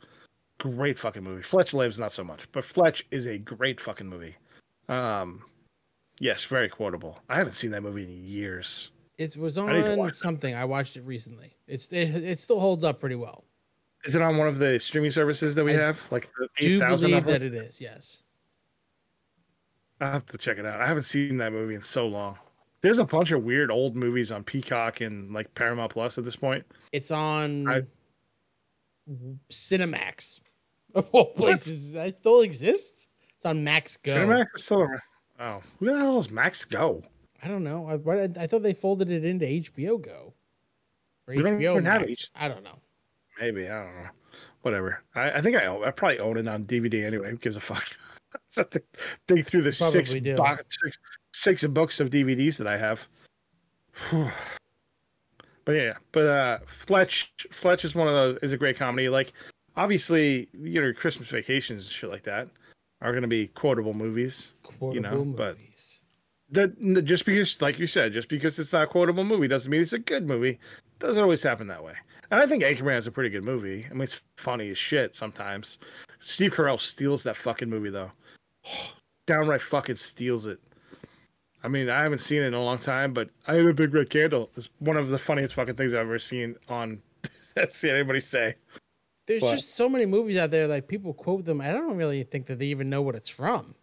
Great 0.58 0.98
fucking 0.98 1.22
movie. 1.22 1.42
Fletch 1.42 1.72
lives 1.72 2.00
not 2.00 2.12
so 2.12 2.24
much, 2.24 2.50
but 2.50 2.64
Fletch 2.64 3.06
is 3.12 3.26
a 3.26 3.38
great 3.38 3.80
fucking 3.80 4.08
movie. 4.08 4.34
Um 4.88 5.44
yes, 6.18 6.42
very 6.42 6.68
quotable. 6.68 7.20
I 7.28 7.36
haven't 7.38 7.54
seen 7.54 7.70
that 7.70 7.84
movie 7.84 8.02
in 8.02 8.24
years. 8.24 8.90
It 9.18 9.36
was 9.36 9.56
I 9.56 9.62
on 9.62 10.06
that. 10.06 10.14
something. 10.16 10.52
I 10.52 10.64
watched 10.64 10.96
it 10.96 11.02
recently. 11.02 11.54
It's 11.68 11.92
it, 11.92 12.08
it 12.08 12.40
still 12.40 12.58
holds 12.58 12.82
up 12.82 12.98
pretty 12.98 13.14
well. 13.14 13.44
Is 14.04 14.14
it 14.14 14.22
on 14.22 14.36
one 14.36 14.48
of 14.48 14.58
the 14.58 14.78
streaming 14.80 15.10
services 15.10 15.54
that 15.54 15.64
we 15.64 15.74
I 15.74 15.80
have? 15.80 16.00
Like 16.10 16.30
the 16.38 16.48
Do 16.58 16.78
believe 16.78 17.24
that 17.26 17.42
it 17.42 17.54
is? 17.54 17.80
Yes. 17.80 18.22
I'll 20.00 20.12
have 20.12 20.26
to 20.26 20.38
check 20.38 20.58
it 20.58 20.64
out. 20.64 20.80
I 20.80 20.86
haven't 20.86 21.02
seen 21.02 21.36
that 21.38 21.52
movie 21.52 21.74
in 21.74 21.82
so 21.82 22.06
long. 22.06 22.38
There's 22.80 22.98
a 22.98 23.04
bunch 23.04 23.32
of 23.32 23.42
weird 23.44 23.70
old 23.70 23.94
movies 23.94 24.32
on 24.32 24.42
Peacock 24.42 25.02
and 25.02 25.32
like 25.32 25.54
Paramount 25.54 25.92
Plus 25.92 26.16
at 26.16 26.24
this 26.24 26.36
point. 26.36 26.64
It's 26.92 27.10
on 27.10 27.68
I- 27.68 27.82
Cinemax. 29.50 30.40
Of 30.92 31.08
all 31.12 31.26
places, 31.26 31.92
that 31.92 32.18
still 32.18 32.40
exists. 32.40 33.06
It's 33.36 33.46
on 33.46 33.62
Max 33.62 33.96
Go. 33.96 34.12
Cinemax 34.12 34.46
is 34.56 34.64
still 34.64 34.80
around. 34.80 35.00
Oh, 35.38 35.60
who 35.78 35.86
the 35.86 35.96
hell 35.96 36.18
is 36.18 36.32
Max 36.32 36.64
Go? 36.64 37.04
I 37.44 37.46
don't 37.46 37.62
know. 37.62 37.86
I, 37.88 38.22
I 38.42 38.48
thought 38.48 38.64
they 38.64 38.74
folded 38.74 39.08
it 39.08 39.24
into 39.24 39.46
HBO 39.46 40.02
Go. 40.02 40.34
Or 41.28 41.34
We 41.34 41.36
HBO 41.36 41.80
Max. 41.80 42.30
I 42.34 42.48
don't 42.48 42.64
know. 42.64 42.80
Maybe 43.40 43.68
I 43.68 43.84
don't 43.84 43.94
know. 44.02 44.08
Whatever. 44.62 45.02
I, 45.14 45.30
I 45.32 45.40
think 45.40 45.56
I 45.56 45.66
own. 45.66 45.84
I 45.84 45.90
probably 45.90 46.18
own 46.18 46.36
it 46.36 46.46
on 46.46 46.64
DVD 46.64 47.04
anyway. 47.06 47.30
Who 47.30 47.36
gives 47.38 47.56
a 47.56 47.60
fuck? 47.60 47.84
Just 48.48 48.58
have 48.58 48.70
to 48.70 48.82
dig 49.26 49.46
through 49.46 49.62
the 49.62 49.72
six, 49.92 50.10
box, 50.36 50.64
six 50.82 50.98
six 51.32 51.64
books 51.66 51.98
of 52.00 52.10
DVDs 52.10 52.58
that 52.58 52.66
I 52.66 52.76
have. 52.76 53.06
Whew. 54.10 54.30
but 55.64 55.76
yeah, 55.76 55.94
but 56.12 56.26
uh, 56.26 56.58
Fletch 56.66 57.32
Fletch 57.50 57.84
is 57.84 57.94
one 57.94 58.06
of 58.08 58.14
those 58.14 58.38
is 58.42 58.52
a 58.52 58.56
great 58.56 58.78
comedy. 58.78 59.08
Like 59.08 59.32
obviously, 59.76 60.48
you 60.52 60.80
know, 60.80 60.92
Christmas 60.92 61.28
vacations 61.28 61.84
and 61.84 61.92
shit 61.92 62.10
like 62.10 62.24
that 62.24 62.48
are 63.00 63.12
going 63.12 63.22
to 63.22 63.28
be 63.28 63.48
quotable 63.48 63.94
movies. 63.94 64.52
Quotable 64.62 65.00
know, 65.00 65.24
but- 65.24 65.56
That 66.52 67.04
just 67.04 67.24
because, 67.24 67.62
like 67.62 67.78
you 67.78 67.86
said, 67.86 68.12
just 68.12 68.28
because 68.28 68.58
it's 68.58 68.72
not 68.72 68.82
a 68.82 68.86
quotable 68.88 69.24
movie 69.24 69.46
doesn't 69.48 69.70
mean 69.70 69.80
it's 69.82 69.92
a 69.92 69.98
good 70.00 70.26
movie. 70.26 70.58
Doesn't 70.98 71.22
always 71.22 71.42
happen 71.42 71.68
that 71.68 71.82
way. 71.82 71.94
And 72.30 72.40
I 72.40 72.46
think 72.46 72.62
Anchorman 72.62 72.96
is 72.96 73.06
a 73.06 73.10
pretty 73.12 73.30
good 73.30 73.44
movie. 73.44 73.86
I 73.90 73.92
mean, 73.92 74.02
it's 74.02 74.20
funny 74.36 74.70
as 74.70 74.78
shit 74.78 75.16
sometimes. 75.16 75.78
Steve 76.20 76.52
Carell 76.52 76.80
steals 76.80 77.22
that 77.24 77.36
fucking 77.36 77.68
movie 77.68 77.90
though. 77.90 78.10
Downright 79.26 79.62
fucking 79.62 79.96
steals 79.96 80.46
it. 80.46 80.58
I 81.62 81.68
mean, 81.68 81.90
I 81.90 82.00
haven't 82.00 82.20
seen 82.20 82.42
it 82.42 82.46
in 82.46 82.54
a 82.54 82.62
long 82.62 82.78
time, 82.78 83.12
but 83.12 83.28
I 83.46 83.54
have 83.54 83.66
a 83.66 83.74
big 83.74 83.92
red 83.92 84.08
candle. 84.10 84.50
It's 84.56 84.70
one 84.78 84.96
of 84.96 85.10
the 85.10 85.18
funniest 85.18 85.54
fucking 85.54 85.74
things 85.74 85.92
I've 85.92 86.00
ever 86.00 86.18
seen 86.18 86.56
on. 86.68 87.02
That's 87.54 87.76
seen 87.76 87.90
anybody 87.90 88.20
say. 88.20 88.54
There's 89.26 89.42
But- 89.42 89.52
just 89.52 89.74
so 89.76 89.88
many 89.88 90.06
movies 90.06 90.38
out 90.38 90.50
there 90.50 90.66
like 90.66 90.88
people 90.88 91.12
quote 91.12 91.44
them. 91.44 91.60
I 91.60 91.70
don't 91.72 91.96
really 91.96 92.22
think 92.22 92.46
that 92.46 92.58
they 92.58 92.66
even 92.66 92.88
know 92.88 93.02
what 93.02 93.14
it's 93.14 93.28
from. 93.28 93.74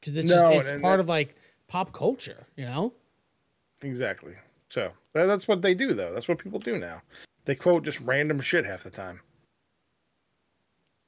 Because 0.00 0.16
it's 0.16 0.28
No, 0.30 0.52
just 0.54 0.72
it's 0.72 0.82
part 0.82 1.00
of 1.00 1.08
like 1.08 1.36
pop 1.68 1.92
culture, 1.92 2.46
you 2.56 2.64
know. 2.64 2.92
Exactly. 3.82 4.34
So 4.68 4.90
that's 5.24 5.48
what 5.48 5.62
they 5.62 5.72
do, 5.72 5.94
though. 5.94 6.12
That's 6.12 6.28
what 6.28 6.38
people 6.38 6.58
do 6.58 6.76
now. 6.78 7.00
They 7.46 7.54
quote 7.54 7.84
just 7.84 8.00
random 8.00 8.40
shit 8.40 8.66
half 8.66 8.82
the 8.82 8.90
time. 8.90 9.20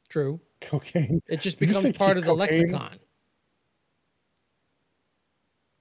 True. 0.08 0.40
Cocaine. 0.62 1.20
It 1.26 1.40
just 1.42 1.58
Did 1.58 1.68
becomes 1.68 1.96
part 1.96 2.16
of 2.16 2.24
the 2.24 2.34
cocaine? 2.34 2.70
lexicon. 2.70 2.98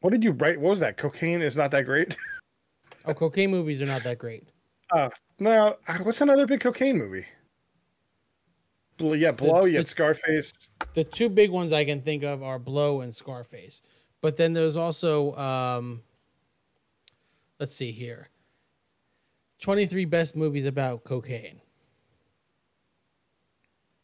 What 0.01 0.11
did 0.11 0.23
you 0.23 0.31
write? 0.31 0.59
What 0.59 0.71
was 0.71 0.79
that? 0.81 0.97
Cocaine 0.97 1.41
is 1.41 1.55
not 1.57 1.71
that 1.71 1.85
great. 1.85 2.17
Oh, 3.09 3.13
cocaine 3.13 3.49
movies 3.51 3.81
are 3.81 3.85
not 3.85 4.03
that 4.03 4.17
great. 4.19 4.49
No, 5.39 5.77
uh, 5.87 5.97
what's 5.99 6.19
another 6.19 6.45
big 6.45 6.59
cocaine 6.59 6.97
movie? 6.97 7.25
Bl- 8.97 9.15
yeah, 9.15 9.31
Blow. 9.31 9.63
You 9.63 9.81
the- 9.81 9.87
Scarface. 9.87 10.51
The 10.93 11.05
two 11.05 11.29
big 11.29 11.49
ones 11.49 11.71
I 11.71 11.85
can 11.85 12.01
think 12.01 12.23
of 12.23 12.43
are 12.43 12.59
Blow 12.59 12.99
and 12.99 13.15
Scarface. 13.15 13.81
But 14.19 14.35
then 14.35 14.51
there's 14.51 14.75
also 14.75 15.33
um 15.37 16.01
let's 17.59 17.73
see 17.73 17.91
here. 17.91 18.29
23 19.61 20.05
best 20.05 20.35
movies 20.35 20.65
about 20.65 21.03
cocaine. 21.03 21.61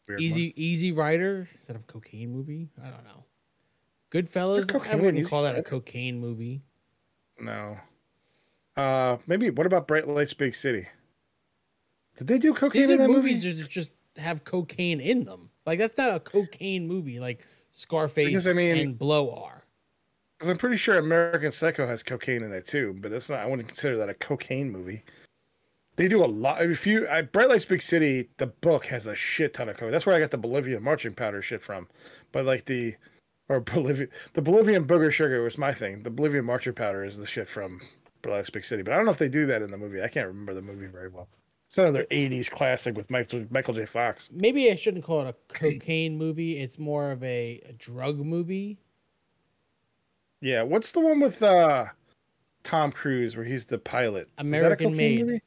Weird 0.08 0.20
Easy 0.20 0.52
Easy 0.62 0.92
Rider, 0.92 1.48
is 1.60 1.66
that 1.66 1.76
a 1.76 1.80
cocaine 1.80 2.30
movie? 2.32 2.68
I 2.82 2.88
don't 2.90 3.04
know. 3.04 3.24
Goodfellas, 4.10 4.58
Is 4.60 4.66
there 4.66 4.80
I 4.92 4.96
wouldn't 4.96 5.28
call 5.28 5.42
that 5.44 5.56
a 5.58 5.62
cocaine 5.62 6.20
movie. 6.20 6.62
No. 7.40 7.78
Uh, 8.76 9.16
maybe. 9.26 9.50
What 9.50 9.66
about 9.66 9.88
Bright 9.88 10.06
Lights, 10.06 10.34
Big 10.34 10.54
City? 10.54 10.86
Did 12.18 12.26
they 12.28 12.38
do 12.38 12.54
cocaine 12.54 12.82
These 12.82 12.90
in 12.90 13.00
are 13.00 13.02
that 13.04 13.08
movies 13.08 13.44
movie? 13.44 13.60
that 13.62 13.68
just 13.70 13.92
have 14.16 14.44
cocaine 14.44 15.00
in 15.00 15.24
them. 15.24 15.50
Like 15.66 15.78
that's 15.78 15.96
not 15.98 16.14
a 16.14 16.20
cocaine 16.20 16.86
movie 16.86 17.18
like 17.18 17.44
Scarface 17.72 18.26
Because, 18.26 18.46
I 18.46 18.52
mean- 18.52 18.76
and 18.76 18.98
Blow 18.98 19.34
are. 19.34 19.63
Because 20.44 20.50
I'm 20.56 20.58
pretty 20.58 20.76
sure 20.76 20.98
American 20.98 21.52
Psycho 21.52 21.86
has 21.86 22.02
cocaine 22.02 22.42
in 22.42 22.52
it 22.52 22.66
too, 22.66 22.94
but 23.00 23.10
that's 23.10 23.30
not. 23.30 23.38
I 23.38 23.46
wouldn't 23.46 23.66
consider 23.66 23.96
that 23.96 24.10
a 24.10 24.14
cocaine 24.14 24.70
movie. 24.70 25.02
They 25.96 26.06
do 26.06 26.22
a 26.22 26.26
lot. 26.26 26.60
If 26.60 26.86
you, 26.86 27.08
I, 27.08 27.22
Bright 27.22 27.48
Lights 27.48 27.64
Big 27.64 27.80
City, 27.80 28.28
the 28.36 28.48
book 28.48 28.84
has 28.84 29.06
a 29.06 29.14
shit 29.14 29.54
ton 29.54 29.70
of 29.70 29.78
code. 29.78 29.90
That's 29.90 30.04
where 30.04 30.14
I 30.14 30.20
got 30.20 30.32
the 30.32 30.36
Bolivian 30.36 30.82
marching 30.82 31.14
powder 31.14 31.40
shit 31.40 31.62
from. 31.62 31.88
But 32.30 32.44
like 32.44 32.66
the, 32.66 32.94
or 33.48 33.60
Bolivia, 33.60 34.08
the 34.34 34.42
Bolivian 34.42 34.86
booger 34.86 35.10
sugar 35.10 35.42
was 35.42 35.56
my 35.56 35.72
thing. 35.72 36.02
The 36.02 36.10
Bolivian 36.10 36.44
marching 36.44 36.74
powder 36.74 37.06
is 37.06 37.16
the 37.16 37.24
shit 37.24 37.48
from 37.48 37.80
Bright 38.20 38.34
Lights 38.34 38.50
Big 38.50 38.66
City. 38.66 38.82
But 38.82 38.92
I 38.92 38.96
don't 38.96 39.06
know 39.06 39.12
if 39.12 39.18
they 39.18 39.30
do 39.30 39.46
that 39.46 39.62
in 39.62 39.70
the 39.70 39.78
movie. 39.78 40.02
I 40.02 40.08
can't 40.08 40.28
remember 40.28 40.52
the 40.52 40.60
movie 40.60 40.88
very 40.88 41.08
well. 41.08 41.26
It's 41.70 41.78
another 41.78 42.04
'80s 42.10 42.50
classic 42.50 42.98
with 42.98 43.10
Michael 43.10 43.46
Michael 43.48 43.72
J. 43.72 43.86
Fox. 43.86 44.28
Maybe 44.30 44.70
I 44.70 44.76
shouldn't 44.76 45.04
call 45.04 45.22
it 45.22 45.28
a 45.28 45.54
cocaine 45.54 46.18
movie. 46.18 46.58
It's 46.58 46.78
more 46.78 47.12
of 47.12 47.24
a, 47.24 47.62
a 47.66 47.72
drug 47.72 48.18
movie. 48.18 48.83
Yeah, 50.40 50.62
what's 50.62 50.92
the 50.92 51.00
one 51.00 51.20
with 51.20 51.42
uh 51.42 51.86
Tom 52.62 52.92
Cruise 52.92 53.36
where 53.36 53.44
he's 53.44 53.64
the 53.64 53.78
pilot? 53.78 54.26
Is 54.26 54.32
American 54.38 54.92
cocaine 54.92 54.96
Made. 55.16 55.26
movie? 55.26 55.42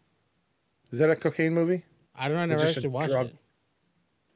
Is 0.91 0.99
that 0.99 1.09
a 1.09 1.15
cocaine 1.15 1.53
movie? 1.53 1.83
I 2.15 2.27
don't 2.27 2.37
know. 2.37 2.43
I 2.43 2.45
never 2.45 2.65
actually 2.65 2.87
watched 2.87 3.09
drug... 3.11 3.27
it. 3.27 3.35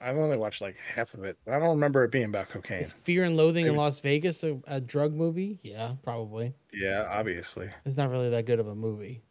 I've 0.04 0.18
only 0.18 0.36
watched 0.38 0.62
like 0.62 0.76
half 0.78 1.14
of 1.14 1.24
it. 1.24 1.38
but 1.46 1.54
I 1.54 1.60
don't 1.60 1.70
remember 1.70 2.04
it 2.04 2.12
being 2.12 2.26
about 2.26 2.50
cocaine. 2.50 2.80
Is 2.80 2.92
Fear 2.92 3.24
and 3.26 3.38
Loathing 3.38 3.68
in 3.68 3.76
Las 3.76 4.00
Vegas 4.00 4.44
a, 4.44 4.60
a 4.68 4.82
drug 4.82 5.14
movie? 5.14 5.60
Yeah, 5.62 5.94
probably. 6.04 6.54
Yeah, 6.74 7.08
obviously. 7.10 7.70
It's 7.86 7.98
not 7.98 8.10
really 8.10 8.30
that 8.32 8.46
good 8.46 8.60
of 8.60 8.68
a 8.68 8.74
movie. 8.76 9.22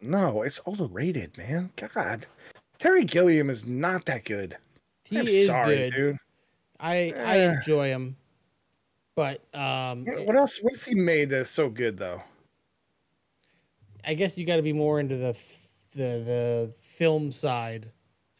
No, 0.00 0.42
it's 0.42 0.60
overrated, 0.66 1.38
man. 1.38 1.70
God, 1.76 2.26
Terry 2.78 3.04
Gilliam 3.04 3.48
is 3.48 3.64
not 3.64 4.04
that 4.06 4.24
good. 4.24 4.56
He 5.04 5.18
I'm 5.20 5.28
is 5.28 5.46
sorry, 5.46 5.76
good. 5.76 5.94
dude. 5.94 6.16
I 6.80 7.12
I 7.16 7.38
Eh. 7.38 7.52
enjoy 7.52 7.86
him, 7.90 8.16
but 9.14 9.42
um, 9.54 10.04
What 10.24 10.36
else? 10.36 10.58
What's 10.62 10.84
he 10.84 10.94
made 10.94 11.30
that's 11.30 11.50
so 11.50 11.68
good 11.68 11.96
though? 11.96 12.22
I 14.04 14.14
guess 14.14 14.36
you 14.36 14.44
got 14.46 14.56
to 14.56 14.62
be 14.62 14.72
more 14.72 14.98
into 15.00 15.16
the 15.16 15.28
f- 15.28 15.86
the 15.94 16.68
the 16.68 16.72
film 16.74 17.30
side, 17.30 17.90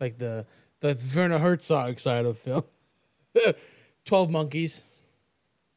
like 0.01 0.19
the 0.19 0.45
the 0.81 1.01
Werner 1.15 1.39
Herzog 1.39 2.01
side 2.01 2.25
of 2.27 2.39
film. 2.39 2.65
Twelve 4.05 4.31
Monkeys. 4.31 4.85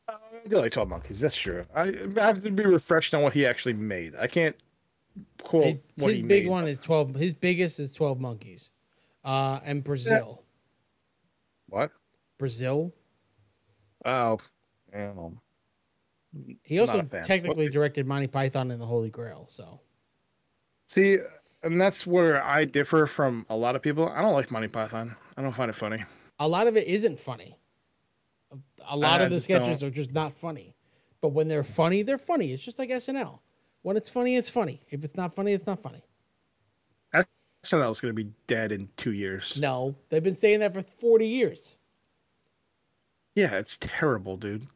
I 0.10 0.14
do 0.48 0.58
like 0.58 0.72
Twelve 0.72 0.90
Monkeys. 0.90 1.20
That's 1.20 1.36
true. 1.36 1.64
I, 1.76 1.94
I 2.18 2.22
have 2.26 2.42
to 2.44 2.52
be 2.52 2.66
refreshed 2.66 3.14
on 3.14 3.22
what 3.22 3.34
he 3.34 3.46
actually 3.46 3.74
made. 3.74 4.16
I 4.16 4.28
can't 4.28 4.56
quote 5.44 5.66
It- 5.66 5.84
what 5.98 6.08
his 6.10 6.18
he 6.18 6.24
big 6.24 6.46
made. 6.46 6.50
one 6.50 6.68
is 6.68 6.80
twelve. 6.80 7.14
His 7.14 7.34
biggest 7.34 7.80
is 7.80 7.92
Twelve 7.92 8.20
Monkeys, 8.20 8.72
uh, 9.24 9.60
and 9.64 9.84
Brazil. 9.84 10.42
What? 11.70 11.92
Brazil. 12.40 12.94
Oh, 14.06 14.40
I 14.96 15.00
don't. 15.14 15.38
He 16.64 16.80
also 16.80 17.02
technically 17.24 17.66
What- 17.66 17.74
directed 17.74 18.06
Monty 18.08 18.28
Python 18.28 18.72
and 18.72 18.80
the 18.82 18.86
Holy 18.86 19.10
Grail. 19.10 19.46
So 19.50 19.80
See, 20.88 21.18
and 21.64 21.80
that's 21.82 22.06
where 22.06 22.44
I 22.44 22.66
differ 22.66 23.08
from 23.08 23.46
a 23.50 23.56
lot 23.56 23.76
of 23.76 23.82
people. 23.82 24.08
I 24.10 24.22
don't 24.22 24.34
like 24.34 24.52
Monty 24.52 24.68
Python. 24.68 25.16
I 25.38 25.42
don't 25.42 25.54
find 25.54 25.70
it 25.70 25.76
funny. 25.76 26.04
a 26.40 26.48
lot 26.48 26.68
of 26.68 26.76
it 26.78 26.88
isn't 26.88 27.20
funny. 27.20 27.58
A, 28.52 28.58
a 28.90 28.98
lot 28.98 29.22
I 29.22 29.24
of 29.26 29.30
the 29.30 29.38
just 29.38 29.46
sketches 29.46 29.82
are 29.84 29.90
just 29.90 30.12
not 30.12 30.34
funny. 30.34 30.76
But 31.22 31.30
when 31.30 31.48
they're 31.48 31.64
funny, 31.64 32.04
they're 32.04 32.18
funny. 32.20 32.52
It's 32.54 32.62
just 32.64 32.78
like 32.78 32.90
SNL. 32.90 33.40
When 33.82 33.98
it's 33.98 34.10
funny, 34.10 34.36
it's 34.36 34.50
funny. 34.50 34.82
If 34.90 35.04
it's 35.04 35.16
not 35.16 35.34
funny, 35.34 35.54
it's 35.54 35.66
not 35.66 35.82
funny. 35.82 36.04
SNL 37.64 37.90
is 37.92 38.00
going 38.00 38.16
to 38.16 38.24
be 38.24 38.30
dead 38.46 38.72
in 38.72 38.90
two 38.98 39.14
years. 39.14 39.58
No, 39.58 39.96
they've 40.10 40.22
been 40.22 40.36
saying 40.36 40.60
that 40.60 40.74
for 40.74 40.84
40 40.84 41.28
years. 41.28 41.72
Yeah, 43.36 43.56
it's 43.56 43.78
terrible, 43.82 44.38
dude. 44.38 44.68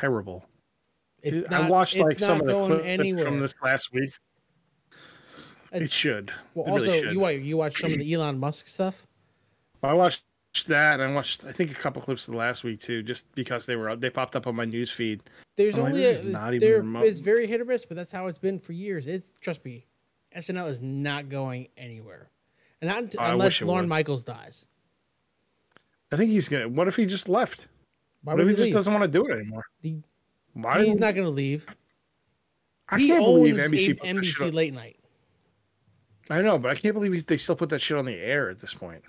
Terrible. 0.00 0.46
Dude, 1.22 1.50
not, 1.50 1.62
I 1.62 1.70
watched 1.70 1.98
like 1.98 2.18
some 2.18 2.40
of 2.40 2.46
the 2.46 2.52
clips 2.66 3.22
from 3.22 3.40
this 3.40 3.54
last 3.62 3.92
week. 3.92 4.10
It's- 5.72 5.82
It 5.82 5.92
should. 5.92 6.32
well, 6.54 6.66
it 6.66 6.70
also, 6.70 6.86
really 6.86 7.00
should. 7.02 7.12
you 7.12 7.28
you 7.44 7.56
watch 7.56 7.80
some 7.80 7.92
of 7.92 7.98
the 7.98 8.14
Elon 8.14 8.38
Musk 8.38 8.66
stuff. 8.68 9.06
I 9.82 9.92
watched 9.92 10.22
that, 10.68 11.00
and 11.00 11.02
I 11.02 11.14
watched 11.14 11.44
I 11.44 11.52
think 11.52 11.70
a 11.70 11.74
couple 11.74 12.00
clips 12.00 12.26
of 12.26 12.32
the 12.32 12.38
last 12.38 12.64
week 12.64 12.80
too, 12.80 13.02
just 13.02 13.30
because 13.34 13.66
they 13.66 13.76
were 13.76 13.94
they 13.96 14.08
popped 14.08 14.36
up 14.36 14.46
on 14.46 14.54
my 14.56 14.64
news 14.64 14.90
feed. 14.90 15.22
There's 15.56 15.76
I'm 15.76 15.84
like, 15.84 15.90
only 15.90 16.02
this 16.02 16.20
a, 16.20 16.24
is 16.26 16.32
not 16.32 16.54
even 16.54 16.72
remote. 16.72 17.04
it's 17.04 17.18
very 17.18 17.46
hit 17.46 17.60
or 17.60 17.64
miss, 17.64 17.84
but 17.84 17.96
that's 17.96 18.12
how 18.12 18.26
it's 18.28 18.38
been 18.38 18.58
for 18.58 18.72
years. 18.72 19.06
It's 19.06 19.32
trust 19.40 19.64
me, 19.64 19.86
SNL 20.34 20.68
is 20.68 20.80
not 20.80 21.28
going 21.28 21.68
anywhere, 21.76 22.30
and 22.80 22.88
not 22.88 23.14
unless 23.18 23.60
Lorne 23.60 23.82
would. 23.84 23.88
Michaels 23.88 24.22
dies. 24.22 24.66
I 26.12 26.16
think 26.16 26.30
he's 26.30 26.48
gonna. 26.48 26.68
What 26.68 26.88
if 26.88 26.96
he 26.96 27.04
just 27.04 27.28
left? 27.28 27.66
Why 28.26 28.32
what 28.34 28.40
if 28.40 28.46
would 28.46 28.50
he 28.50 28.56
he 28.56 28.56
just 28.56 28.66
leave? 28.66 28.74
doesn't 28.74 28.92
want 28.92 29.04
to 29.04 29.08
do 29.08 29.24
it 29.28 29.38
anymore? 29.38 29.64
He- 29.80 30.02
Why? 30.54 30.84
He's 30.84 30.96
not 30.96 31.14
going 31.14 31.26
to 31.26 31.30
leave. 31.30 31.64
I 32.88 32.98
he 32.98 33.06
can't 33.06 33.24
believe 33.24 33.54
NBC. 33.54 33.98
NBC 34.00 34.52
late 34.52 34.74
night. 34.74 34.98
I 36.28 36.40
know, 36.40 36.58
but 36.58 36.72
I 36.72 36.74
can't 36.74 36.92
believe 36.92 37.24
they 37.26 37.36
still 37.36 37.54
put 37.54 37.68
that 37.68 37.80
shit 37.80 37.96
on 37.96 38.04
the 38.04 38.14
air 38.14 38.50
at 38.50 38.58
this 38.58 38.74
point. 38.74 39.00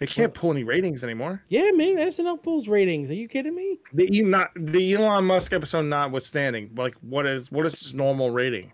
They 0.00 0.08
can't 0.08 0.34
pull 0.34 0.50
any 0.50 0.64
ratings 0.64 1.04
anymore. 1.04 1.40
Yeah, 1.48 1.70
man, 1.70 1.98
SNL 1.98 2.42
pulls 2.42 2.66
ratings. 2.66 3.12
Are 3.12 3.14
you 3.14 3.28
kidding 3.28 3.54
me? 3.54 3.78
The 3.92 4.22
not 4.22 4.50
the 4.56 4.94
Elon 4.94 5.24
Musk 5.24 5.52
episode 5.52 5.82
notwithstanding, 5.82 6.70
like 6.76 6.94
what 7.00 7.26
is 7.26 7.52
what 7.52 7.64
is 7.64 7.78
his 7.78 7.94
normal 7.94 8.30
rating? 8.32 8.72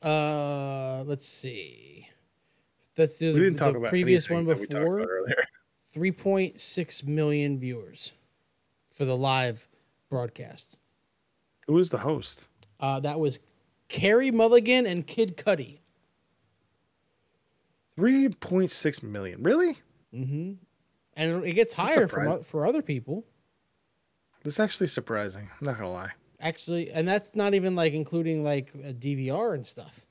Uh, 0.00 1.02
let's 1.06 1.26
see. 1.26 2.06
Let's 2.96 3.18
do 3.18 3.32
We 3.32 3.32
the, 3.32 3.40
didn't 3.46 3.56
talk 3.58 3.74
the 3.74 3.88
previous 3.88 4.30
one 4.30 4.44
before. 4.44 5.08
About 5.94 6.00
earlier. 6.00 6.12
3.6 6.12 7.06
million 7.06 7.58
viewers 7.58 8.12
for 8.94 9.04
the 9.04 9.16
live 9.16 9.66
broadcast. 10.10 10.76
Who 11.66 11.78
is 11.78 11.90
the 11.90 11.98
host? 11.98 12.46
Uh, 12.80 13.00
that 13.00 13.18
was 13.18 13.40
Carey 13.88 14.30
Mulligan 14.30 14.86
and 14.86 15.06
Kid 15.06 15.36
Cudi. 15.36 15.78
Three 17.94 18.28
point 18.30 18.70
six 18.70 19.02
million. 19.02 19.42
Really? 19.42 19.76
Mm-hmm. 20.14 20.52
And 21.14 21.44
it 21.44 21.52
gets 21.52 21.74
higher 21.74 22.08
from, 22.08 22.42
for 22.42 22.64
other 22.66 22.80
people, 22.80 23.24
That's 24.44 24.58
actually 24.58 24.86
surprising. 24.86 25.50
I'm 25.60 25.66
not 25.66 25.76
gonna 25.76 25.92
lie. 25.92 26.10
actually. 26.40 26.90
And 26.90 27.06
that's 27.06 27.34
not 27.34 27.52
even 27.54 27.74
like 27.76 27.92
including 27.92 28.42
like 28.44 28.72
a 28.82 28.94
DVR 28.94 29.54
and 29.54 29.66
stuff. 29.66 30.06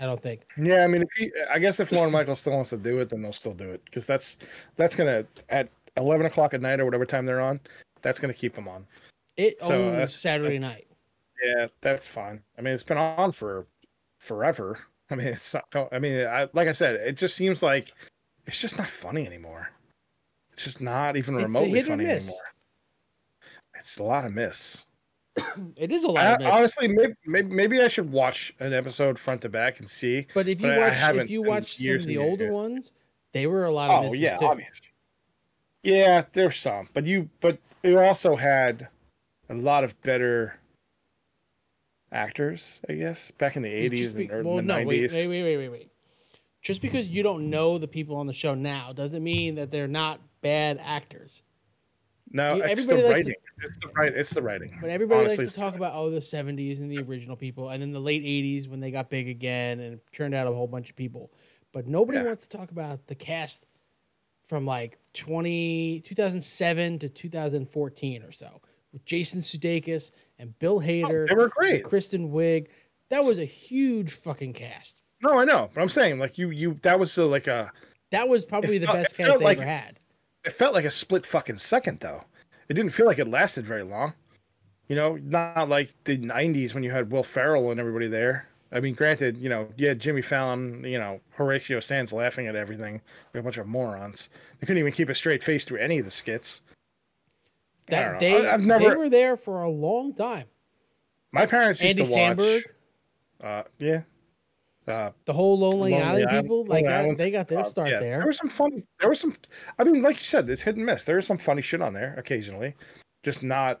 I 0.00 0.06
don't 0.06 0.20
think. 0.20 0.42
Yeah, 0.56 0.82
I 0.84 0.86
mean, 0.88 1.02
if 1.02 1.08
he, 1.16 1.30
I 1.50 1.58
guess 1.58 1.78
if 1.80 1.92
Lorne 1.92 2.10
Michaels 2.10 2.40
still 2.40 2.54
wants 2.54 2.70
to 2.70 2.76
do 2.76 2.98
it, 3.00 3.08
then 3.10 3.22
they'll 3.22 3.32
still 3.32 3.54
do 3.54 3.70
it 3.70 3.82
because 3.84 4.06
that's 4.06 4.38
that's 4.76 4.96
gonna 4.96 5.24
at 5.50 5.68
eleven 5.96 6.26
o'clock 6.26 6.52
at 6.54 6.60
night 6.60 6.80
or 6.80 6.84
whatever 6.84 7.06
time 7.06 7.26
they're 7.26 7.40
on. 7.40 7.60
That's 8.02 8.18
gonna 8.18 8.34
keep 8.34 8.54
them 8.54 8.66
on. 8.68 8.86
It 9.36 9.60
So, 9.62 9.66
uh, 9.68 9.72
owns 9.86 9.92
that's- 9.92 10.14
Saturday 10.14 10.58
night. 10.58 10.86
Yeah, 11.44 11.66
that's 11.80 12.06
fine. 12.06 12.42
I 12.58 12.62
mean, 12.62 12.74
it's 12.74 12.82
been 12.82 12.98
on 12.98 13.30
for 13.32 13.66
forever. 14.20 14.78
I 15.10 15.16
mean, 15.16 15.28
it's 15.28 15.54
not. 15.54 15.88
I 15.92 15.98
mean, 15.98 16.26
I, 16.26 16.48
like 16.54 16.68
I 16.68 16.72
said, 16.72 16.94
it 16.96 17.16
just 17.16 17.36
seems 17.36 17.62
like 17.62 17.92
it's 18.46 18.60
just 18.60 18.78
not 18.78 18.88
funny 18.88 19.26
anymore. 19.26 19.70
It's 20.52 20.64
just 20.64 20.80
not 20.80 21.16
even 21.16 21.34
It's 21.36 21.44
remotely 21.44 21.82
funny 21.82 22.04
anymore. 22.06 22.34
It's 23.76 23.98
a 23.98 24.02
lot 24.04 24.24
of 24.24 24.32
miss. 24.32 24.86
It 25.76 25.90
is 25.90 26.04
a 26.04 26.08
lot 26.08 26.42
I, 26.42 26.50
honestly, 26.50 26.88
maybe, 26.88 27.14
maybe 27.26 27.54
maybe 27.54 27.80
I 27.80 27.88
should 27.88 28.10
watch 28.10 28.54
an 28.60 28.72
episode 28.72 29.18
front 29.18 29.40
to 29.42 29.48
back 29.48 29.80
and 29.80 29.88
see. 29.88 30.26
But 30.34 30.48
if 30.48 30.60
you 30.60 30.68
But 30.68 30.78
watch, 30.78 31.16
if 31.18 31.30
you 31.30 31.42
watch 31.42 31.76
some 31.76 31.94
of 31.96 32.04
the 32.06 32.18
older 32.18 32.44
years. 32.44 32.52
ones, 32.54 32.92
they 33.32 33.46
were 33.46 33.64
a 33.64 33.72
lot 33.72 33.90
of 33.90 34.10
Oh 34.10 34.14
yeah, 34.14 34.36
too. 34.36 34.46
obviously. 34.46 34.88
Yeah, 35.82 36.24
there's 36.32 36.56
some, 36.58 36.88
but 36.94 37.04
you 37.04 37.28
but 37.40 37.58
you 37.82 37.98
also 37.98 38.36
had 38.36 38.88
a 39.50 39.54
lot 39.54 39.84
of 39.84 40.00
better 40.02 40.58
actors, 42.12 42.80
I 42.88 42.94
guess, 42.94 43.30
back 43.32 43.56
in 43.56 43.62
the 43.62 43.68
'80s 43.72 44.14
and 44.14 44.30
early 44.30 44.44
well, 44.54 44.62
no, 44.62 44.76
90s. 44.78 44.86
wait, 44.86 45.12
wait, 45.12 45.28
wait, 45.28 45.42
wait, 45.42 45.56
wait, 45.56 45.68
wait. 45.68 45.90
Just 46.62 46.80
because 46.80 47.08
you 47.08 47.22
don't 47.22 47.50
know 47.50 47.76
the 47.76 47.88
people 47.88 48.16
on 48.16 48.26
the 48.26 48.32
show 48.32 48.54
now 48.54 48.92
doesn't 48.92 49.22
mean 49.22 49.54
that 49.56 49.70
they're 49.70 49.86
not 49.88 50.20
bad 50.40 50.80
actors. 50.82 51.42
No, 52.30 52.56
You- 52.56 52.64
it's 52.64 52.86
the 52.86 52.94
likes 52.96 53.04
to- 53.06 53.12
writing. 53.12 53.34
It's 53.62 53.78
the. 53.78 54.18
It's 54.20 54.30
the 54.34 54.42
writing. 54.42 54.76
But 54.80 54.90
everybody 54.90 55.20
Honestly, 55.26 55.44
likes 55.44 55.54
to 55.54 55.60
talk 55.60 55.76
about 55.76 55.94
oh 55.94 56.10
the 56.10 56.20
'70s 56.20 56.80
and 56.80 56.90
the 56.90 56.98
original 56.98 57.36
people, 57.36 57.70
and 57.70 57.80
then 57.80 57.92
the 57.92 58.00
late 58.00 58.22
'80s 58.24 58.68
when 58.68 58.80
they 58.80 58.90
got 58.90 59.08
big 59.10 59.28
again 59.28 59.80
and 59.80 60.00
turned 60.12 60.34
out 60.34 60.46
a 60.46 60.52
whole 60.52 60.66
bunch 60.66 60.90
of 60.90 60.96
people. 60.96 61.30
But 61.72 61.86
nobody 61.86 62.18
Yeah. 62.18 62.24
wants 62.24 62.42
to 62.46 62.48
talk 62.56 62.70
about 62.72 63.06
the 63.06 63.14
cast 63.14 63.66
from 64.42 64.66
like 64.66 64.98
20, 65.14 66.00
2007 66.00 66.98
to 66.98 67.08
2014 67.08 68.22
or 68.22 68.32
so 68.32 68.60
with 68.92 69.04
Jason 69.04 69.40
Sudeikis 69.40 70.10
and 70.38 70.56
Bill 70.58 70.80
Hader, 70.80 71.24
Oh, 71.24 71.26
They 71.28 71.34
were 71.34 71.48
great. 71.48 71.84
Kristen 71.84 72.30
Wiig. 72.30 72.66
That 73.10 73.24
was 73.24 73.38
a 73.38 73.44
huge 73.44 74.12
fucking 74.12 74.52
cast. 74.52 75.02
No, 75.22 75.38
I 75.38 75.44
know, 75.44 75.70
but 75.74 75.80
I'm 75.80 75.88
saying 75.88 76.18
like 76.18 76.36
you, 76.36 76.50
you 76.50 76.78
that 76.82 76.98
was 76.98 77.16
uh, 77.16 77.26
like 77.26 77.46
a. 77.46 77.70
That 78.10 78.28
was 78.28 78.44
probably 78.44 78.78
the 78.78 78.86
best 78.86 79.16
cast 79.16 79.38
they 79.38 79.44
like- 79.44 79.58
ever 79.58 79.66
had. 79.66 79.98
It 80.44 80.52
felt 80.52 80.74
like 80.74 80.84
a 80.84 80.90
split 80.90 81.26
fucking 81.26 81.58
second 81.58 82.00
though. 82.00 82.24
It 82.68 82.74
didn't 82.74 82.92
feel 82.92 83.06
like 83.06 83.18
it 83.18 83.28
lasted 83.28 83.66
very 83.66 83.82
long. 83.82 84.14
You 84.88 84.96
know, 84.96 85.16
not 85.22 85.68
like 85.68 85.94
the 86.04 86.18
'90s 86.18 86.74
when 86.74 86.82
you 86.82 86.90
had 86.90 87.10
Will 87.10 87.22
Ferrell 87.22 87.70
and 87.70 87.80
everybody 87.80 88.06
there. 88.08 88.48
I 88.72 88.80
mean, 88.80 88.94
granted, 88.94 89.38
you 89.38 89.48
know, 89.48 89.68
you 89.76 89.86
had 89.88 90.00
Jimmy 90.00 90.20
Fallon, 90.20 90.82
you 90.84 90.98
know, 90.98 91.20
Horatio 91.30 91.78
Sanz 91.80 92.12
laughing 92.12 92.48
at 92.48 92.56
everything, 92.56 93.00
like 93.32 93.40
a 93.40 93.42
bunch 93.42 93.56
of 93.56 93.66
morons. 93.68 94.30
They 94.58 94.66
couldn't 94.66 94.80
even 94.80 94.92
keep 94.92 95.08
a 95.08 95.14
straight 95.14 95.44
face 95.44 95.64
through 95.64 95.78
any 95.78 95.98
of 96.00 96.04
the 96.04 96.10
skits. 96.10 96.62
That 97.86 98.18
they 98.18 98.46
I- 98.46 98.54
I've 98.54 98.64
they 98.64 98.94
were 98.96 99.08
there 99.08 99.36
for 99.36 99.62
a 99.62 99.68
long 99.68 100.12
time. 100.14 100.46
My 101.32 101.46
parents 101.46 101.80
used 101.82 101.98
Andy 101.98 102.04
to 102.04 102.10
watch. 102.10 102.38
Samberg. 102.38 102.62
Uh, 103.42 103.62
yeah, 103.78 104.00
Uh, 104.86 105.10
The 105.24 105.32
whole 105.32 105.58
Lonely, 105.58 105.92
Lonely 105.92 105.94
Island 105.94 106.26
Island- 106.28 106.44
people, 106.44 106.60
like 106.66 106.68
Lonely 106.84 106.88
that, 106.88 107.00
Island 107.04 107.18
they 107.18 107.30
got 107.30 107.48
their 107.48 107.60
uh, 107.60 107.64
start 107.64 107.88
yeah, 107.90 108.00
there. 108.00 108.18
There 108.18 108.26
was 108.26 108.36
some 108.38 108.48
funny. 108.48 108.84
There 109.00 109.08
was 109.08 109.20
some. 109.20 109.34
I 109.78 109.84
mean, 109.84 110.02
like 110.02 110.18
you 110.18 110.24
said, 110.24 110.48
it's 110.50 110.62
hit 110.62 110.76
and 110.76 110.84
miss. 110.84 111.04
There 111.04 111.16
was 111.16 111.26
some 111.26 111.38
funny 111.38 111.62
shit 111.62 111.80
on 111.80 111.94
there 111.94 112.14
occasionally, 112.18 112.74
just 113.22 113.42
not 113.42 113.80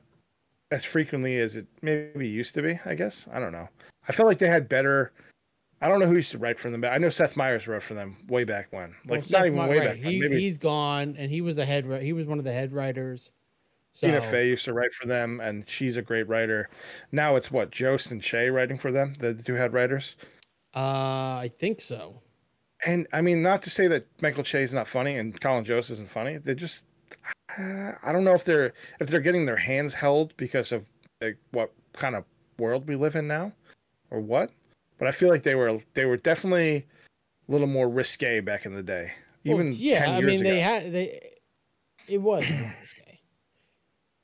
as 0.70 0.84
frequently 0.84 1.38
as 1.40 1.56
it 1.56 1.66
maybe 1.82 2.26
used 2.26 2.54
to 2.54 2.62
be. 2.62 2.80
I 2.86 2.94
guess 2.94 3.28
I 3.32 3.38
don't 3.38 3.52
know. 3.52 3.68
I 4.08 4.12
felt 4.12 4.26
like 4.28 4.38
they 4.38 4.48
had 4.48 4.68
better. 4.68 5.12
I 5.82 5.88
don't 5.88 6.00
know 6.00 6.06
who 6.06 6.14
used 6.14 6.30
to 6.30 6.38
write 6.38 6.58
for 6.58 6.70
them, 6.70 6.80
but 6.80 6.92
I 6.92 6.96
know 6.98 7.10
Seth 7.10 7.36
Meyers 7.36 7.68
wrote 7.68 7.82
for 7.82 7.92
them 7.92 8.16
way 8.28 8.44
back 8.44 8.68
when. 8.70 8.94
Well, 9.04 9.18
Like 9.18 9.24
Seth 9.24 9.40
not 9.40 9.46
even 9.46 9.58
Mo- 9.58 9.68
way 9.68 9.78
right, 9.78 9.88
back. 9.88 10.02
when, 10.04 10.12
He, 10.12 10.20
maybe 10.20 10.40
he's 10.40 10.56
gone, 10.56 11.14
and 11.18 11.30
he 11.30 11.42
was 11.42 11.56
the 11.56 11.66
head. 11.66 11.84
He 12.02 12.14
was 12.14 12.26
one 12.26 12.38
of 12.38 12.44
the 12.44 12.52
head 12.52 12.72
writers. 12.72 13.30
So 13.92 14.06
Tina 14.08 14.20
Fey 14.22 14.48
used 14.48 14.64
to 14.64 14.72
write 14.72 14.92
for 14.94 15.06
them, 15.06 15.40
and 15.40 15.68
she's 15.68 15.96
a 15.96 16.02
great 16.02 16.26
writer. 16.28 16.68
Now 17.12 17.36
it's 17.36 17.52
what 17.52 17.70
Jost 17.70 18.10
and 18.10 18.20
Che 18.22 18.48
writing 18.50 18.76
for 18.78 18.90
them, 18.90 19.14
the 19.20 19.34
two 19.34 19.54
head 19.54 19.72
writers. 19.72 20.16
Uh, 20.74 21.38
I 21.40 21.50
think 21.54 21.80
so. 21.80 22.20
And 22.86 23.06
I 23.12 23.20
mean, 23.22 23.42
not 23.42 23.62
to 23.62 23.70
say 23.70 23.86
that 23.88 24.06
Michael 24.20 24.44
Che 24.44 24.62
is 24.62 24.74
not 24.74 24.86
funny 24.88 25.16
and 25.16 25.38
Colin 25.40 25.64
Jost 25.64 25.90
isn't 25.90 26.10
funny. 26.10 26.36
They're 26.38 26.54
just, 26.54 26.84
uh, 27.58 27.92
I 28.02 28.12
don't 28.12 28.24
know 28.24 28.34
if 28.34 28.44
they're 28.44 28.72
if 29.00 29.08
they're 29.08 29.20
getting 29.20 29.46
their 29.46 29.56
hands 29.56 29.94
held 29.94 30.36
because 30.36 30.70
of 30.72 30.84
like, 31.20 31.38
what 31.52 31.72
kind 31.94 32.14
of 32.14 32.24
world 32.58 32.86
we 32.86 32.96
live 32.96 33.16
in 33.16 33.26
now, 33.26 33.52
or 34.10 34.20
what. 34.20 34.50
But 34.98 35.08
I 35.08 35.12
feel 35.12 35.28
like 35.30 35.42
they 35.42 35.54
were 35.54 35.78
they 35.94 36.04
were 36.04 36.16
definitely 36.18 36.86
a 37.48 37.52
little 37.52 37.66
more 37.66 37.88
risque 37.88 38.40
back 38.40 38.66
in 38.66 38.74
the 38.74 38.82
day. 38.82 39.12
Well, 39.44 39.54
Even 39.54 39.72
yeah, 39.74 40.04
10 40.06 40.14
I 40.16 40.20
mean, 40.20 40.42
they 40.42 40.60
had 40.60 40.92
they. 40.92 41.30
It 42.06 42.18
was 42.20 42.42
risque. 42.80 43.20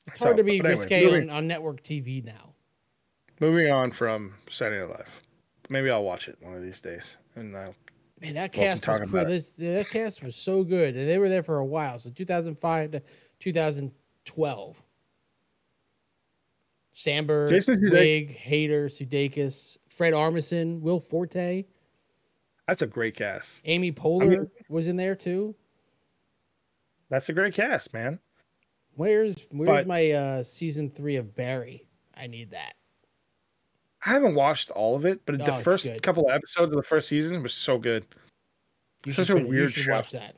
It's 0.07 0.19
So, 0.19 0.25
hard 0.25 0.37
to 0.37 0.43
be 0.43 0.59
anyway, 0.59 0.69
risque 0.71 1.05
moving- 1.05 1.29
on, 1.29 1.37
on 1.37 1.47
network 1.47 1.83
TV 1.83 2.23
now. 2.23 2.53
Moving 3.39 3.71
on 3.71 3.91
from 3.91 4.35
Saturday 4.49 4.81
Night 4.85 4.99
Live, 4.99 5.20
maybe 5.71 5.89
I'll 5.89 6.03
watch 6.03 6.27
it 6.27 6.37
one 6.41 6.53
of 6.53 6.61
these 6.61 6.81
days, 6.81 7.17
and 7.35 7.55
I'll 7.57 7.73
Man, 8.21 8.35
that 8.35 8.51
cast 8.51 8.87
was 8.87 8.99
cool. 9.09 9.25
This 9.25 9.53
that 9.53 9.89
cast 9.89 10.21
was 10.23 10.35
so 10.35 10.63
good, 10.63 10.95
and 10.95 11.09
they 11.09 11.17
were 11.17 11.27
there 11.29 11.41
for 11.41 11.57
a 11.57 11.65
while. 11.65 11.97
So 11.97 12.11
2005 12.11 12.91
to 12.91 13.01
2012. 13.39 14.83
Samberg, 16.93 17.49
Jason 17.49 17.77
Sudeikis- 17.77 17.91
Wiig, 17.93 18.37
Hader, 18.37 18.85
Sudeikis, 18.87 19.77
Fred 19.89 20.13
Armisen, 20.13 20.81
Will 20.81 20.99
Forte, 20.99 21.63
That's 22.67 22.81
a 22.81 22.85
great 22.87 23.15
cast. 23.15 23.61
Amy 23.65 23.91
Poehler 23.93 24.49
was 24.69 24.87
in 24.87 24.97
there 24.97 25.15
too. 25.15 25.55
That's 27.09 27.29
a 27.29 27.33
great 27.33 27.53
cast, 27.53 27.93
man. 27.93 28.19
Where's 28.95 29.47
where's 29.51 29.67
But- 29.69 29.87
my 29.87 30.11
uh 30.11 30.43
season 30.43 30.89
three 30.91 31.15
of 31.15 31.33
Barry? 31.35 31.87
I 32.13 32.27
need 32.27 32.51
that. 32.51 32.73
I 34.05 34.09
haven't 34.09 34.35
watched 34.35 34.71
all 34.71 34.95
of 34.95 35.05
it, 35.05 35.21
but 35.25 35.39
Oh, 35.41 35.45
the 35.45 35.63
first 35.63 35.83
good. 35.85 36.01
couple 36.01 36.27
of 36.27 36.31
episodes 36.33 36.71
of 36.71 36.77
the 36.77 36.83
first 36.83 37.07
season 37.07 37.43
was 37.43 37.53
so 37.53 37.77
good. 37.77 38.05
You 39.05 39.11
Such 39.11 39.27
should 39.27 39.41
a 39.43 39.45
weird 39.45 39.71
show. 39.71 39.91
watch 39.91 40.11
that. 40.11 40.35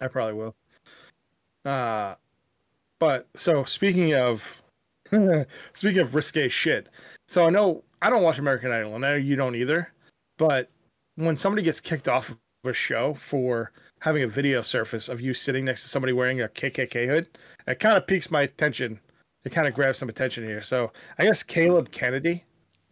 I 0.00 0.08
probably 0.08 0.34
will. 0.34 0.54
Uh 1.64 2.14
but 2.98 3.28
so 3.36 3.64
speaking 3.64 4.14
of 4.14 4.62
speaking 5.74 5.98
of 6.00 6.14
risque 6.14 6.48
shit. 6.48 6.88
So 7.28 7.46
I 7.46 7.50
know 7.50 7.84
I 8.00 8.10
don't 8.10 8.22
watch 8.22 8.38
American 8.38 8.72
Idol, 8.72 8.96
and 8.96 9.04
I 9.06 9.10
know 9.10 9.16
you 9.16 9.36
don't 9.36 9.54
either. 9.54 9.92
But 10.38 10.68
when 11.16 11.36
somebody 11.36 11.62
gets 11.62 11.80
kicked 11.80 12.08
off 12.08 12.30
of 12.30 12.38
a 12.64 12.72
show 12.72 13.14
for 13.14 13.72
having 14.00 14.22
a 14.24 14.28
video 14.28 14.62
surface 14.62 15.08
of 15.08 15.20
you 15.20 15.34
sitting 15.34 15.64
next 15.64 15.82
to 15.84 15.88
somebody 15.88 16.12
wearing 16.12 16.40
a 16.40 16.48
KKK 16.48 17.06
hood, 17.06 17.26
it 17.68 17.78
kind 17.78 17.96
of 17.96 18.06
piques 18.06 18.30
my 18.30 18.42
attention. 18.42 18.98
It 19.44 19.50
kind 19.50 19.66
of 19.66 19.74
grabs 19.74 19.98
some 19.98 20.08
attention 20.08 20.44
here. 20.44 20.62
So 20.62 20.92
I 21.18 21.24
guess 21.24 21.42
Caleb 21.42 21.90
Kennedy 21.90 22.44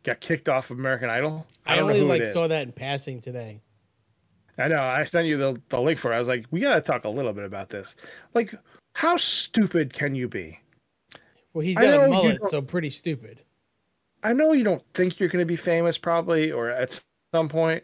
got 0.02 0.20
kicked 0.20 0.48
off 0.48 0.70
of 0.70 0.78
American 0.78 1.10
Idol. 1.10 1.46
I, 1.66 1.76
don't 1.76 1.84
only 1.90 2.00
like 2.00 2.26
saw 2.26 2.48
that 2.48 2.62
in 2.62 2.72
passing 2.72 3.20
today. 3.20 3.60
I 4.58 4.68
know. 4.68 4.82
I 4.82 5.04
sent 5.04 5.26
you 5.26 5.36
the, 5.36 5.60
the 5.68 5.80
link 5.80 5.98
for 5.98 6.12
it. 6.12 6.16
I 6.16 6.18
was 6.18 6.28
like, 6.28 6.46
we 6.50 6.60
got 6.60 6.74
to 6.74 6.80
talk 6.80 7.04
a 7.04 7.08
little 7.08 7.32
bit 7.32 7.44
about 7.44 7.70
this. 7.70 7.96
Like, 8.34 8.54
how 8.94 9.16
stupid 9.16 9.92
can 9.92 10.14
you 10.14 10.28
be? 10.28 10.58
Well, 11.54 11.64
he's 11.64 11.76
I 11.76 11.84
got 11.84 12.04
a 12.04 12.08
mullet, 12.08 12.46
so 12.46 12.60
pretty 12.60 12.90
stupid. 12.90 13.40
I 14.22 14.32
know 14.32 14.52
you 14.52 14.64
don't 14.64 14.82
think 14.94 15.18
you're 15.18 15.28
going 15.28 15.42
to 15.42 15.46
be 15.46 15.56
famous, 15.56 15.96
probably, 15.96 16.52
or 16.52 16.70
at 16.70 17.00
some 17.32 17.48
point, 17.48 17.82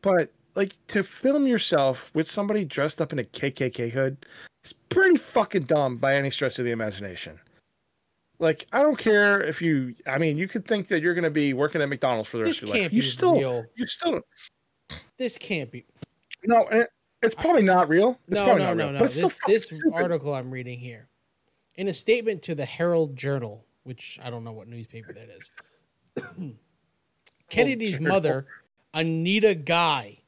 but 0.00 0.30
like 0.54 0.74
to 0.88 1.02
film 1.02 1.46
yourself 1.46 2.10
with 2.14 2.30
somebody 2.30 2.64
dressed 2.64 3.00
up 3.00 3.12
in 3.12 3.18
a 3.18 3.24
KKK 3.24 3.90
hood 3.90 4.24
is 4.64 4.72
pretty 4.90 5.16
fucking 5.16 5.62
dumb 5.62 5.96
by 5.96 6.14
any 6.14 6.30
stretch 6.30 6.58
of 6.58 6.64
the 6.64 6.70
imagination. 6.70 7.38
Like, 8.42 8.66
I 8.72 8.82
don't 8.82 8.98
care 8.98 9.40
if 9.40 9.62
you, 9.62 9.94
I 10.04 10.18
mean, 10.18 10.36
you 10.36 10.48
could 10.48 10.66
think 10.66 10.88
that 10.88 11.00
you're 11.00 11.14
going 11.14 11.22
to 11.22 11.30
be 11.30 11.52
working 11.54 11.80
at 11.80 11.88
McDonald's 11.88 12.28
for 12.28 12.38
the 12.38 12.44
This 12.44 12.60
rest 12.60 12.62
of 12.72 12.76
your 12.76 12.82
life. 12.86 12.92
You 12.92 13.00
still, 13.02 13.38
real. 13.38 13.64
you 13.76 13.86
still, 13.86 14.20
This 15.16 15.38
can't 15.38 15.70
be. 15.70 15.86
no, 16.44 16.66
it's 17.22 17.36
probably 17.36 17.62
not 17.62 17.88
real. 17.88 18.18
It's 18.26 18.40
no, 18.40 18.44
probably 18.46 18.62
no, 18.64 18.68
not 18.70 18.76
no, 18.76 18.84
real, 18.84 18.92
no. 18.94 18.98
This, 18.98 19.38
this 19.46 19.72
article 19.92 20.34
I'm 20.34 20.50
reading 20.50 20.80
here, 20.80 21.06
in 21.76 21.86
a 21.86 21.94
statement 21.94 22.42
to 22.42 22.56
the 22.56 22.64
Herald 22.64 23.16
Journal, 23.16 23.64
which 23.84 24.18
I 24.20 24.28
don't 24.28 24.42
know 24.42 24.50
what 24.52 24.66
newspaper 24.66 25.12
that 25.12 25.28
is, 25.30 25.50
Kennedy's 27.48 27.92
Journal. 27.92 28.08
mother, 28.08 28.46
Anita 28.92 29.54
Guy, 29.54 30.18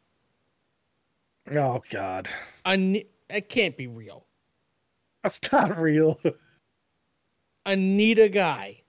Oh, 1.53 1.83
God. 1.91 2.29
Ani- 2.65 3.07
it 3.29 3.49
can't 3.49 3.77
be 3.77 3.87
real. 3.89 4.25
That's 5.25 5.41
not 5.53 5.77
real. 5.79 6.19
Anita 7.67 8.29
Guy. 8.29 8.85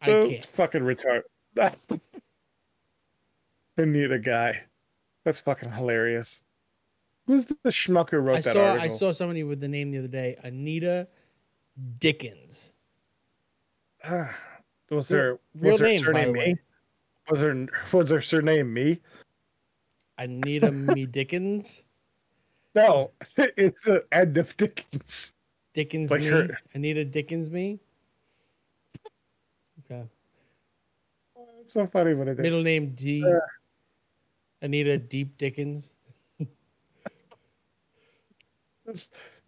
I 0.00 0.12
That's 0.12 0.28
can't. 0.28 0.46
fucking 0.46 0.82
retard. 0.82 1.22
That's 1.54 1.88
Anita 3.76 4.18
guy. 4.18 4.62
That's 5.24 5.40
fucking 5.40 5.72
hilarious. 5.72 6.42
Who's 7.26 7.46
the 7.46 7.56
schmuck 7.66 8.10
who 8.10 8.18
wrote 8.18 8.38
I 8.38 8.40
that 8.40 8.52
saw 8.52 8.64
article? 8.70 8.94
I 8.94 8.96
saw 8.96 9.12
somebody 9.12 9.42
with 9.42 9.60
the 9.60 9.68
name 9.68 9.90
the 9.90 9.98
other 9.98 10.08
day, 10.08 10.36
Anita 10.42 11.08
Dickens. 11.98 12.72
Ah, 14.04 14.34
was 14.90 15.08
her 15.10 15.38
real 15.54 15.72
was 15.72 15.80
her 15.80 15.86
name, 15.86 15.98
surname 16.00 16.32
me? 16.32 16.56
Was 17.30 17.40
her 17.40 17.66
was 17.92 18.10
her 18.10 18.20
surname 18.20 18.72
me? 18.72 19.00
Anita 20.18 20.72
Me 20.72 21.04
Dickens. 21.06 21.84
No, 22.74 23.10
it's 23.36 23.80
the 23.84 24.04
end 24.12 24.38
of 24.38 24.56
Dickens. 24.56 25.32
Dickens 25.74 26.10
Like 26.10 26.20
me. 26.20 26.26
her- 26.26 26.58
Anita 26.74 27.04
Dickens 27.04 27.50
me. 27.50 27.80
Okay. 29.90 30.04
It's 31.60 31.72
so 31.72 31.86
funny 31.86 32.14
when 32.14 32.28
it 32.28 32.32
is. 32.32 32.38
Middle 32.38 32.62
name 32.62 32.92
D. 32.94 33.24
Uh. 33.24 33.38
Anita 34.62 34.98
Deep 34.98 35.36
Dickens. 35.38 35.92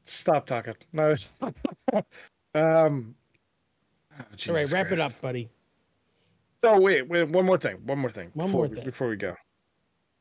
Stop 0.04 0.46
talking. 0.46 0.74
No. 0.92 1.14
um. 1.42 1.54
oh, 2.54 2.54
All 2.54 3.14
right, 4.18 4.36
Jesus 4.36 4.72
wrap 4.72 4.90
it 4.92 5.00
up, 5.00 5.18
buddy. 5.20 5.48
So 6.60 6.78
wait, 6.80 7.08
wait, 7.08 7.28
one 7.28 7.44
more 7.46 7.58
thing. 7.58 7.76
One 7.84 7.98
more 7.98 8.10
thing. 8.10 8.30
One 8.34 8.46
before 8.48 8.60
more 8.62 8.68
we- 8.68 8.74
thing. 8.76 8.84
before 8.84 9.08
we 9.08 9.16
go. 9.16 9.34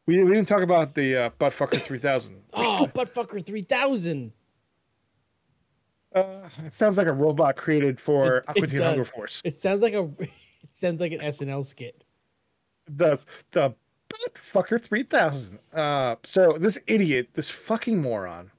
We, 0.08 0.24
we 0.24 0.34
didn't 0.34 0.48
talk 0.48 0.62
about 0.64 0.96
the 0.96 1.16
uh, 1.16 1.30
buttfucker 1.40 1.82
three 1.82 2.00
thousand. 2.00 2.42
Oh, 2.54 2.88
buttfucker 2.94 3.46
three 3.46 3.62
thousand. 3.62 4.34
Uh, 6.14 6.50
it 6.66 6.74
sounds 6.74 6.98
like 6.98 7.08
a 7.08 7.14
robot 7.14 7.56
created 7.56 8.00
for 8.00 8.38
It- 8.38 8.46
Aqua 8.50 8.64
it 8.64 8.68
Teen 8.72 8.80
does. 8.80 8.88
Hunger 8.88 9.06
Force. 9.06 9.42
It 9.46 9.60
sounds 9.60 9.82
like 9.82 9.94
a. 9.94 10.10
It 10.64 10.78
sounds 10.78 11.02
like 11.02 11.12
an 11.12 11.20
SNL 11.20 11.66
skit. 11.66 12.06
It 12.88 12.96
does 12.96 13.26
the 13.52 13.74
fucker 14.36 14.82
three 14.82 15.04
thousand. 15.04 15.60
Uh, 15.74 16.16
so 16.24 16.56
this 16.58 16.78
idiot, 16.88 17.30
this 17.34 17.50
fucking 17.50 18.02
moron. 18.02 18.52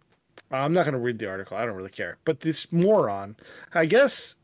I'm 0.50 0.74
not 0.74 0.82
going 0.82 0.92
to 0.92 0.98
read 0.98 1.18
the 1.18 1.26
article. 1.28 1.56
I 1.56 1.64
don't 1.64 1.74
really 1.74 1.88
care. 1.90 2.18
But 2.26 2.40
this 2.40 2.70
moron, 2.70 3.34
I 3.72 3.86
guess 3.86 4.34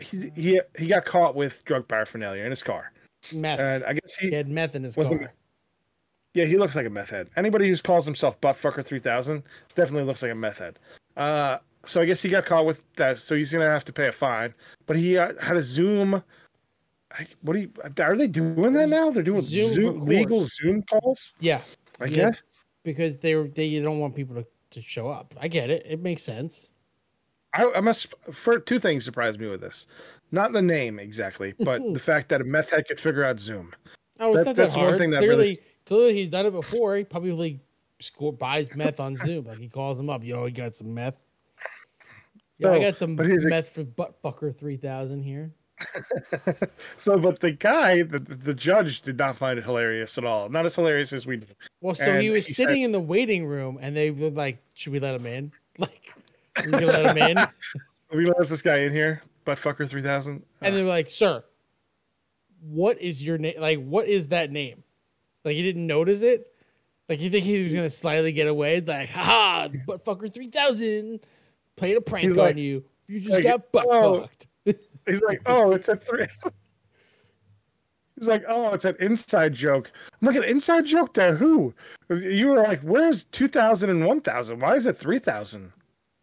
he 0.00 0.30
he 0.34 0.60
he 0.78 0.86
got 0.86 1.04
caught 1.04 1.34
with 1.34 1.62
drug 1.66 1.88
paraphernalia 1.88 2.42
in 2.44 2.50
his 2.50 2.62
car, 2.62 2.90
Meth. 3.34 3.58
and 3.60 3.84
I 3.84 3.92
guess 3.94 4.14
he 4.14 4.28
he 4.28 4.34
had 4.34 4.48
meth 4.48 4.74
in 4.74 4.84
his 4.84 4.94
car. 4.96 5.32
Yeah 6.34 6.44
he 6.44 6.56
looks 6.58 6.74
like 6.76 6.86
a 6.86 6.90
meth 6.90 7.10
head. 7.10 7.28
Anybody 7.36 7.68
who 7.68 7.76
calls 7.78 8.04
himself 8.04 8.40
buttfucker 8.40 8.84
three 8.84 9.00
thousand 9.00 9.42
definitely 9.74 10.04
looks 10.04 10.22
like 10.22 10.32
a 10.32 10.34
meth 10.34 10.58
head. 10.58 10.78
Uh, 11.16 11.58
so 11.86 12.00
I 12.00 12.04
guess 12.04 12.20
he 12.22 12.28
got 12.28 12.44
caught 12.44 12.66
with 12.66 12.82
that. 12.96 13.18
So 13.18 13.34
he's 13.34 13.52
going 13.52 13.64
to 13.64 13.70
have 13.70 13.84
to 13.86 13.92
pay 13.92 14.08
a 14.08 14.12
fine. 14.12 14.54
But 14.86 14.96
he 14.96 15.16
uh, 15.18 15.32
had 15.40 15.56
a 15.56 15.62
Zoom. 15.62 16.22
I, 17.12 17.26
what 17.42 17.54
do 17.54 17.60
you? 17.60 17.70
Are 18.00 18.16
they 18.16 18.28
doing 18.28 18.72
that 18.74 18.88
now? 18.88 19.10
They're 19.10 19.22
doing 19.22 19.40
Zoom 19.40 19.72
Zoom, 19.72 20.04
legal 20.04 20.46
Zoom 20.46 20.82
calls. 20.82 21.32
Yeah, 21.40 21.60
I 22.00 22.04
Yeah. 22.04 22.16
guess. 22.30 22.42
because 22.84 23.16
they 23.18 23.34
they 23.48 23.80
don't 23.80 23.98
want 23.98 24.14
people 24.14 24.36
to, 24.36 24.46
to 24.70 24.80
show 24.82 25.08
up. 25.08 25.34
I 25.40 25.48
get 25.48 25.70
it. 25.70 25.84
It 25.88 26.00
makes 26.00 26.22
sense. 26.22 26.70
I, 27.52 27.68
I 27.74 27.80
must. 27.80 28.14
For 28.30 28.60
two 28.60 28.78
things 28.78 29.04
surprised 29.04 29.40
me 29.40 29.48
with 29.48 29.60
this, 29.60 29.86
not 30.30 30.52
the 30.52 30.62
name 30.62 31.00
exactly, 31.00 31.52
but 31.58 31.80
the 31.92 31.98
fact 31.98 32.28
that 32.28 32.40
a 32.40 32.44
meth 32.44 32.70
head 32.70 32.86
could 32.86 33.00
figure 33.00 33.24
out 33.24 33.40
Zoom. 33.40 33.72
Oh, 34.20 34.36
That- 34.36 34.54
that's 34.54 34.74
that 34.74 34.80
one 34.80 34.98
thing 34.98 35.10
that 35.10 35.18
clearly, 35.18 35.36
really- 35.44 35.60
clearly 35.90 36.14
he's 36.14 36.28
done 36.28 36.46
it 36.46 36.52
before. 36.52 36.96
He 36.96 37.04
probably 37.04 37.60
score 37.98 38.32
buys 38.32 38.74
meth 38.74 39.00
on 39.00 39.16
Zoom. 39.16 39.44
Like 39.44 39.58
he 39.58 39.68
calls 39.68 39.98
him 39.98 40.08
up. 40.08 40.24
Yo, 40.24 40.46
you 40.46 40.52
got 40.52 40.74
some 40.74 40.94
meth? 40.94 41.22
Yeah, 42.58 42.72
I 42.72 42.78
got 42.78 42.96
some 42.96 43.16
but 43.16 43.26
here's 43.26 43.44
a- 43.44 43.48
meth 43.48 43.70
for 43.70 43.84
buttfucker 43.84 44.56
three 44.56 44.76
thousand 44.76 45.22
here. 45.22 45.52
so, 46.98 47.18
but 47.18 47.40
the 47.40 47.52
guy, 47.52 48.02
the, 48.02 48.18
the 48.18 48.52
judge, 48.52 49.00
did 49.00 49.16
not 49.16 49.34
find 49.38 49.58
it 49.58 49.64
hilarious 49.64 50.18
at 50.18 50.26
all. 50.26 50.50
Not 50.50 50.66
as 50.66 50.76
hilarious 50.76 51.10
as 51.14 51.26
we 51.26 51.38
do. 51.38 51.46
Well, 51.80 51.94
so 51.94 52.20
he 52.20 52.28
was 52.28 52.46
he 52.46 52.52
sitting 52.52 52.82
in 52.82 52.92
the 52.92 53.00
waiting 53.00 53.46
room, 53.46 53.78
and 53.80 53.96
they 53.96 54.10
were 54.10 54.28
like, 54.28 54.62
"Should 54.74 54.92
we 54.92 55.00
let 55.00 55.14
him 55.14 55.26
in? 55.26 55.52
Like, 55.78 56.14
we 56.66 56.72
let 56.72 57.16
him 57.16 57.36
in?" 57.38 57.46
We 58.12 58.26
let 58.26 58.48
this 58.48 58.60
guy 58.60 58.78
in 58.78 58.92
here, 58.92 59.22
buttfucker 59.46 59.88
three 59.88 60.02
thousand. 60.02 60.42
And 60.60 60.76
they 60.76 60.82
were 60.82 60.88
like, 60.88 61.08
"Sir, 61.08 61.44
what 62.60 63.00
is 63.00 63.22
your 63.22 63.38
name? 63.38 63.54
Like, 63.58 63.78
what 63.78 64.08
is 64.08 64.28
that 64.28 64.50
name? 64.50 64.82
Like, 65.44 65.56
he 65.56 65.62
didn't 65.62 65.86
notice 65.86 66.22
it. 66.22 66.46
Like, 67.08 67.20
you 67.20 67.28
think 67.28 67.44
he 67.44 67.64
was 67.64 67.72
gonna 67.72 67.90
slyly 67.90 68.32
get 68.32 68.46
away? 68.46 68.80
Like, 68.80 69.08
haha, 69.08 69.68
buttfucker 69.68 70.32
three 70.32 70.48
thousand, 70.48 71.20
played 71.76 71.96
a 71.96 72.00
prank 72.00 72.28
He's 72.28 72.38
on 72.38 72.56
you. 72.56 72.84
You 73.08 73.18
just 73.18 73.32
like, 73.32 73.42
got 73.42 73.72
butt 73.72 73.86
oh, 73.88 74.20
fucked." 74.20 74.46
He's 75.06 75.20
like, 75.22 75.42
oh, 75.46 75.72
it's 75.72 75.88
a 75.88 75.96
three. 75.96 76.26
He's 78.16 78.28
like, 78.28 78.44
oh, 78.48 78.74
it's 78.74 78.84
an 78.84 78.96
inside 79.00 79.54
joke. 79.54 79.90
I'm 80.20 80.26
like, 80.28 80.36
an 80.36 80.44
inside 80.44 80.86
joke 80.86 81.14
to 81.14 81.34
who? 81.34 81.74
You 82.10 82.48
were 82.48 82.62
like, 82.62 82.80
where's 82.82 83.24
2000 83.24 83.90
and 83.90 84.06
1000? 84.06 84.60
Why 84.60 84.74
is 84.74 84.86
it 84.86 84.96
3000? 84.98 85.72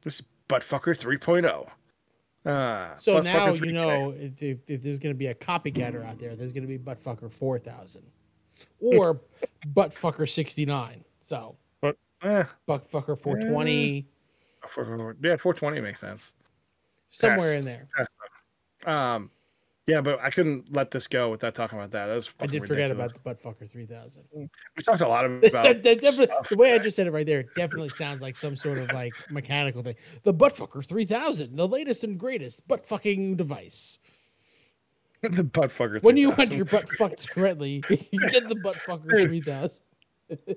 This 0.03 0.19
is 0.19 0.25
buttfucker 0.47 0.95
3.0. 0.95 1.67
Uh, 2.49 2.95
So 2.95 3.19
now 3.19 3.51
you 3.51 3.73
know 3.73 4.11
if, 4.11 4.41
if, 4.41 4.59
if 4.67 4.81
there's 4.83 4.99
going 4.99 5.13
to 5.13 5.17
be 5.17 5.27
a 5.27 5.35
copycatter 5.35 6.05
out 6.05 6.19
there, 6.19 6.35
there's 6.35 6.53
going 6.53 6.63
to 6.63 6.67
be 6.67 6.77
buttfucker 6.77 7.29
four 7.29 7.59
thousand 7.59 8.03
or 8.79 9.21
buttfucker 9.73 10.29
sixty 10.29 10.65
nine. 10.65 11.03
So 11.21 11.55
But, 11.81 11.97
eh, 12.23 12.43
buttfucker 12.67 13.19
four 13.21 13.39
twenty 13.39 14.07
for- 14.69 15.15
yeah, 15.23 15.37
420 15.37 15.81
makes 15.81 15.99
sense. 15.99 16.33
somewhere 17.09 17.55
in 17.55 17.63
there. 17.65 17.87
Um, 18.85 19.31
yeah, 19.87 20.01
but 20.01 20.19
I 20.21 20.29
couldn't 20.29 20.73
let 20.73 20.91
this 20.91 21.07
go 21.07 21.29
without 21.31 21.55
talking 21.55 21.77
about 21.79 21.91
that. 21.91 22.07
That 22.07 22.15
was 22.15 22.29
I 22.41 22.45
did 22.45 22.65
forget 22.67 22.91
about 22.91 23.13
the 23.13 23.19
buttfucker 23.21 23.69
three 23.69 23.85
thousand. 23.85 24.25
We 24.33 24.83
talked 24.83 24.99
a 24.99 25.07
lot 25.07 25.23
about 25.43 25.63
that, 25.63 25.83
that 25.83 26.01
the 26.49 26.57
way 26.57 26.73
I 26.73 26.77
just 26.77 26.97
said 26.97 27.07
it 27.07 27.11
right 27.11 27.25
there 27.25 27.43
definitely 27.55 27.89
sounds 27.89 28.21
like 28.21 28.35
some 28.35 28.57
sort 28.57 28.79
of 28.79 28.91
like 28.91 29.13
mechanical 29.29 29.81
thing. 29.83 29.95
The 30.23 30.33
buttfucker 30.33 30.85
three 30.85 31.05
thousand, 31.05 31.55
the 31.55 31.67
latest 31.67 32.03
and 32.03 32.19
greatest 32.19 32.67
butt 32.67 32.85
fucking 32.85 33.37
device. 33.37 33.99
the 35.21 35.43
buttfucker. 35.43 36.01
When 36.03 36.17
you 36.17 36.29
want 36.29 36.51
your 36.51 36.65
butt 36.65 36.87
fucked 36.89 37.29
correctly, 37.29 37.83
you 38.11 38.19
get 38.29 38.47
the 38.47 38.55
buttfucker 38.55 39.09
Dude. 39.09 39.27
three 39.27 39.41
thousand. 39.41 39.83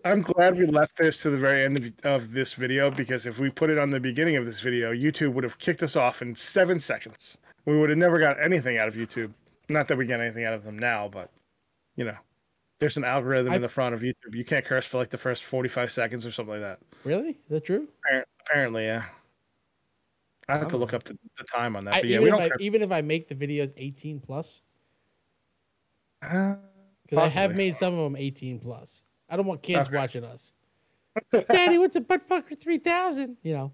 I'm 0.05 0.23
glad 0.23 0.59
we 0.59 0.67
left 0.67 0.97
this 0.97 1.23
to 1.23 1.31
the 1.31 1.37
very 1.37 1.65
end 1.65 1.77
of, 1.77 1.93
of 2.05 2.33
this 2.33 2.55
video 2.55 2.91
because 2.91 3.27
if 3.27 3.39
we 3.39 3.51
put 3.51 3.71
it 3.71 3.79
on 3.79 3.89
the 3.91 4.01
beginning 4.01 4.37
of 4.37 4.45
this 4.45 4.61
video, 4.61 4.93
YouTube 4.93 5.33
would 5.35 5.45
have 5.45 5.59
kicked 5.59 5.83
us 5.83 5.97
off 5.97 6.23
in 6.23 6.35
seven 6.35 6.79
seconds. 6.81 7.39
We 7.67 7.79
would 7.79 7.89
have 7.91 7.99
never 7.99 8.19
got 8.19 8.43
anything 8.43 8.79
out 8.79 8.89
of 8.89 8.95
YouTube. 8.95 9.33
Not 9.69 9.87
that 9.89 9.97
we 9.97 10.07
get 10.07 10.21
anything 10.21 10.45
out 10.45 10.55
of 10.55 10.65
them 10.65 10.79
now, 10.79 11.09
but 11.09 11.31
you 11.97 12.05
know, 12.05 12.17
there's 12.81 12.97
an 12.97 13.05
algorithm 13.05 13.53
I- 13.53 13.57
in 13.57 13.63
the 13.63 13.69
front 13.69 13.95
of 13.95 14.01
YouTube. 14.01 14.35
You 14.35 14.45
can't 14.45 14.65
curse 14.65 14.85
for 14.87 14.99
like 14.99 15.11
the 15.11 15.19
first 15.19 15.45
45 15.45 15.93
seconds 15.93 16.27
or 16.27 16.33
something 16.33 16.55
like 16.61 16.63
that. 16.63 16.81
Really? 17.05 17.31
Is 17.31 17.37
that 17.51 17.65
true? 17.65 17.89
Appar- 18.13 18.25
Apparently, 18.49 18.85
yeah. 18.85 19.05
I 20.51 20.59
have 20.59 20.69
to 20.69 20.77
look 20.77 20.93
Oh. 20.93 20.97
up 20.97 21.05
the, 21.05 21.17
the 21.39 21.45
time 21.45 21.77
on 21.77 21.85
that. 21.85 21.95
I, 21.95 22.01
But 22.01 22.09
yeah, 22.09 22.15
even, 22.17 22.23
we 22.25 22.29
if 22.29 22.33
don't 22.33 22.43
I, 22.43 22.49
curse. 22.51 22.59
even 22.61 22.83
if 22.83 22.91
I 22.93 23.01
make 23.03 23.29
the 23.29 23.35
videos 23.35 23.73
18 23.77 24.21
plus, 24.21 24.63
Uh, 26.23 26.55
because 27.03 27.19
I 27.19 27.29
have 27.29 27.55
made 27.57 27.77
some 27.77 27.95
of 27.95 28.05
them 28.05 28.17
18 28.17 28.59
plus. 28.61 29.05
I 29.29 29.37
don't 29.37 29.47
want 29.47 29.63
kids 29.63 29.89
Okay. 29.89 29.97
watching 29.97 30.25
us. 30.25 30.53
Daddy, 31.51 31.79
what's 31.79 31.97
a 31.97 32.01
buttfucker 32.01 32.59
3000? 32.61 33.37
You 33.43 33.53
know, 33.53 33.73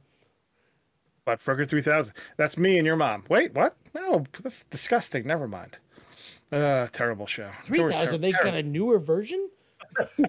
But 1.24 1.40
Frogger 1.40 1.68
3000. 1.68 2.14
That's 2.36 2.56
me 2.56 2.78
and 2.78 2.86
your 2.86 2.96
mom. 2.96 3.24
Wait, 3.28 3.52
what? 3.54 3.76
No, 3.94 4.24
that's 4.42 4.64
disgusting. 4.64 5.26
Never 5.26 5.46
mind. 5.48 5.76
Uh, 6.52 6.86
terrible 6.92 7.26
show. 7.26 7.50
They 7.68 7.78
3000. 7.78 8.14
ter- 8.14 8.18
They 8.22 8.32
got 8.32 8.54
a 8.54 8.62
newer 8.62 8.98
version? 8.98 9.48
Uh, 9.98 10.04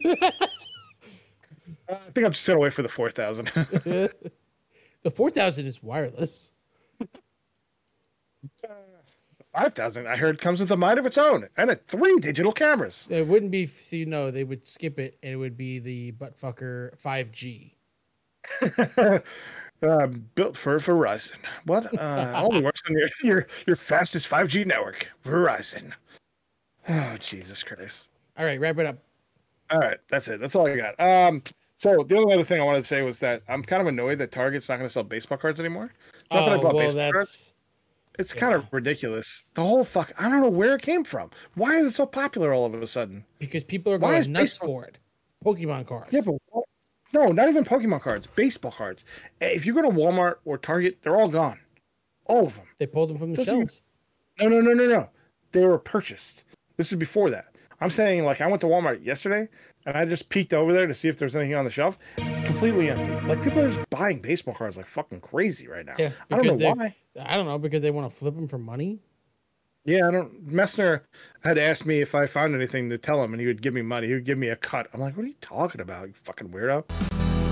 I 1.90 1.96
think 2.14 2.26
I'm 2.26 2.32
just 2.32 2.46
gonna 2.48 2.60
wait 2.60 2.74
for 2.74 2.82
the 2.82 2.90
4000. 2.90 3.52
the 5.04 5.12
4000 5.12 5.66
is 5.66 5.82
wireless. 5.84 6.52
5000, 9.54 10.08
I 10.08 10.16
heard, 10.18 10.40
comes 10.40 10.60
with 10.60 10.70
a 10.72 10.78
mind 10.78 11.00
of 11.00 11.06
its 11.06 11.18
own 11.18 11.48
and 11.58 11.72
a 11.72 11.76
three 11.88 12.16
digital 12.20 12.52
cameras. 12.52 13.08
It 13.10 13.28
wouldn't 13.28 13.52
be, 13.52 13.66
see, 13.66 14.06
no, 14.06 14.30
they 14.30 14.44
would 14.44 14.68
skip 14.68 15.00
it 15.00 15.18
and 15.24 15.34
it 15.34 15.38
would 15.38 15.58
be 15.58 15.80
the 15.80 16.12
buttfucker 16.14 16.96
5G. 17.02 17.72
uh, 19.82 20.08
built 20.36 20.56
for 20.56 20.80
Verizon. 20.80 21.38
What? 21.66 21.98
Uh, 22.00 22.34
only 22.46 22.62
works 22.62 22.82
on 22.88 22.94
your, 22.98 23.10
your 23.24 23.48
your 23.66 23.76
fastest 23.76 24.30
5G 24.30 24.66
network, 24.66 25.08
Verizon. 25.24 25.92
Oh 26.90 27.18
Jesus 27.20 27.64
Christ! 27.64 28.12
All 28.38 28.46
right, 28.46 28.62
wrap 28.62 28.78
it 28.78 28.86
up. 28.86 28.98
All 29.70 29.80
right, 29.80 29.98
that's 30.10 30.30
it. 30.30 30.40
That's 30.40 30.56
all 30.56 30.68
I 30.68 30.78
got. 30.78 30.98
Um, 30.98 31.44
so 31.78 32.04
the 32.04 32.18
only 32.18 32.34
other 32.34 32.44
thing 32.44 32.60
I 32.60 32.64
wanted 32.64 32.82
to 32.82 32.88
say 32.88 33.02
was 33.04 33.20
that 33.20 33.42
I'm 33.48 33.64
kind 33.64 33.82
of 33.82 33.88
annoyed 33.88 34.18
that 34.18 34.32
Target's 34.32 34.68
not 34.68 34.78
going 34.78 34.88
to 34.88 34.94
sell 34.94 35.04
baseball 35.04 35.38
cards 35.38 35.60
anymore. 35.60 35.92
Not 36.32 36.46
that 36.46 36.52
I 36.52 36.56
oh, 36.56 36.62
bought 36.62 36.76
well, 36.76 36.86
baseball 36.88 37.12
cards. 37.12 37.30
that's. 37.30 37.54
It's 38.20 38.34
kind 38.34 38.56
of 38.56 38.66
ridiculous. 38.72 39.44
The 39.54 39.62
whole 39.64 39.84
fuck. 39.84 40.12
I 40.18 40.24
don't 40.28 40.42
know 40.42 40.50
where 40.50 40.74
it 40.76 40.82
came 40.82 41.04
from. 41.04 41.30
Why 41.54 41.76
is 41.76 41.86
it 41.86 41.96
so 41.96 42.08
popular 42.08 42.52
all 42.52 42.66
of 42.66 42.74
a 42.74 42.88
sudden? 42.88 43.24
Because 43.38 43.64
people 43.64 43.94
are 43.94 44.00
going 44.00 44.16
nuts 44.32 44.58
baseball- 44.58 44.68
for 44.68 44.86
it. 44.86 44.98
Pokemon 45.46 45.86
cards. 45.88 46.12
Yeah, 46.12 46.22
but 46.26 46.36
what- 46.50 46.66
no, 47.14 47.32
not 47.32 47.48
even 47.48 47.64
Pokemon 47.64 48.02
cards. 48.02 48.28
Baseball 48.36 48.72
cards. 48.72 49.06
Eh, 49.40 49.50
If 49.54 49.68
you 49.68 49.74
go 49.74 49.84
to 49.84 49.90
Walmart 49.90 50.38
or 50.46 50.58
Target, 50.58 50.98
they're 51.04 51.16
all 51.16 51.30
gone. 51.30 51.60
All 52.26 52.48
of 52.48 52.56
them. 52.56 52.66
they 52.80 52.88
pulled 52.88 53.12
them 53.12 53.18
from 53.18 53.32
the 53.32 53.38
Doesn't 53.38 53.54
even- 53.56 53.68
shelves. 53.68 53.82
No, 54.40 54.50
no, 54.50 54.62
no, 54.62 54.74
no, 54.74 54.86
no. 54.86 55.10
They 55.52 55.64
were 55.64 55.78
purchased. 55.78 56.44
This 56.76 56.92
is 56.92 56.98
before 56.98 57.30
that. 57.30 57.46
I'm 57.80 57.92
saying, 57.92 58.26
like, 58.26 58.42
I 58.42 58.48
went 58.48 58.62
to 58.62 58.68
Walmart 58.68 59.06
yesterday 59.06 59.48
and 59.88 59.98
I 59.98 60.06
just 60.06 60.28
peeked 60.30 60.54
over 60.54 60.74
there 60.74 60.86
to 60.86 60.94
see 60.94 61.08
if 61.10 61.18
there's 61.18 61.36
anything 61.36 61.56
on 61.56 61.66
the 61.66 61.72
shelf. 61.72 61.98
Completely 62.46 62.90
empty. 62.90 63.26
Like, 63.28 63.42
people 63.42 63.62
are 63.62 63.70
just 63.74 63.90
buying 63.90 64.20
baseball 64.20 64.54
cards 64.54 64.78
like 64.78 64.86
fucking 64.86 65.22
crazy 65.22 65.68
right 65.68 65.86
now. 65.86 65.94
Yeah, 65.98 66.12
I 66.30 66.36
don't 66.36 66.46
know 66.46 66.58
they're- 66.58 66.76
why. 66.76 66.96
I 67.20 67.36
don't 67.38 67.46
know 67.48 67.58
because 67.58 67.82
they 67.82 67.90
want 67.90 68.08
to 68.12 68.16
flip 68.16 68.36
them 68.36 68.48
for 68.48 68.60
money. 68.60 69.00
Yeah, 69.86 70.08
I 70.08 70.12
don't. 70.12 70.46
Messner 70.48 71.02
had 71.44 71.58
asked 71.58 71.86
me 71.86 72.02
if 72.02 72.14
I 72.14 72.26
found 72.26 72.54
anything 72.54 72.90
to 72.90 72.98
tell 72.98 73.24
him, 73.24 73.34
and 73.34 73.40
he 73.40 73.48
would 73.48 73.62
give 73.62 73.74
me 73.74 73.82
money. 73.82 74.08
He 74.08 74.14
would 74.14 74.26
give 74.26 74.38
me 74.38 74.50
a 74.50 74.56
cut. 74.58 74.88
I'm 74.94 75.00
like, 75.00 75.16
what 75.16 75.24
are 75.24 75.30
you 75.30 75.36
talking 75.40 75.80
about, 75.80 76.10
you 76.10 76.14
fucking 76.24 76.50
weirdo? 76.50 76.84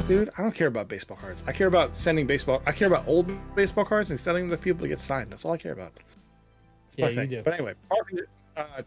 Dude, 0.10 0.30
I 0.38 0.42
don't 0.42 0.54
care 0.54 0.68
about 0.68 0.90
baseball 0.90 1.18
cards. 1.18 1.42
I 1.48 1.54
care 1.54 1.68
about 1.68 1.96
sending 1.96 2.28
baseball. 2.28 2.62
I 2.66 2.74
care 2.74 2.88
about 2.90 3.08
old 3.08 3.32
baseball 3.56 3.86
cards 3.86 4.12
and 4.12 4.20
sending 4.20 4.50
them 4.50 4.58
to 4.60 4.62
people 4.62 4.82
to 4.82 4.88
get 4.90 5.00
signed. 5.00 5.32
That's 5.32 5.46
all 5.46 5.54
I 5.54 5.58
care 5.58 5.72
about. 5.72 5.94
That's 5.96 6.98
Yeah, 6.98 7.08
you 7.10 7.16
thing. 7.16 7.30
do. 7.30 7.42
But 7.44 7.54
anyway, 7.54 7.74
uh, 8.58 8.82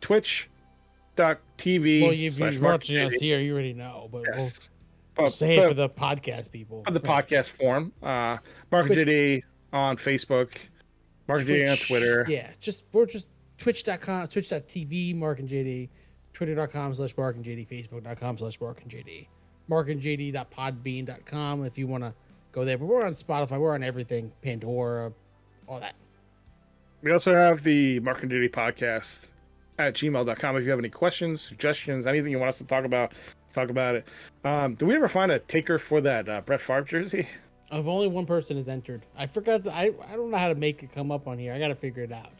Twitch.tv. 1.18 2.02
Well, 2.02 2.12
if 2.12 2.38
you're 2.38 2.62
watching 2.62 2.98
us 2.98 3.12
here, 3.14 3.40
you 3.40 3.52
already 3.52 3.72
know, 3.74 4.08
but 4.10 4.22
we'll, 4.22 4.30
Yes. 4.34 4.70
we'll 5.18 5.28
say 5.28 5.56
it 5.58 5.68
for 5.68 5.74
the 5.74 5.88
podcast 5.88 6.50
people. 6.50 6.82
for 6.86 6.92
the 6.92 7.00
Right. 7.00 7.26
podcast 7.26 7.50
form. 7.50 7.92
Uh, 8.02 8.38
Marc 8.70 8.86
Twitch- 8.86 8.98
JD 8.98 9.42
on 9.72 9.96
Facebook. 9.96 10.50
Marc 11.26 11.40
and 11.40 11.48
JD 11.50 11.70
on 11.70 11.76
Twitter. 11.76 12.26
Yeah, 12.28 12.50
just 12.60 12.84
we're 12.92 13.06
just 13.06 13.26
twitch.com, 13.58 14.28
twitch.tv, 14.28 15.14
Marc 15.14 15.40
and 15.40 15.48
JD, 15.48 15.88
twitter.com 16.32 16.94
slash 16.94 17.16
Marc 17.16 17.36
and 17.36 17.44
JD, 17.44 17.66
facebook.com 17.68 18.38
slash 18.38 18.60
Marc 18.60 18.80
and 18.82 18.90
JD, 18.90 19.28
Marc 19.68 19.88
and 19.90 20.00
JD.podbean.com 20.00 21.64
if 21.64 21.76
you 21.78 21.86
want 21.86 22.04
to 22.04 22.14
go 22.52 22.64
there. 22.64 22.78
But 22.78 22.86
we're 22.86 23.04
on 23.04 23.12
Spotify, 23.12 23.58
we're 23.60 23.74
on 23.74 23.82
everything, 23.82 24.32
Pandora, 24.42 25.12
all 25.66 25.80
that. 25.80 25.94
We 27.02 27.12
also 27.12 27.34
have 27.34 27.62
the 27.62 28.00
Marc 28.00 28.22
and 28.22 28.32
JD 28.32 28.48
podcast 28.50 29.32
at 29.78 29.94
gmail.com. 29.94 30.56
If 30.56 30.64
you 30.64 30.70
have 30.70 30.78
any 30.78 30.88
questions, 30.90 31.40
suggestions, 31.40 32.06
anything 32.06 32.32
you 32.32 32.38
want 32.38 32.48
us 32.48 32.58
to 32.58 32.64
talk 32.64 32.84
about, 32.84 33.12
talk 33.54 33.70
about 33.70 33.94
it. 33.94 34.06
Um, 34.44 34.74
did 34.74 34.86
we 34.86 34.94
ever 34.96 35.08
find 35.08 35.32
a 35.32 35.38
taker 35.38 35.78
for 35.78 36.00
that 36.02 36.28
uh, 36.28 36.40
Brett 36.42 36.60
Favre 36.60 36.82
jersey? 36.82 37.28
If 37.70 37.86
only 37.86 38.08
one 38.08 38.24
person 38.24 38.56
has 38.56 38.66
entered. 38.66 39.02
I 39.14 39.26
forgot. 39.26 39.62
To, 39.64 39.70
I 39.70 39.92
I 40.10 40.16
don't 40.16 40.30
know 40.30 40.38
how 40.38 40.48
to 40.48 40.54
make 40.54 40.82
it 40.82 40.90
come 40.90 41.12
up 41.12 41.28
on 41.28 41.38
here. 41.38 41.52
I 41.52 41.58
got 41.58 41.68
to 41.68 41.74
figure 41.74 42.02
it 42.02 42.10
out. 42.12 42.30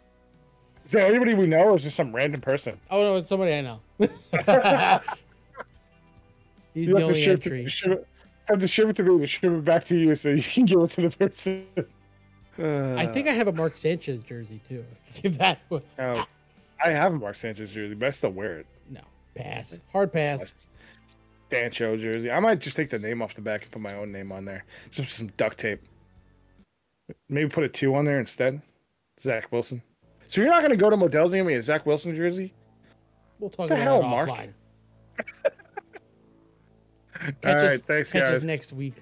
Is 0.86 0.92
there 0.92 1.06
anybody 1.06 1.34
we 1.34 1.46
know 1.46 1.64
or 1.64 1.76
is 1.76 1.84
it 1.84 1.90
some 1.90 2.16
random 2.16 2.40
person? 2.40 2.80
Oh 2.90 3.02
no, 3.02 3.16
it's 3.16 3.28
somebody 3.28 3.52
I 3.52 3.60
know. 3.60 3.78
He's 6.72 6.88
You 6.88 6.94
the 6.94 7.00
have 7.00 7.00
to 7.00 7.04
only 7.08 7.22
ship, 7.22 7.44
entry. 7.44 7.64
to, 7.64 7.68
ship 7.68 7.90
it, 7.90 8.06
have 8.48 8.58
to 8.60 8.66
ship 8.66 8.88
it 8.88 8.96
to 8.96 9.02
me 9.02 9.18
to 9.18 9.26
ship 9.26 9.52
it 9.52 9.64
back 9.66 9.84
to 9.84 9.98
you 9.98 10.14
so 10.14 10.30
you 10.30 10.42
can 10.42 10.64
give 10.64 10.80
it 10.80 10.90
to 10.92 11.02
the 11.02 11.10
person. 11.10 11.66
I 12.58 13.04
think 13.04 13.28
I 13.28 13.32
have 13.32 13.48
a 13.48 13.52
Mark 13.52 13.76
Sanchez 13.76 14.22
jersey 14.22 14.62
too. 14.66 14.82
Give 15.22 15.36
that 15.36 15.60
one. 15.68 15.82
Oh, 15.98 16.24
I 16.84 16.90
have 16.90 17.12
a 17.12 17.16
Marc 17.16 17.36
Sanchez 17.36 17.70
jersey, 17.72 17.94
but 17.94 18.06
I 18.06 18.10
still 18.10 18.30
wear 18.30 18.58
it. 18.58 18.66
No, 18.90 19.00
pass. 19.34 19.80
Hard 19.92 20.12
pass. 20.12 20.68
Dancho 21.50 22.00
jersey. 22.00 22.30
I 22.30 22.40
might 22.40 22.58
just 22.58 22.76
take 22.76 22.90
the 22.90 22.98
name 22.98 23.22
off 23.22 23.34
the 23.34 23.40
back 23.40 23.62
and 23.62 23.70
put 23.70 23.80
my 23.82 23.94
own 23.94 24.12
name 24.12 24.30
on 24.32 24.44
there. 24.44 24.64
Just 24.90 25.12
some 25.16 25.28
duct 25.36 25.58
tape. 25.58 25.80
Maybe 27.28 27.48
put 27.48 27.64
a 27.64 27.68
two 27.68 27.94
on 27.94 28.04
there 28.04 28.20
instead. 28.20 28.60
Zach 29.20 29.50
Wilson. 29.50 29.82
So 30.26 30.40
you're 30.42 30.50
not 30.50 30.60
going 30.60 30.70
to 30.72 30.76
go 30.76 30.90
to 30.90 30.96
Modell's 30.96 31.32
and 31.32 31.40
get 31.40 31.46
me 31.46 31.54
a 31.54 31.62
Zach 31.62 31.86
Wilson 31.86 32.14
jersey? 32.14 32.52
We'll 33.38 33.48
talk 33.50 33.68
The 33.68 33.74
about 33.74 33.82
hell, 33.82 34.00
it 34.00 34.08
Mark? 34.08 34.28
offline. 34.28 34.52
All 37.20 37.32
Catch 37.40 37.62
right, 37.62 37.64
us, 37.64 37.80
thanks, 37.80 38.12
catch 38.12 38.22
guys. 38.28 38.36
us 38.38 38.44
next 38.44 38.72
week. 38.72 38.94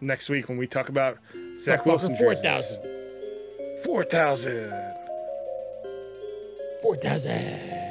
Next 0.00 0.28
week 0.28 0.48
when 0.48 0.58
we 0.58 0.66
talk 0.66 0.88
about 0.90 1.18
Zach 1.58 1.86
Wilson 1.86 2.14
four 2.16 2.34
thousand. 2.34 2.78
Four 3.82 4.04
thousand. 4.04 4.70
Four 6.86 6.94
thousand. 6.94 7.85